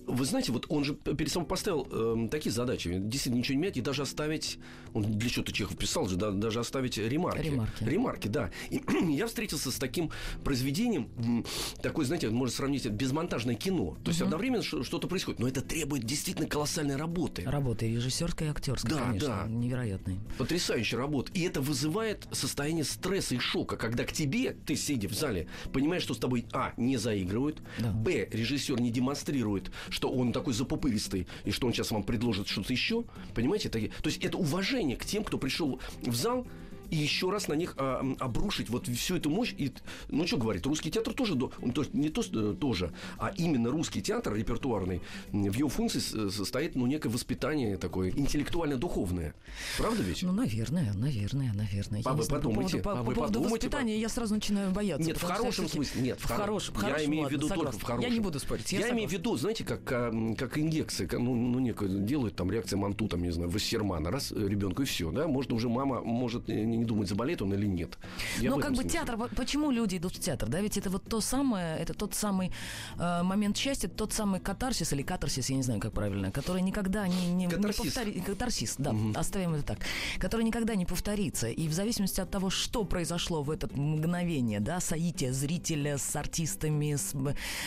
вы 0.06 0.24
знаете, 0.24 0.52
вот 0.52 0.66
он 0.68 0.84
же 0.84 0.94
перед 0.94 1.30
собой 1.30 1.48
поставил 1.48 1.86
эм, 1.90 2.28
такие 2.28 2.52
задачи. 2.52 2.90
Действительно 2.98 3.38
ничего 3.38 3.54
не 3.56 3.62
менять 3.62 3.76
и 3.76 3.80
даже 3.80 4.02
оставить... 4.02 4.58
Он 4.92 5.02
для 5.02 5.28
чего-то 5.28 5.52
Чехов 5.52 5.76
писал 5.76 6.06
же, 6.08 6.16
да, 6.16 6.30
даже 6.30 6.60
оставить 6.60 6.98
ремарки. 6.98 7.42
Ремарки. 7.46 7.84
Ремарки, 7.84 8.28
да. 8.28 8.50
И 8.70 8.82
я 9.14 9.26
встретился 9.26 9.70
с 9.70 9.76
таким 9.76 10.10
произведением, 10.44 11.44
такое, 11.82 12.04
знаете, 12.06 12.30
можно 12.30 12.54
сравнить, 12.54 12.86
это 12.86 12.94
безмонтажное 12.94 13.54
кино. 13.54 13.96
То 14.04 14.10
есть 14.10 14.20
одновременно 14.22 14.62
что-то 14.62 15.08
происходит, 15.08 15.40
но 15.40 15.48
это 15.48 15.60
требует 15.62 16.04
действительно 16.04 16.46
колоссальной 16.48 16.96
работы. 16.96 17.42
Работа 17.46 17.86
и 17.86 17.94
режиссерская, 17.96 18.48
и 18.48 18.50
актерская, 18.50 18.92
Да, 18.94 19.00
конечно, 19.06 19.28
да. 19.28 19.46
невероятной. 19.48 20.18
Потрясающая 20.38 20.98
работа. 20.98 21.32
И 21.34 21.40
это 21.42 21.60
вызывает 21.60 22.26
состояние 22.32 22.84
стресса 22.84 23.34
и 23.34 23.38
шока, 23.38 23.76
когда 23.76 24.04
к 24.04 24.12
тебе, 24.12 24.52
ты 24.66 24.76
сидя 24.76 25.08
в 25.08 25.14
зале, 25.14 25.48
понимаешь, 25.72 26.02
что 26.02 26.14
с 26.14 26.18
тобой, 26.18 26.44
а, 26.52 26.72
не 26.76 26.96
заигрывают, 26.96 27.60
Да. 27.78 27.90
б, 27.90 28.28
режиссер 28.30 28.80
не 28.80 28.90
демонстрирует, 28.90 29.70
что 29.94 30.10
он 30.10 30.32
такой 30.32 30.52
запупыристый, 30.54 31.26
и 31.44 31.52
что 31.52 31.68
он 31.68 31.72
сейчас 31.72 31.92
вам 31.92 32.02
предложит 32.02 32.48
что-то 32.48 32.72
еще. 32.72 33.04
Понимаете? 33.32 33.68
Это- 33.68 33.78
то 34.02 34.08
есть 34.08 34.22
это 34.24 34.36
уважение 34.36 34.96
к 34.96 35.04
тем, 35.04 35.22
кто 35.22 35.38
пришел 35.38 35.78
в 36.02 36.14
зал, 36.14 36.46
и 36.94 36.96
еще 36.96 37.30
раз 37.30 37.48
на 37.48 37.54
них 37.54 37.74
а, 37.76 38.04
обрушить 38.20 38.68
вот 38.70 38.86
всю 38.88 39.16
эту 39.16 39.30
мощь. 39.30 39.52
И, 39.58 39.72
ну, 40.08 40.26
что 40.26 40.36
говорит, 40.36 40.64
русский 40.66 40.90
театр 40.90 41.12
тоже, 41.12 41.34
он 41.62 41.72
то- 41.72 41.84
не 41.92 42.08
то, 42.08 42.22
что 42.22 42.54
тоже, 42.54 42.92
а 43.18 43.32
именно 43.36 43.70
русский 43.70 44.00
театр 44.02 44.34
репертуарный, 44.34 45.00
в 45.32 45.54
его 45.54 45.68
функции 45.68 45.98
с- 45.98 46.30
состоит, 46.30 46.76
ну, 46.76 46.86
некое 46.86 47.08
воспитание 47.08 47.76
такое, 47.76 48.10
интеллектуально-духовное. 48.10 49.34
Правда 49.78 50.02
ведь? 50.02 50.22
Ну, 50.22 50.32
наверное, 50.32 50.92
наверное, 50.94 51.52
наверное. 51.52 52.00
Я 52.00 52.10
А 52.10 52.12
не 52.12 52.18
вы 52.18 52.22
знаю, 52.24 52.42
по 52.42 52.48
подумайте, 52.48 52.78
поводу- 52.78 52.82
По, 52.84 52.92
а 52.92 52.96
по 52.96 53.02
вы 53.02 53.14
поводу 53.14 53.32
подумайте, 53.34 53.66
воспитания 53.66 53.98
я 54.00 54.08
сразу 54.08 54.34
начинаю 54.34 54.70
бояться. 54.72 55.06
Нет, 55.06 55.16
в 55.18 55.22
хорошем 55.22 55.68
смысле. 55.68 56.02
Нет, 56.02 56.20
в 56.20 56.24
хорошем. 56.26 56.74
Я 56.74 56.80
хорошем, 56.80 57.06
имею 57.06 57.20
в 57.20 57.24
ладно, 57.24 57.36
виду 57.36 57.48
только 57.48 57.54
согласна. 57.58 57.80
в 57.80 57.82
хорошем. 57.82 58.08
Я 58.10 58.14
не 58.14 58.20
буду 58.20 58.38
спорить. 58.38 58.72
Я, 58.72 58.80
Я, 58.80 58.90
имею 58.92 59.08
в 59.08 59.12
виду, 59.12 59.36
знаете, 59.36 59.64
как, 59.64 59.80
а, 59.90 60.34
как 60.38 60.58
инъекции, 60.58 61.06
как, 61.06 61.20
ну, 61.20 61.34
ну, 61.34 61.58
некое 61.58 61.88
делают 61.88 62.36
там 62.36 62.50
реакция 62.52 62.76
Манту, 62.76 63.08
там, 63.08 63.22
не 63.22 63.30
знаю, 63.30 63.50
Вассермана, 63.50 64.10
раз 64.10 64.32
э, 64.32 64.36
ребенку 64.48 64.82
и 64.82 64.84
все, 64.84 65.10
да, 65.10 65.26
можно 65.26 65.54
уже 65.54 65.68
мама 65.68 66.00
может 66.02 66.48
э, 66.48 66.62
не, 66.64 66.83
не 66.84 66.88
думать, 66.88 67.08
заболеет 67.08 67.42
он 67.42 67.52
или 67.54 67.66
нет. 67.66 67.98
Я 68.40 68.50
в 68.54 68.60
как 68.60 68.70
бы 68.70 68.82
смысле. 68.82 68.90
театр, 68.90 69.16
почему 69.36 69.70
люди 69.70 69.96
идут 69.96 70.16
в 70.16 70.20
театр, 70.20 70.48
да, 70.48 70.60
ведь 70.60 70.76
это 70.76 70.90
вот 70.90 71.04
то 71.04 71.20
самое, 71.20 71.78
это 71.78 71.94
тот 71.94 72.14
самый 72.14 72.52
э, 72.98 73.22
момент 73.22 73.56
счастья, 73.56 73.88
тот 73.88 74.12
самый 74.12 74.40
катарсис 74.40 74.92
или 74.92 75.02
катарсис, 75.02 75.50
я 75.50 75.56
не 75.56 75.62
знаю, 75.62 75.80
как 75.80 75.92
правильно, 75.92 76.30
который 76.30 76.62
никогда 76.62 77.08
не, 77.08 77.26
не, 77.32 77.46
не 77.46 77.48
Катарсис. 77.48 77.80
повтори- 77.94 78.20
Катарсис, 78.20 78.74
да, 78.78 78.94
оставим 79.14 79.54
это 79.54 79.64
так. 79.64 79.78
Который 80.18 80.44
никогда 80.44 80.74
не 80.74 80.86
повторится. 80.86 81.48
И 81.48 81.68
в 81.68 81.72
зависимости 81.72 82.20
от 82.20 82.30
того, 82.30 82.50
что 82.50 82.84
произошло 82.84 83.42
в 83.42 83.50
это 83.50 83.68
мгновение, 83.74 84.60
да, 84.60 84.80
соитие 84.80 85.32
зрителя 85.32 85.98
с 85.98 86.14
артистами, 86.16 86.94
с 86.96 87.14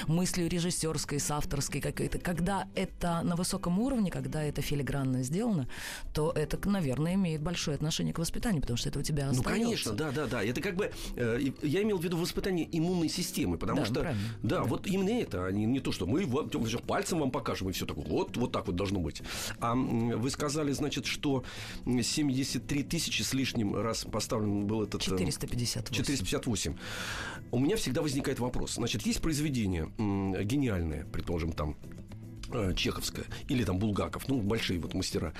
мыслью 0.07 0.49
режиссерской, 0.49 1.19
с 1.19 1.31
авторской 1.31 1.81
какой-то, 1.81 2.19
когда 2.19 2.67
это 2.75 3.21
на 3.23 3.35
высоком 3.35 3.79
уровне, 3.79 4.11
когда 4.11 4.43
это 4.43 4.61
филигранно 4.61 5.23
сделано, 5.23 5.67
то 6.13 6.31
это, 6.31 6.57
наверное, 6.69 7.13
имеет 7.15 7.41
большое 7.41 7.75
отношение 7.75 8.13
к 8.13 8.19
воспитанию, 8.19 8.61
потому 8.61 8.77
что 8.77 8.89
это 8.89 8.99
тебя 9.07 9.25
Ну, 9.25 9.31
остается. 9.31 9.59
конечно, 9.61 9.91
да, 9.93 10.11
да, 10.11 10.27
да. 10.27 10.43
Это 10.43 10.61
как 10.61 10.75
бы, 10.75 10.91
э, 11.15 11.39
я 11.61 11.81
имел 11.83 11.97
в 11.97 12.03
виду 12.03 12.17
воспитание 12.17 12.67
иммунной 12.71 13.09
системы, 13.09 13.57
потому 13.57 13.79
Да, 13.79 13.85
что, 13.85 13.99
правильно. 14.01 14.21
да, 14.43 14.57
Да. 14.57 14.63
вот 14.63 14.87
именно 14.87 15.09
это, 15.09 15.45
а 15.45 15.51
не, 15.51 15.65
не 15.65 15.79
то, 15.79 15.91
что 15.91 16.05
мы 16.05 16.25
всё, 16.65 16.79
пальцем 16.79 17.19
вам 17.19 17.31
покажем 17.31 17.69
и 17.69 17.71
все 17.71 17.85
такое. 17.85 18.05
Вот, 18.05 18.37
вот 18.37 18.51
так 18.51 18.67
вот 18.67 18.75
должно 18.75 18.99
быть. 18.99 19.21
А 19.59 19.75
вы 19.75 20.29
сказали, 20.29 20.71
значит, 20.71 21.05
что 21.05 21.43
м, 21.85 22.03
73 22.03 22.83
тысячи 22.83 23.21
с 23.21 23.33
лишним 23.33 23.75
раз 23.75 24.05
поставлен 24.05 24.65
был 24.67 24.83
этот... 24.83 25.01
э, 25.01 25.05
458. 25.05 25.93
458. 25.95 26.75
У 27.51 27.59
меня 27.59 27.75
всегда 27.77 28.01
возникает 28.01 28.39
вопрос. 28.39 28.73
Значит, 28.75 29.03
есть 29.05 29.21
произведение 29.21 29.89
гениальное, 29.97 31.05
предположим, 31.05 31.53
там 31.53 31.75
э, 32.51 32.73
Чеховская 32.75 33.25
или 33.49 33.63
там 33.63 33.77
Булгаков, 33.79 34.27
ну, 34.27 34.41
большие 34.41 34.79
вот 34.79 34.93
мастера. 34.93 35.33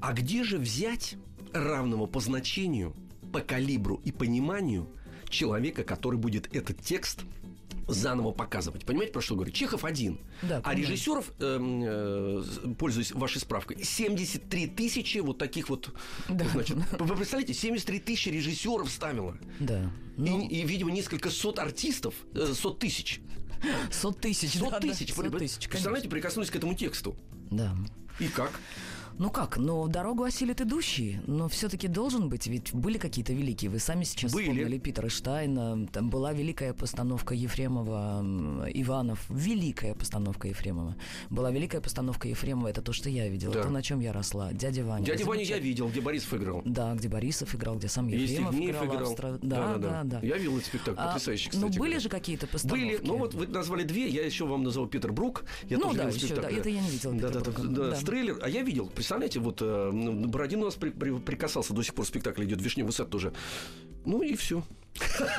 А 0.00 0.12
где 0.12 0.44
же 0.44 0.58
взять 0.58 1.16
равного 1.52 2.06
по 2.06 2.20
значению, 2.20 2.94
по 3.32 3.40
калибру 3.40 4.00
и 4.04 4.12
пониманию 4.12 4.88
человека, 5.28 5.82
который 5.84 6.18
будет 6.18 6.54
этот 6.54 6.80
текст 6.80 7.20
заново 7.88 8.30
показывать. 8.32 8.84
Понимаете, 8.84 9.12
про 9.12 9.20
что 9.22 9.34
говорю? 9.34 9.50
Чехов 9.50 9.84
один. 9.84 10.20
Да, 10.42 10.58
а 10.58 10.60
понимаю. 10.60 10.78
режиссеров, 10.78 11.32
эм, 11.40 11.82
э, 11.84 12.42
пользуясь 12.78 13.12
вашей 13.12 13.40
справкой, 13.40 13.82
73 13.82 14.66
тысячи 14.68 15.18
вот 15.18 15.38
таких 15.38 15.68
вот. 15.68 15.90
Да. 16.28 16.46
Значит, 16.52 16.76
вы 16.98 17.16
представляете, 17.16 17.54
73 17.54 17.98
тысячи 17.98 18.28
режиссеров 18.28 18.88
ставило. 18.90 19.36
Да. 19.58 19.90
И- 20.16 20.20
Ну, 20.20 20.46
И, 20.48 20.62
видимо, 20.62 20.90
несколько 20.92 21.30
сот 21.30 21.58
артистов, 21.58 22.14
э, 22.34 22.52
сот 22.54 22.78
тысяч. 22.78 23.20
сот 23.90 24.20
тысяч. 24.20 24.52
Сот 24.58 24.70
да, 24.70 24.80
да, 24.80 24.88
тысяч. 24.88 25.12
сот 25.12 25.30
При- 25.30 25.38
тысяч, 25.38 25.68
Представляете, 25.68 26.08
прикоснулись 26.08 26.50
к 26.50 26.56
этому 26.56 26.74
тексту. 26.74 27.16
Да. 27.50 27.74
И 28.20 28.28
как? 28.28 28.52
Ну 29.18 29.30
как, 29.30 29.56
но 29.56 29.86
дорогу 29.86 30.24
осилит 30.24 30.60
идущий, 30.60 31.20
но 31.26 31.48
все-таки 31.48 31.86
должен 31.88 32.28
быть, 32.28 32.46
ведь 32.46 32.72
были 32.74 32.98
какие-то 32.98 33.32
великие. 33.32 33.70
Вы 33.70 33.78
сами 33.78 34.04
сейчас 34.04 34.32
Были. 34.32 34.44
вспомнили 34.50 34.78
Питера 34.78 35.08
Штайна, 35.08 35.86
там 35.92 36.10
была 36.10 36.32
великая 36.32 36.72
постановка 36.72 37.34
Ефремова, 37.34 38.66
Иванов, 38.72 39.24
великая 39.28 39.94
постановка 39.94 40.48
Ефремова. 40.48 40.96
Была 41.30 41.50
великая 41.50 41.80
постановка 41.80 42.26
Ефремова, 42.28 42.68
это 42.68 42.82
то, 42.82 42.92
что 42.92 43.08
я 43.10 43.28
видела, 43.28 43.52
Да. 43.54 43.62
то, 43.62 43.70
на 43.70 43.82
чем 43.82 44.00
я 44.00 44.12
росла. 44.12 44.52
Дядя 44.52 44.84
Ваня. 44.84 45.04
Дядя 45.04 45.24
Ваню 45.24 45.42
я 45.44 45.58
видел, 45.58 45.88
где 45.88 46.00
Борисов 46.00 46.34
играл. 46.34 46.62
Да, 46.64 46.94
где 46.94 47.08
Борисов 47.08 47.54
играл, 47.54 47.76
где 47.76 47.88
сам 47.88 48.08
Есть 48.08 48.32
Ефремов 48.32 48.54
Евгеев 48.54 48.76
играл. 48.76 48.86
играл. 48.96 49.12
Австро- 49.12 49.38
Да, 49.42 49.76
да, 49.78 50.02
да. 50.04 50.20
Я 50.22 50.36
видел 50.36 50.54
этот 50.54 50.66
спектакль, 50.66 50.98
А, 51.00 51.08
потрясающий, 51.08 51.50
Ну, 51.52 51.58
кстати 51.58 51.78
были 51.78 51.90
говоря. 51.92 52.00
же 52.00 52.08
какие-то 52.08 52.46
постановки. 52.46 52.82
Были, 52.84 53.00
ну 53.02 53.18
вот 53.18 53.34
вы 53.34 53.46
назвали 53.46 53.82
две, 53.84 54.08
я 54.08 54.24
еще 54.24 54.46
вам 54.46 54.62
назвал 54.64 54.86
Питер 54.86 55.12
Брук. 55.12 55.44
Я 55.68 55.76
Ну 55.78 55.84
тоже 55.84 55.98
да, 55.98 56.06
видел 56.10 56.24
еще, 56.26 56.34
да, 56.36 56.48
это 56.50 56.68
я 56.68 56.80
не 56.80 56.90
видела 56.90 57.12
Да, 57.14 57.28
да, 57.28 57.40
да, 57.40 57.50
да, 57.52 57.90
да. 57.90 58.38
А 58.42 58.48
я 58.48 58.62
видел, 58.62 58.88
представляете, 59.02 59.40
вот 59.40 59.60
э, 59.60 59.90
Бородин 59.92 60.62
у 60.62 60.66
нас 60.66 60.76
при- 60.76 60.90
при- 60.90 61.18
прикасался, 61.18 61.74
до 61.74 61.82
сих 61.82 61.94
пор 61.94 62.06
спектакль 62.06 62.44
идет, 62.44 62.62
Вишневый 62.62 62.92
сад 62.92 63.10
тоже. 63.10 63.32
Ну 64.04 64.22
и 64.22 64.34
все. 64.36 64.62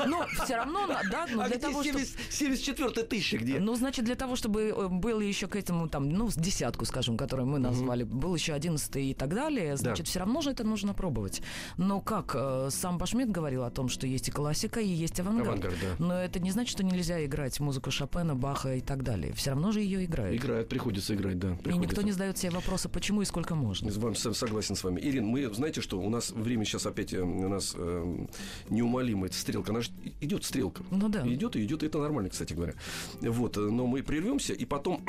Но 0.08 0.26
все 0.44 0.56
равно, 0.58 0.88
да, 1.12 1.28
но 1.32 1.44
а 1.44 1.48
для 1.48 1.60
того, 1.60 1.84
чтобы... 1.84 2.00
70 2.00 2.34
74 2.34 3.04
тысяча 3.08 3.38
где? 3.38 3.60
Ну, 3.60 3.76
значит, 3.76 4.06
для 4.06 4.16
того, 4.16 4.36
чтобы 4.36 4.62
э, 4.62 4.88
был 4.88 5.20
еще 5.20 5.48
к 5.48 5.56
этому, 5.56 5.88
там, 5.88 6.10
ну, 6.10 6.30
с 6.30 6.36
десятку, 6.36 6.86
скажем, 6.86 7.18
которую 7.18 7.48
мы 7.48 7.60
назвали, 7.60 8.04
был 8.04 8.36
еще 8.36 8.54
одиннадцатый 8.54 9.08
и 9.08 9.14
так 9.14 9.34
далее, 9.34 9.78
значит, 9.78 10.08
все 10.08 10.20
равно 10.20 10.42
же 10.42 10.52
это 10.52 10.64
нужно 10.64 10.94
пробовать. 10.94 11.42
Но 11.78 12.02
как 12.02 12.32
э, 12.36 12.70
сам 12.72 12.98
Башмет 12.98 13.32
говорил 13.32 13.64
о 13.64 13.72
том, 13.72 13.90
что 13.90 14.08
есть 14.08 14.28
и 14.28 14.32
классика, 14.32 14.80
и 14.80 14.88
есть 14.88 15.20
авангард. 15.20 15.48
Авангард, 15.48 15.76
да. 15.82 16.06
Но 16.06 16.20
это 16.20 16.40
не 16.40 16.52
значит, 16.52 16.72
что 16.72 16.84
нельзя 16.84 17.24
играть 17.26 17.60
музыку 17.60 17.92
Шопена, 17.92 18.36
Баха 18.36 18.76
и 18.76 18.82
так 18.82 19.04
далее. 19.04 19.34
Все 19.34 19.52
равно 19.52 19.72
же 19.72 19.82
ее 19.82 20.06
играют. 20.06 20.36
Играет, 20.36 20.70
приходится 20.70 21.14
играть, 21.16 21.40
да. 21.40 21.50
И 21.50 21.52
никто 21.52 21.64
приходится. 21.72 22.04
не 22.04 22.12
задает 22.12 22.38
себе 22.38 22.52
вопроса, 22.52 22.90
почему 22.90 23.22
и 23.22 23.26
сколько 23.26 23.56
можно. 23.56 23.92
Со- 24.16 24.34
согласен 24.34 24.76
с 24.76 24.84
вами. 24.84 25.00
Ирин, 25.02 25.26
мы, 25.26 25.54
знаете 25.54 25.82
что, 25.82 26.00
у 26.00 26.10
нас 26.10 26.32
время 26.32 26.66
сейчас 26.66 26.86
опять, 26.86 27.14
э, 27.14 27.22
у 27.22 27.48
нас 27.48 27.74
э, 27.76 28.26
неумолимо 28.70 29.28
эта 29.28 29.36
стрелка, 29.44 29.72
она 29.72 29.82
же 29.82 29.92
идет 30.22 30.44
стрелка. 30.44 30.84
Ну 30.90 31.10
да. 31.10 31.28
Идет 31.28 31.56
и 31.56 31.64
идет, 31.64 31.84
и 31.84 31.86
это 31.86 32.00
нормально, 32.00 32.30
кстати 32.30 32.54
говоря. 32.54 32.74
Вот, 33.22 33.58
э, 33.58 33.62
но 33.62 33.86
мы 33.86 34.02
прервемся, 34.02 34.54
и 34.54 34.66
потом 34.66 35.06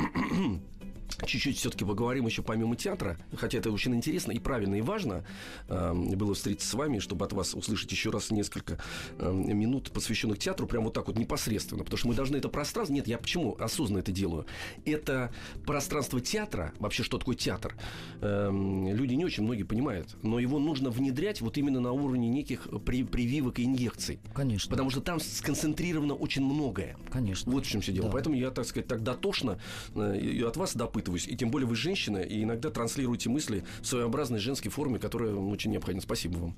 чуть-чуть 1.25 1.57
все-таки 1.57 1.85
поговорим 1.85 2.25
еще 2.25 2.41
помимо 2.41 2.75
театра, 2.75 3.17
хотя 3.35 3.57
это 3.57 3.71
очень 3.71 3.95
интересно 3.95 4.31
и 4.31 4.39
правильно 4.39 4.75
и 4.75 4.81
важно 4.81 5.25
э, 5.67 5.93
было 5.93 6.33
встретиться 6.33 6.67
с 6.67 6.73
вами, 6.73 6.99
чтобы 6.99 7.25
от 7.25 7.33
вас 7.33 7.53
услышать 7.53 7.91
еще 7.91 8.09
раз 8.09 8.31
несколько 8.31 8.79
э, 9.17 9.31
минут, 9.31 9.91
посвященных 9.91 10.39
театру, 10.39 10.67
прям 10.67 10.83
вот 10.83 10.93
так 10.93 11.07
вот 11.07 11.17
непосредственно, 11.17 11.83
потому 11.83 11.97
что 11.97 12.07
мы 12.07 12.15
должны 12.15 12.37
это 12.37 12.49
пространство, 12.49 12.93
нет, 12.93 13.07
я 13.07 13.17
почему 13.17 13.55
осознанно 13.59 13.99
это 13.99 14.11
делаю, 14.11 14.45
это 14.85 15.33
пространство 15.65 16.19
театра, 16.19 16.73
вообще 16.79 17.03
что 17.03 17.17
такое 17.17 17.35
театр, 17.35 17.75
э, 18.21 18.49
люди 18.51 19.13
не 19.13 19.25
очень 19.25 19.43
многие 19.43 19.63
понимают, 19.63 20.15
но 20.23 20.39
его 20.39 20.59
нужно 20.59 20.89
внедрять 20.89 21.41
вот 21.41 21.57
именно 21.57 21.79
на 21.79 21.91
уровне 21.91 22.27
неких 22.29 22.67
при- 22.85 23.03
прививок 23.03 23.59
и 23.59 23.63
инъекций, 23.63 24.19
Конечно. 24.33 24.69
потому 24.69 24.89
что 24.89 25.01
там 25.01 25.19
сконцентрировано 25.19 26.13
очень 26.13 26.43
многое. 26.43 26.97
Конечно. 27.11 27.51
Вот 27.51 27.65
в 27.65 27.69
чем 27.69 27.81
все 27.81 27.91
дело. 27.91 28.07
Да. 28.07 28.13
Поэтому 28.13 28.35
я, 28.35 28.51
так 28.51 28.65
сказать, 28.65 28.87
так 28.87 29.03
дотошно 29.03 29.59
э, 29.95 30.17
и 30.17 30.41
от 30.41 30.57
вас 30.57 30.75
допытываюсь. 31.05 31.27
И 31.27 31.35
тем 31.35 31.49
более 31.51 31.67
вы 31.67 31.75
женщина, 31.75 32.17
и 32.17 32.43
иногда 32.43 32.69
транслируете 32.69 33.29
мысли 33.29 33.63
в 33.81 33.87
своеобразной 33.87 34.39
женской 34.39 34.71
форме, 34.71 34.99
которая 34.99 35.33
очень 35.35 35.71
необходима. 35.71 36.01
Спасибо 36.01 36.37
вам. 36.37 36.55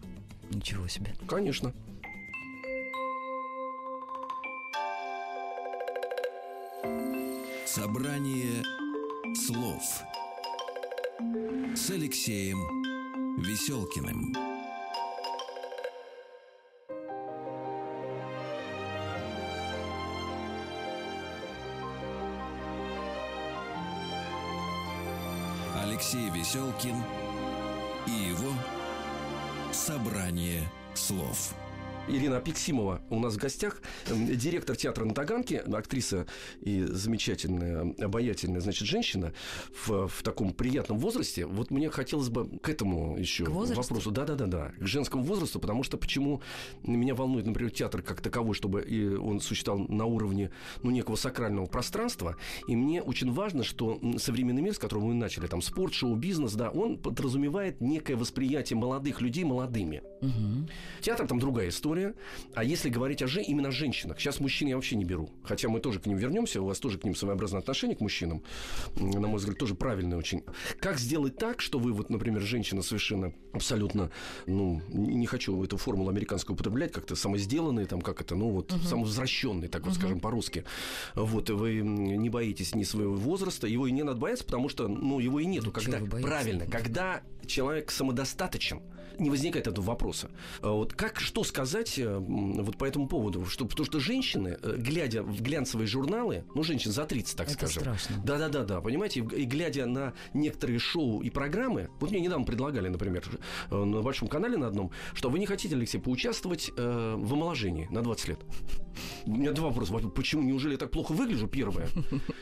Ничего 0.51 0.87
себе. 0.87 1.13
Конечно. 1.27 1.73
Собрание 7.65 8.63
слов 9.35 9.83
с 11.75 11.91
Алексеем 11.91 12.57
Веселкиным. 13.39 14.56
Алексей 26.07 26.29
Веселкин 26.29 26.95
и 28.05 28.11
его 28.29 28.53
собрание 29.73 30.63
слов. 30.93 31.53
Ирина 32.09 32.37
Апексимова 32.37 33.01
у 33.09 33.19
нас 33.19 33.35
в 33.35 33.37
гостях, 33.37 33.81
директор 34.09 34.75
театра 34.77 35.03
на 35.03 35.13
Таганке, 35.13 35.57
актриса 35.59 36.25
и 36.61 36.83
замечательная, 36.83 37.93
обаятельная, 37.99 38.61
значит, 38.61 38.87
женщина 38.87 39.33
в, 39.85 40.07
в 40.07 40.23
таком 40.23 40.53
приятном 40.53 40.99
возрасте. 40.99 41.45
Вот 41.45 41.69
мне 41.69 41.89
хотелось 41.89 42.29
бы 42.29 42.59
к 42.59 42.69
этому 42.69 43.17
еще 43.17 43.45
К 43.45 43.49
возрасту? 43.49 43.81
вопросу. 43.81 44.11
Да-да-да-да, 44.11 44.71
к 44.79 44.85
женскому 44.87 45.23
возрасту, 45.23 45.59
потому 45.59 45.83
что 45.83 45.97
почему 45.97 46.41
меня 46.83 47.13
волнует, 47.13 47.45
например, 47.45 47.71
театр 47.71 48.01
как 48.01 48.21
таковой, 48.21 48.55
чтобы 48.55 48.81
и 48.81 49.15
он 49.15 49.41
существовал 49.41 49.85
на 49.89 50.05
уровне 50.05 50.51
ну, 50.83 50.91
некого 50.91 51.17
сакрального 51.17 51.65
пространства. 51.65 52.37
И 52.67 52.75
мне 52.75 53.01
очень 53.01 53.31
важно, 53.33 53.63
что 53.63 53.99
современный 54.17 54.61
мир, 54.61 54.73
с 54.73 54.79
которого 54.79 55.07
мы 55.07 55.13
начали, 55.13 55.47
там 55.47 55.61
спорт, 55.61 55.93
шоу, 55.93 56.15
бизнес, 56.15 56.53
да, 56.53 56.69
он 56.69 56.97
подразумевает 56.97 57.81
некое 57.81 58.15
восприятие 58.15 58.77
молодых 58.77 59.19
людей 59.19 59.43
молодыми. 59.43 60.03
Мгм. 60.21 60.67
Театр 61.01 61.27
там 61.27 61.39
другая 61.39 61.69
история. 61.69 62.15
А 62.53 62.63
если 62.63 62.89
говорить 62.89 63.21
о 63.21 63.27
же, 63.27 63.41
именно 63.41 63.69
о 63.69 63.71
женщинах, 63.71 64.19
сейчас 64.19 64.39
мужчин 64.39 64.67
я 64.67 64.75
вообще 64.75 64.95
не 64.95 65.05
беру. 65.05 65.29
Хотя 65.43 65.69
мы 65.69 65.79
тоже 65.79 65.99
к 65.99 66.05
ним 66.05 66.17
вернемся, 66.17 66.61
у 66.61 66.65
вас 66.65 66.79
тоже 66.79 66.97
к 66.97 67.03
ним 67.03 67.15
своеобразное 67.15 67.61
отношение 67.61 67.95
к 67.95 68.01
мужчинам. 68.01 68.43
На 68.95 69.27
мой 69.27 69.37
взгляд, 69.37 69.57
тоже 69.57 69.75
правильное 69.75 70.17
очень. 70.17 70.43
Как 70.79 70.99
сделать 70.99 71.37
так, 71.37 71.61
что 71.61 71.79
вы, 71.79 71.93
вот, 71.93 72.09
например, 72.09 72.41
женщина 72.41 72.81
совершенно 72.81 73.33
абсолютно, 73.53 74.11
ну, 74.45 74.81
не 74.89 75.25
хочу 75.25 75.63
эту 75.63 75.77
формулу 75.77 76.09
американскую 76.09 76.55
употреблять, 76.55 76.91
как-то 76.91 77.15
самосделанные, 77.15 77.85
там, 77.85 78.01
как 78.01 78.21
это, 78.21 78.35
ну, 78.35 78.49
вот, 78.49 78.71
самовозвращенные, 78.83 79.69
так 79.69 79.85
вот 79.85 79.95
скажем 79.95 80.19
по-русски. 80.19 80.63
Вот, 81.15 81.49
и 81.49 81.53
вы 81.53 81.81
не 81.81 82.29
боитесь 82.29 82.75
ни 82.75 82.83
своего 82.83 83.15
возраста, 83.15 83.67
его 83.67 83.87
и 83.87 83.91
не 83.91 84.03
надо 84.03 84.19
бояться, 84.19 84.45
потому 84.45 84.69
что, 84.69 84.87
ну, 84.87 85.19
его 85.19 85.39
и 85.39 85.45
нету. 85.45 85.67
Ну, 85.67 85.71
когда, 85.71 85.99
правильно, 85.99 86.65
когда 86.65 87.21
человек 87.45 87.91
самодостаточен, 87.91 88.81
не 89.19 89.29
возникает 89.29 89.67
этого 89.67 89.85
вопроса. 89.85 90.29
А 90.61 90.71
Вот 90.71 90.93
как, 90.93 91.19
что 91.19 91.43
сказать 91.43 91.97
э, 91.99 92.17
вот 92.17 92.77
по 92.77 92.85
этому 92.85 93.07
поводу? 93.07 93.45
Что, 93.45 93.65
потому 93.65 93.85
что 93.85 93.99
женщины, 93.99 94.57
э, 94.61 94.75
глядя 94.77 95.23
в 95.23 95.41
глянцевые 95.41 95.87
журналы, 95.87 96.43
ну, 96.55 96.63
женщин 96.63 96.91
за 96.91 97.05
30, 97.05 97.37
так 97.37 97.47
Это 97.47 97.55
скажем. 97.55 97.81
страшно. 97.81 98.23
Да-да-да-да, 98.23 98.81
понимаете, 98.81 99.19
и, 99.21 99.43
глядя 99.45 99.85
на 99.85 100.13
некоторые 100.33 100.79
шоу 100.79 101.21
и 101.21 101.29
программы, 101.29 101.89
вот 101.99 102.11
мне 102.11 102.19
недавно 102.19 102.45
предлагали, 102.45 102.87
например, 102.89 103.23
э, 103.71 103.75
на 103.75 104.01
большом 104.01 104.27
канале 104.27 104.57
на 104.57 104.67
одном, 104.67 104.91
что 105.13 105.29
вы 105.29 105.39
не 105.39 105.45
хотите, 105.45 105.75
Алексей, 105.75 105.99
поучаствовать 105.99 106.71
э, 106.75 107.15
в 107.17 107.33
омоложении 107.33 107.87
на 107.91 108.01
20 108.01 108.27
лет. 108.29 108.39
У 109.25 109.31
меня 109.31 109.51
два 109.51 109.69
вопроса. 109.69 109.93
Почему? 109.93 110.41
Неужели 110.43 110.73
я 110.73 110.77
так 110.77 110.91
плохо 110.91 111.11
выгляжу? 111.11 111.47
Первое. 111.47 111.87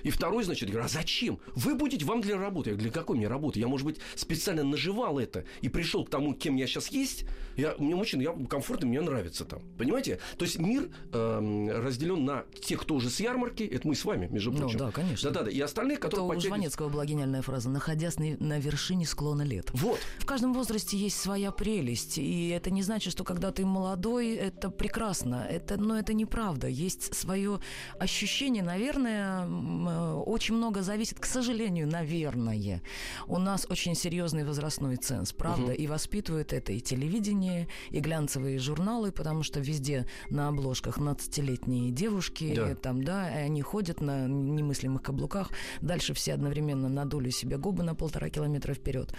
И 0.04 0.10
второй, 0.10 0.44
значит, 0.44 0.70
я 0.70 0.74
говорю, 0.74 0.86
а 0.86 0.90
зачем? 0.90 1.40
Вы 1.56 1.76
будете 1.76 2.06
вам 2.06 2.22
для 2.22 2.38
работы. 2.38 2.70
Я 2.70 2.76
говорю, 2.76 2.92
для 2.92 3.00
какой 3.02 3.18
мне 3.18 3.28
работы? 3.28 3.60
Я, 3.60 3.68
может 3.68 3.86
быть, 3.86 3.98
специально 4.16 4.64
наживал 4.64 5.20
это 5.20 5.46
и 5.62 5.70
пришел 5.70 6.06
к 6.06 6.10
тому, 6.10 6.34
кем 6.34 6.56
я 6.56 6.65
сейчас 6.68 6.90
есть. 6.90 7.26
Я, 7.56 7.76
мне 7.80 7.96
очень 7.96 8.22
я 8.22 8.34
комфортно, 8.50 8.88
мне 8.88 9.00
нравится 9.02 9.46
там. 9.46 9.62
Понимаете? 9.78 10.20
То 10.38 10.44
есть 10.46 10.60
мир 10.60 10.90
эм, 11.14 11.70
разделен 11.70 12.26
на 12.26 12.44
тех, 12.62 12.82
кто 12.82 12.96
уже 12.96 13.10
с 13.10 13.20
ярмарки. 13.22 13.64
Это 13.64 13.88
мы 13.88 13.96
с 13.96 14.04
вами, 14.04 14.28
между 14.28 14.52
Ну 14.52 14.58
прочим. 14.58 14.78
да, 14.80 14.92
конечно. 14.92 15.32
Да-да-да. 15.32 15.52
И 15.52 15.60
остальные, 15.62 15.96
Это 15.98 16.02
которые 16.08 16.26
у 16.26 16.30
подтягиваются- 16.30 16.48
Жванецкого 16.50 16.90
была 16.90 17.06
гениальная 17.06 17.42
фраза 17.42 17.70
«находясь 17.70 18.18
на, 18.20 18.36
на 18.40 18.60
вершине 18.60 19.06
склона 19.06 19.44
лет». 19.44 19.70
Вот. 19.74 20.00
В 20.20 20.26
каждом 20.26 20.54
возрасте 20.54 20.98
есть 20.98 21.18
своя 21.18 21.52
прелесть, 21.52 22.18
и 22.18 22.50
это 22.50 22.72
не 22.72 22.82
значит, 22.84 23.12
что 23.14 23.24
когда 23.24 23.52
ты 23.52 23.66
молодой, 23.66 24.34
это 24.36 24.70
прекрасно. 24.70 25.46
Это, 25.50 25.78
но 25.78 25.98
это 25.98 26.14
неправда. 26.14 26.68
Есть 26.68 27.16
свое 27.16 27.60
ощущение, 28.00 28.64
наверное, 28.64 29.46
э, 29.48 30.14
очень 30.26 30.56
много 30.56 30.82
зависит, 30.82 31.20
к 31.20 31.26
сожалению, 31.26 31.88
наверное. 31.88 32.82
У 33.28 33.38
нас 33.38 33.66
очень 33.70 33.96
серьезный 33.96 34.44
возрастной 34.44 34.98
ценз, 34.98 35.32
правда, 35.34 35.72
и 35.72 35.88
воспитывают 35.88 36.54
это 36.56 36.74
и 36.74 36.80
телевидение, 36.80 37.68
и 37.92 38.00
глянцевые 38.00 38.60
журналы, 38.60 39.12
потому 39.12 39.44
что 39.44 39.60
везде 39.60 40.08
на 40.30 40.48
обложках 40.50 40.98
15-летние 40.98 41.92
девушки, 41.92 42.54
Да. 42.56 42.76
там, 42.76 43.04
да, 43.04 43.30
и 43.30 43.44
они 43.46 43.62
ходят 43.62 44.02
на 44.02 44.28
немыслимых 44.28 45.02
каблуках, 45.02 45.50
дальше 45.82 46.14
все 46.14 46.34
одновременно 46.34 46.90
надули 46.90 47.30
себе 47.30 47.58
губы 47.58 47.84
на 47.84 47.96
полтора 47.96 48.30
километра 48.30 48.74
вперед. 48.74 49.14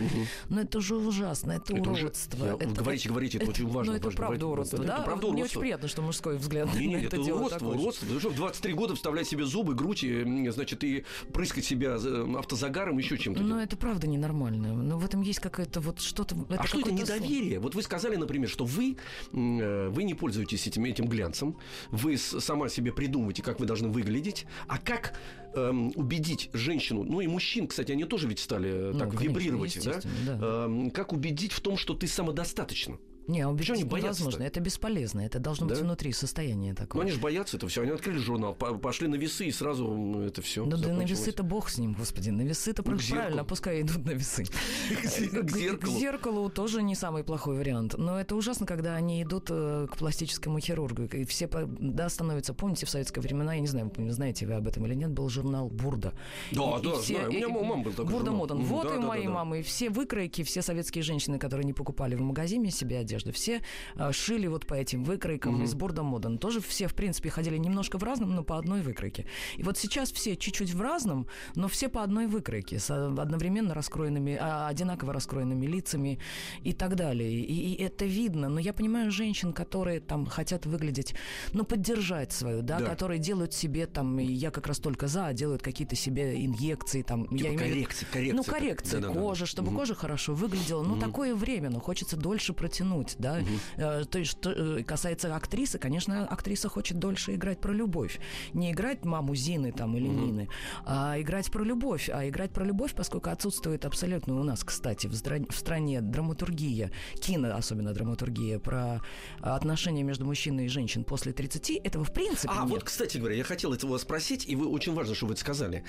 Но 0.48 0.60
это 0.60 0.78
уже 0.78 0.96
ужасно, 0.96 1.52
это, 1.52 1.74
Это 1.76 1.90
уже- 1.90 2.02
уродство. 2.04 2.44
Я- 2.44 2.54
Это- 2.54 2.68
говорите, 2.74 3.08
говорите, 3.08 3.38
это 3.38 3.50
очень 3.50 3.68
важно, 3.68 3.92
Ну, 3.92 3.98
это 3.98 4.10
правда 4.10 4.46
уродство, 4.46 4.76
это 4.78 4.86
да? 4.86 5.00
правда 5.02 5.26
Мне 5.28 5.36
уродство. 5.36 5.58
очень 5.58 5.60
приятно, 5.60 5.88
что 5.88 6.02
мужской 6.02 6.36
взгляд 6.38 6.74
Не, 6.74 6.86
не, 6.86 6.96
на 6.96 7.00
это, 7.00 7.16
это 7.16 7.24
дело 7.24 7.36
уродство, 7.38 7.58
такой 7.60 7.74
же. 7.74 7.82
уродство. 7.82 8.20
Что, 8.20 8.28
в 8.30 8.34
23 8.36 8.72
года 8.74 8.94
вставлять 8.94 9.26
себе 9.28 9.44
зубы, 9.44 9.74
грудь, 9.74 10.04
и, 10.04 10.20
м, 10.22 10.50
значит, 10.52 10.82
и 10.84 11.04
прыскать 11.32 11.64
себя 11.64 11.96
э, 12.00 12.34
автозагаром, 12.38 12.98
еще 12.98 13.18
чем-то. 13.18 13.40
Но 13.42 13.48
делать. 13.48 13.64
это 13.66 13.76
правда 13.76 14.06
ненормально. 14.06 14.74
Но 14.74 14.98
в 14.98 15.04
этом 15.04 15.20
есть 15.22 15.40
какое-то 15.40 15.80
вот 15.80 16.00
что-то... 16.00 16.34
а 16.34 16.66
что 16.66 16.78
это 16.80 16.88
какой-то 16.90 16.92
сон. 17.26 17.34
недоверие? 17.34 17.60
Вот 17.60 17.74
вы 17.74 17.82
сказали, 17.82 18.16
например, 18.16 18.48
что 18.48 18.64
вы, 18.64 18.96
э, 19.32 19.88
вы 19.88 20.04
не 20.04 20.14
пользуетесь 20.14 20.66
этим, 20.66 20.84
этим 20.84 21.06
глянцем, 21.06 21.56
вы 21.90 22.16
сама 22.16 22.68
себе 22.68 22.92
придумываете, 22.92 23.42
как 23.42 23.60
вы 23.60 23.66
должны 23.66 23.88
выглядеть, 23.88 24.46
а 24.68 24.78
как 24.78 25.18
эм, 25.54 25.92
убедить 25.96 26.50
женщину, 26.52 27.04
ну 27.04 27.20
и 27.20 27.26
мужчин, 27.26 27.66
кстати, 27.66 27.92
они 27.92 28.04
тоже 28.04 28.28
ведь 28.28 28.38
стали 28.38 28.70
э, 28.70 28.92
Ну, 28.92 28.98
так 28.98 29.10
конечно, 29.10 29.28
вибрировать, 29.28 29.84
да? 29.84 30.00
да. 30.26 30.64
Эм, 30.64 30.90
как 30.90 31.12
убедить 31.12 31.52
в 31.52 31.60
том, 31.60 31.76
что 31.76 31.94
ты 31.94 32.06
самодостаточна? 32.06 32.98
Не, 33.28 33.46
убедить 33.46 33.70
они 33.70 33.84
боятся-то? 33.84 34.20
невозможно. 34.22 34.42
Это 34.44 34.60
бесполезно. 34.60 35.20
Это 35.20 35.38
должно 35.38 35.66
быть 35.66 35.78
Да? 35.78 35.82
внутри 35.84 36.12
состояние 36.12 36.72
Ну, 36.72 36.76
такое. 36.76 37.02
они 37.02 37.10
же 37.12 37.18
боятся 37.18 37.56
это 37.56 37.66
все. 37.68 37.82
Они 37.82 37.90
открыли 37.90 38.18
журнал, 38.18 38.54
по- 38.54 38.74
пошли 38.74 39.08
на 39.08 39.16
весы, 39.16 39.46
и 39.46 39.50
сразу 39.52 39.86
ну, 39.88 40.22
это 40.22 40.42
все. 40.42 40.64
Ну 40.64 40.76
да 40.76 40.88
на 40.92 41.02
весы-то 41.02 41.42
бог 41.42 41.68
с 41.68 41.78
ним, 41.78 41.94
господи. 41.94 42.30
На 42.30 42.42
весы-то 42.42 42.82
Ну, 42.82 42.96
правильно, 42.96 43.24
зеркалу. 43.26 43.44
пускай 43.46 43.80
идут 43.82 44.04
на 44.04 44.10
весы. 44.12 44.44
К 45.02 45.50
зеркалу. 45.50 45.78
К 45.78 45.98
зеркалу 45.98 46.50
тоже 46.50 46.82
не 46.82 46.94
самый 46.94 47.24
плохой 47.24 47.56
вариант. 47.58 47.94
Но 47.98 48.18
это 48.20 48.36
ужасно, 48.36 48.66
когда 48.66 48.94
они 48.94 49.22
идут 49.22 49.46
э, 49.50 49.86
к 49.90 49.96
пластическому 49.96 50.60
хирургу. 50.60 51.04
И 51.04 51.24
все, 51.24 51.48
да, 51.80 52.08
становятся... 52.08 52.54
Помните, 52.54 52.86
в 52.86 52.90
советское 52.90 53.20
времена, 53.20 53.54
я 53.54 53.60
не 53.60 53.66
знаю, 53.66 53.90
знаете 54.10 54.46
вы 54.46 54.54
об 54.54 54.66
этом 54.68 54.86
или 54.86 54.94
нет, 54.94 55.10
был 55.10 55.28
журнал 55.28 55.68
«Бурда». 55.68 56.12
Да, 56.52 56.62
И- 56.76 56.80
и 56.80 56.82
да, 56.84 56.94
все- 57.00 57.14
знаю. 57.14 57.28
У 57.30 57.32
меня 57.32 57.46
и- 57.46 57.50
мама 57.50 57.76
был 57.82 57.90
такой 57.92 58.04
Бурда 58.12 58.18
журнал. 58.30 58.36
Модан. 58.36 58.58
Вот 58.64 58.86
и 58.86 59.24
да. 59.24 59.30
мамы. 59.30 59.60
И 59.60 59.62
все 59.62 59.90
выкройки, 59.90 60.42
все 60.44 60.62
советские 60.62 61.02
женщины, 61.02 61.38
которые 61.38 61.64
не 61.64 61.72
покупали 61.72 62.14
в 62.14 62.20
магазине 62.20 62.70
себе 62.70 62.98
одежду, 62.98 63.15
одежды. 63.16 63.32
Все 63.32 63.62
э, 63.96 64.12
шили 64.12 64.46
вот 64.46 64.66
по 64.66 64.74
этим 64.74 65.04
выкройкам 65.04 65.62
из 65.62 65.74
борда 65.74 66.02
мода. 66.02 66.36
Тоже 66.38 66.60
все, 66.60 66.86
в 66.88 66.94
принципе, 66.94 67.30
ходили 67.30 67.56
немножко 67.56 67.98
в 67.98 68.02
разном, 68.02 68.34
но 68.34 68.42
по 68.44 68.58
одной 68.58 68.82
выкройке. 68.82 69.26
И 69.56 69.62
вот 69.62 69.78
сейчас 69.78 70.12
все 70.12 70.36
чуть-чуть 70.36 70.72
в 70.74 70.80
разном, 70.80 71.26
но 71.54 71.68
все 71.68 71.88
по 71.88 72.02
одной 72.02 72.26
выкройке, 72.26 72.78
с 72.78 72.90
одновременно 72.90 73.74
раскроенными, 73.74 74.36
а, 74.40 74.68
одинаково 74.68 75.12
раскроенными 75.12 75.66
лицами 75.66 76.18
и 76.62 76.72
так 76.72 76.94
далее. 76.96 77.32
И, 77.32 77.74
и 77.74 77.82
это 77.82 78.04
видно. 78.04 78.48
Но 78.48 78.60
я 78.60 78.72
понимаю 78.72 79.10
женщин, 79.10 79.52
которые 79.52 80.00
там 80.00 80.26
хотят 80.26 80.66
выглядеть, 80.66 81.14
ну, 81.52 81.64
поддержать 81.64 82.32
свою, 82.32 82.62
да, 82.62 82.78
Да. 82.78 82.86
которые 82.86 83.18
делают 83.18 83.52
себе 83.54 83.86
там, 83.86 84.18
я 84.18 84.50
как 84.50 84.66
раз 84.66 84.78
только 84.78 85.06
за, 85.06 85.32
делают 85.32 85.62
какие-то 85.62 85.96
себе 85.96 86.44
инъекции 86.44 87.02
там. 87.02 87.24
Типа 87.28 87.34
я 87.42 87.48
имею 87.54 87.58
коррекции, 87.58 88.06
коррекции. 88.12 88.36
ну, 88.36 88.44
коррекция 88.44 89.00
Да-да-да. 89.00 89.20
кожи, 89.20 89.46
чтобы 89.46 89.72
кожа 89.72 89.94
хорошо 89.94 90.34
выглядела. 90.34 90.82
Ну, 90.82 90.98
такое 90.98 91.34
время, 91.34 91.70
но 91.70 91.80
хочется 91.80 92.16
дольше 92.16 92.52
протянуть, 92.52 93.05
да. 93.18 93.40
Э, 93.76 94.04
То 94.04 94.18
есть, 94.18 94.30
что 94.32 94.50
э, 94.50 94.82
касается 94.82 95.34
актрисы, 95.34 95.78
конечно, 95.78 96.26
актриса 96.26 96.68
хочет 96.68 96.98
дольше 96.98 97.34
играть 97.34 97.60
про 97.60 97.72
любовь. 97.72 98.18
Не 98.52 98.72
играть 98.72 99.04
маму 99.04 99.34
Зины 99.34 99.72
там 99.72 99.96
или 99.96 100.08
Нины, 100.08 100.48
а 100.84 101.20
играть 101.20 101.50
про 101.50 101.62
любовь. 101.62 102.08
А 102.12 102.28
играть 102.28 102.52
про 102.52 102.64
любовь, 102.64 102.94
поскольку 102.94 103.30
отсутствует 103.30 103.84
абсолютно 103.84 104.38
у 104.40 104.42
нас, 104.42 104.64
кстати, 104.64 105.06
в, 105.06 105.12
здра- 105.12 105.50
в 105.50 105.56
стране 105.56 106.00
драматургия, 106.00 106.90
кино 107.20 107.54
особенно 107.56 107.92
драматургия, 107.92 108.58
про 108.58 109.02
отношения 109.40 110.02
между 110.02 110.24
мужчиной 110.24 110.66
и 110.66 110.68
женщин 110.68 111.04
после 111.04 111.32
30, 111.32 111.70
этого 111.84 112.04
в 112.04 112.12
принципе 112.12 112.52
А 112.54 112.62
нет. 112.62 112.70
вот, 112.70 112.84
кстати 112.84 113.18
говоря, 113.18 113.36
я 113.36 113.44
хотел 113.44 113.72
этого 113.72 113.92
вас 113.92 114.02
спросить, 114.02 114.48
и 114.48 114.56
вы 114.56 114.66
очень 114.68 114.94
важно, 114.94 115.14
что 115.14 115.26
вы 115.26 115.32
это 115.32 115.40
сказали. 115.40 115.84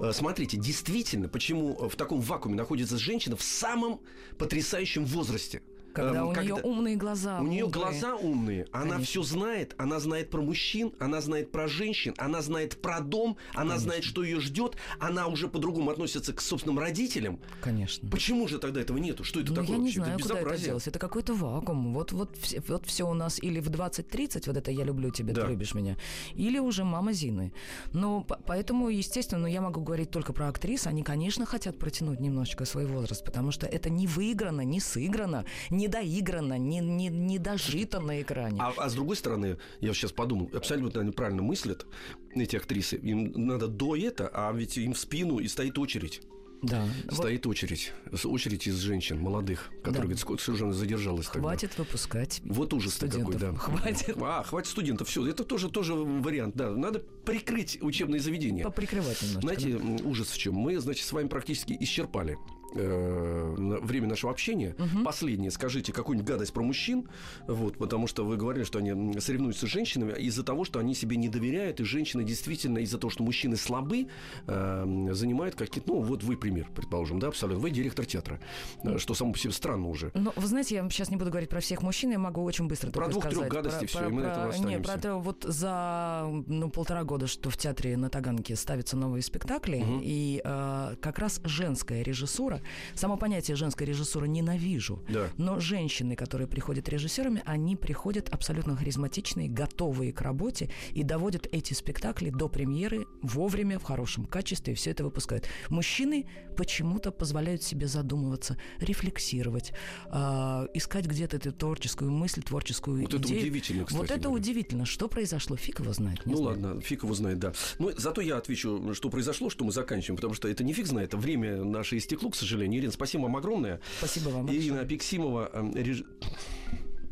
Э, 0.00 0.12
Смотрите, 0.12 0.56
действительно, 0.56 1.28
почему 1.28 1.88
в 1.88 1.96
таком 1.96 2.20
вакууме 2.20 2.56
находится 2.56 2.98
женщина 2.98 3.36
в 3.36 3.42
самом 3.42 4.00
потрясающем 4.38 5.04
возрасте? 5.04 5.62
Когда 5.92 6.20
Эм, 6.20 6.28
у 6.28 6.32
нее 6.34 6.54
умные 6.54 6.96
глаза. 6.96 7.40
У 7.40 7.44
нее 7.46 7.64
мудрые. 7.64 7.84
глаза 7.84 8.14
умные, 8.16 8.66
она 8.72 8.82
Конечно. 8.92 9.04
все 9.04 9.22
знает, 9.22 9.74
она 9.78 9.98
знает 10.00 10.30
про 10.30 10.40
мужчин, 10.42 10.92
она 10.98 11.20
знает 11.20 11.50
про 11.50 11.66
женщин, 11.68 12.14
она 12.18 12.42
знает 12.42 12.80
про 12.80 13.00
дом, 13.00 13.36
она 13.54 13.78
знает, 13.78 14.04
что 14.04 14.22
ее 14.22 14.40
ждет, 14.40 14.76
она 15.00 15.26
уже 15.26 15.48
по-другому 15.48 15.90
относится 15.90 16.32
к 16.32 16.40
собственным 16.40 16.78
родителям. 16.78 17.40
Конечно. 17.62 18.08
Почему 18.10 18.46
же 18.48 18.58
тогда 18.58 18.80
этого 18.80 18.98
нету? 18.98 19.24
Что 19.24 19.40
это 19.40 19.50
Ну, 19.50 19.56
такое 19.56 19.72
я 19.72 19.76
не 19.78 19.84
вообще? 19.86 20.00
знаю, 20.00 20.18
это 20.18 20.22
куда 20.28 20.40
это 20.40 20.58
делось. 20.64 20.86
Это 20.88 20.98
какой-то 20.98 21.34
вакуум. 21.34 21.94
Вот, 21.94 22.12
вот, 22.12 22.36
все, 22.40 22.62
вот 22.68 22.86
все 22.86 23.08
у 23.08 23.14
нас 23.14 23.42
или 23.42 23.60
в 23.60 23.68
20-30, 23.70 24.44
вот 24.46 24.56
это 24.56 24.70
«я 24.70 24.84
люблю 24.84 25.10
тебя, 25.10 25.32
Да. 25.34 25.42
ты 25.42 25.48
любишь 25.48 25.74
меня», 25.74 25.96
или 26.34 26.58
уже 26.58 26.84
«мама 26.84 27.12
Зины». 27.12 27.52
По- 27.92 28.38
поэтому, 28.46 28.88
естественно, 28.88 29.42
ну, 29.42 29.46
я 29.48 29.60
могу 29.60 29.80
говорить 29.80 30.10
только 30.10 30.32
про 30.32 30.48
актрис. 30.48 30.86
Они, 30.86 31.02
конечно, 31.02 31.46
хотят 31.46 31.78
протянуть 31.78 32.20
немножечко 32.20 32.64
свой 32.64 32.86
возраст, 32.86 33.24
потому 33.24 33.50
что 33.50 33.66
это 33.66 33.90
не 33.90 34.06
выиграно, 34.06 34.62
не 34.62 34.80
сыграно, 34.80 35.44
не 35.78 35.88
доиграно, 35.88 36.58
не, 36.58 36.80
не, 36.80 37.08
не 37.08 37.38
дожито 37.38 38.00
на 38.00 38.20
экране. 38.20 38.58
А, 38.60 38.72
а 38.76 38.88
с 38.90 38.94
другой 38.94 39.16
стороны, 39.16 39.56
я 39.80 39.94
сейчас 39.94 40.12
подумал, 40.12 40.50
абсолютно 40.52 41.00
они 41.00 41.12
правильно 41.12 41.42
мыслят, 41.42 41.86
эти 42.34 42.56
актрисы. 42.56 42.96
Им 42.96 43.32
надо 43.46 43.68
до 43.68 43.96
это, 43.96 44.28
а 44.32 44.52
ведь 44.52 44.76
им 44.76 44.92
в 44.92 44.98
спину 44.98 45.38
и 45.38 45.48
стоит 45.48 45.78
очередь. 45.78 46.20
да. 46.62 46.88
Вот 47.04 47.14
Стоит 47.14 47.46
очередь. 47.46 47.92
С- 48.12 48.26
Очередь 48.26 48.66
из 48.66 48.76
женщин 48.78 49.20
молодых, 49.20 49.70
которые 49.84 50.14
Да. 50.14 50.16
сколько 50.20 50.42
совершенно 50.42 50.72
задержалась 50.72 51.26
тогда. 51.26 51.40
хватит 51.48 51.78
выпускать 51.78 52.40
Вот 52.44 52.74
ужас 52.74 52.96
такой, 52.96 53.36
да. 53.36 53.54
Хватит 53.54 54.16
А, 54.20 54.42
хватит 54.42 54.68
студентов, 54.68 55.08
все. 55.08 55.24
Это 55.26 55.44
тоже, 55.44 55.68
тоже 55.70 55.94
вариант, 55.94 56.56
да. 56.56 56.70
Надо 56.72 56.98
прикрыть 56.98 57.78
учебные 57.80 58.20
заведения. 58.20 58.64
поприкрывать 58.64 59.22
немножко. 59.22 59.40
Знаете, 59.40 59.78
да. 59.78 60.04
ужас 60.08 60.28
в 60.30 60.36
чем? 60.38 60.54
Мы, 60.54 60.78
значит, 60.80 61.06
с 61.06 61.12
вами 61.12 61.28
практически 61.28 61.76
исчерпали 61.78 62.36
э, 62.74 63.54
время 63.82 64.08
нашего 64.08 64.32
общения. 64.32 64.76
Последнее, 65.04 65.50
скажите 65.50 65.92
какую-нибудь 65.92 66.28
гадость 66.28 66.52
про 66.52 66.62
мужчин, 66.62 67.08
вот, 67.46 67.78
потому 67.78 68.06
что 68.06 68.24
вы 68.24 68.36
говорили, 68.36 68.64
что 68.64 68.78
они 68.78 69.18
соревнуются 69.20 69.66
с 69.66 69.70
женщинами 69.70 70.12
из-за 70.18 70.42
того, 70.42 70.64
что 70.64 70.78
они 70.78 70.94
себе 70.94 71.16
не 71.16 71.28
доверяют, 71.28 71.80
и 71.80 71.84
женщины 71.84 72.24
действительно 72.24 72.78
из-за 72.78 72.98
того, 72.98 73.10
что 73.10 73.22
мужчины 73.22 73.56
слабы, 73.56 74.08
э, 74.46 75.08
занимают 75.12 75.54
какие-то, 75.54 75.90
ну, 75.90 76.00
вот 76.00 76.22
вы 76.22 76.36
пример, 76.36 76.68
предположим, 76.74 77.18
да, 77.18 77.28
абсолютно, 77.28 77.60
вы 77.60 77.70
директор 77.70 78.04
театра, 78.04 78.40
э, 78.84 78.98
что 78.98 79.14
само 79.14 79.32
по 79.32 79.38
себе 79.38 79.52
странно 79.52 79.88
уже. 79.88 80.10
Ну, 80.14 80.32
вы 80.36 80.46
знаете, 80.46 80.74
я 80.74 80.88
сейчас 80.90 81.10
не 81.10 81.16
буду 81.16 81.30
говорить 81.30 81.48
про 81.48 81.60
всех 81.60 81.82
мужчин, 81.82 82.10
я 82.10 82.18
могу 82.18 82.42
очень 82.42 82.68
быстро 82.68 82.90
Про 82.90 83.08
двух-трех 83.08 83.48
гадостей 83.48 83.86
всё, 83.86 84.08
и 84.08 84.12
мы 84.12 84.22
на 84.22 84.26
этом 84.28 84.44
Не, 84.44 84.50
останемся. 84.50 84.92
про 84.92 84.98
это 84.98 85.14
вот 85.16 85.44
за 85.44 86.26
ну, 86.46 86.70
полтора 86.70 87.04
года, 87.04 87.26
что 87.26 87.50
в 87.50 87.56
театре 87.56 87.96
на 87.96 88.10
Таганке 88.10 88.56
ставятся 88.56 88.96
новые 88.96 89.22
спектакли, 89.22 89.84
и 90.02 90.40
э, 90.44 90.96
как 91.00 91.18
раз 91.18 91.40
женская 91.44 92.02
режиссура, 92.02 92.57
само 92.94 93.16
понятие 93.16 93.56
женской 93.56 93.86
режиссуры 93.86 94.28
ненавижу, 94.28 95.02
Да. 95.08 95.28
но 95.36 95.60
женщины, 95.60 96.16
которые 96.16 96.46
приходят 96.48 96.88
режиссерами, 96.88 97.42
они 97.44 97.76
приходят 97.76 98.28
абсолютно 98.30 98.76
харизматичные, 98.76 99.48
готовые 99.48 100.12
к 100.12 100.20
работе 100.22 100.70
и 100.92 101.02
доводят 101.02 101.46
эти 101.52 101.72
спектакли 101.74 102.30
до 102.30 102.48
премьеры 102.48 103.06
вовремя, 103.22 103.78
в 103.78 103.82
хорошем 103.84 104.24
качестве, 104.24 104.72
и 104.72 104.76
все 104.76 104.90
это 104.90 105.04
выпускают. 105.04 105.46
Мужчины 105.70 106.26
почему-то 106.56 107.10
позволяют 107.12 107.62
себе 107.62 107.86
задумываться, 107.86 108.56
рефлексировать, 108.80 109.72
а, 110.10 110.66
искать 110.74 111.06
где-то 111.06 111.36
эту 111.36 111.52
творческую 111.52 112.10
мысль, 112.10 112.42
творческую 112.42 113.02
Вот 113.02 113.14
это 113.14 113.22
идею. 113.22 113.40
удивительно, 113.40 113.84
кстати 113.84 113.98
Вот 114.00 114.10
это 114.10 114.20
говоря. 114.28 114.40
удивительно. 114.40 114.84
Что 114.86 115.08
произошло? 115.08 115.56
Фиг 115.56 115.80
его 115.80 115.92
знает. 115.92 116.20
Ну 116.24 116.36
знаю. 116.36 116.48
ладно, 116.60 116.80
фиг 116.80 117.02
его 117.04 117.14
знает, 117.14 117.38
да. 117.38 117.52
Ну, 117.78 117.92
зато 117.96 118.20
я 118.20 118.36
отвечу, 118.38 118.92
что 118.94 119.08
произошло, 119.10 119.50
что 119.50 119.64
мы 119.64 119.72
заканчиваем, 119.72 120.16
потому 120.16 120.34
что 120.34 120.48
это 120.48 120.64
не 120.64 120.72
фиг 120.72 120.86
знает, 120.86 121.14
время 121.14 121.64
наше 121.64 121.96
истекло, 121.98 122.30
к 122.30 122.34
сожалению. 122.36 122.47
Ирина, 122.78 122.92
спасибо 122.92 123.22
вам 123.22 123.36
огромное. 123.36 123.80
Спасибо 123.98 124.28
вам 124.30 124.50
Ирина 124.50 124.80
Апексимова, 124.80 125.50
эм, 125.52 125.72
реж- 125.74 126.04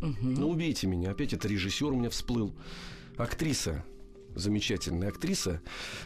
ну 0.00 0.48
убейте 0.50 0.86
меня, 0.86 1.10
опять 1.10 1.32
это 1.32 1.48
режиссер 1.48 1.86
у 1.92 1.96
меня 1.96 2.10
всплыл. 2.10 2.54
Актриса, 3.16 3.84
замечательная 4.34 5.08
актриса, 5.08 5.62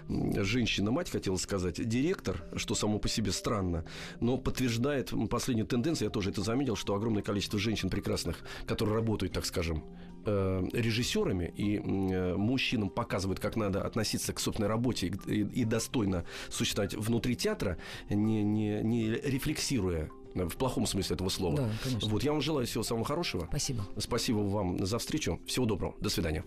женщина-мать, 0.09 1.11
хотела 1.11 1.37
сказать, 1.37 1.87
директор, 1.89 2.45
что 2.57 2.75
само 2.77 2.99
по 3.01 3.09
себе 3.09 3.33
странно, 3.33 3.85
но 4.21 4.39
подтверждает 4.39 5.13
последнюю 5.29 5.67
тенденцию, 5.67 6.07
я 6.07 6.11
тоже 6.11 6.31
это 6.31 6.41
заметил, 6.43 6.77
что 6.77 6.95
огромное 6.95 7.23
количество 7.23 7.59
женщин 7.59 7.91
прекрасных, 7.91 8.39
которые 8.67 8.95
работают, 8.95 9.33
так 9.33 9.45
скажем, 9.45 9.85
э, 10.25 10.65
режиссерами 10.73 11.53
и 11.57 11.77
э, 11.79 12.37
мужчинам 12.37 12.91
показывают, 12.91 13.41
как 13.41 13.57
надо 13.57 13.83
относиться 13.83 14.33
к 14.33 14.41
собственной 14.41 14.69
работе 14.69 15.09
и, 15.27 15.33
и- 15.35 15.61
и 15.61 15.65
достойно 15.65 16.25
существовать 16.49 16.95
внутри 16.95 17.37
театра, 17.37 17.77
не, 18.09 18.43
не, 18.43 18.81
не 18.83 19.09
рефлексируя 19.11 20.11
э, 20.35 20.45
в 20.47 20.57
плохом 20.57 20.87
смысле 20.87 21.15
этого 21.15 21.29
слова. 21.29 21.57
Да, 21.57 21.71
конечно. 21.83 22.09
Вот 22.09 22.23
я 22.23 22.33
вам 22.33 22.41
желаю 22.41 22.67
всего 22.67 22.83
самого 22.85 23.05
хорошего. 23.05 23.47
Спасибо. 23.49 23.87
Спасибо 23.99 24.39
вам 24.39 24.85
за 24.87 24.99
встречу. 24.99 25.41
Всего 25.47 25.67
доброго. 25.67 25.95
До 26.01 26.09
свидания. 26.11 26.45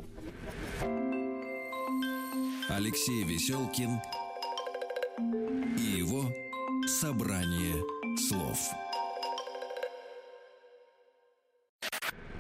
Алексей 2.70 3.24
Веселкин 3.24 4.00
и 5.78 5.98
его 6.00 6.24
собрание 6.88 7.76
слов. 8.30 8.58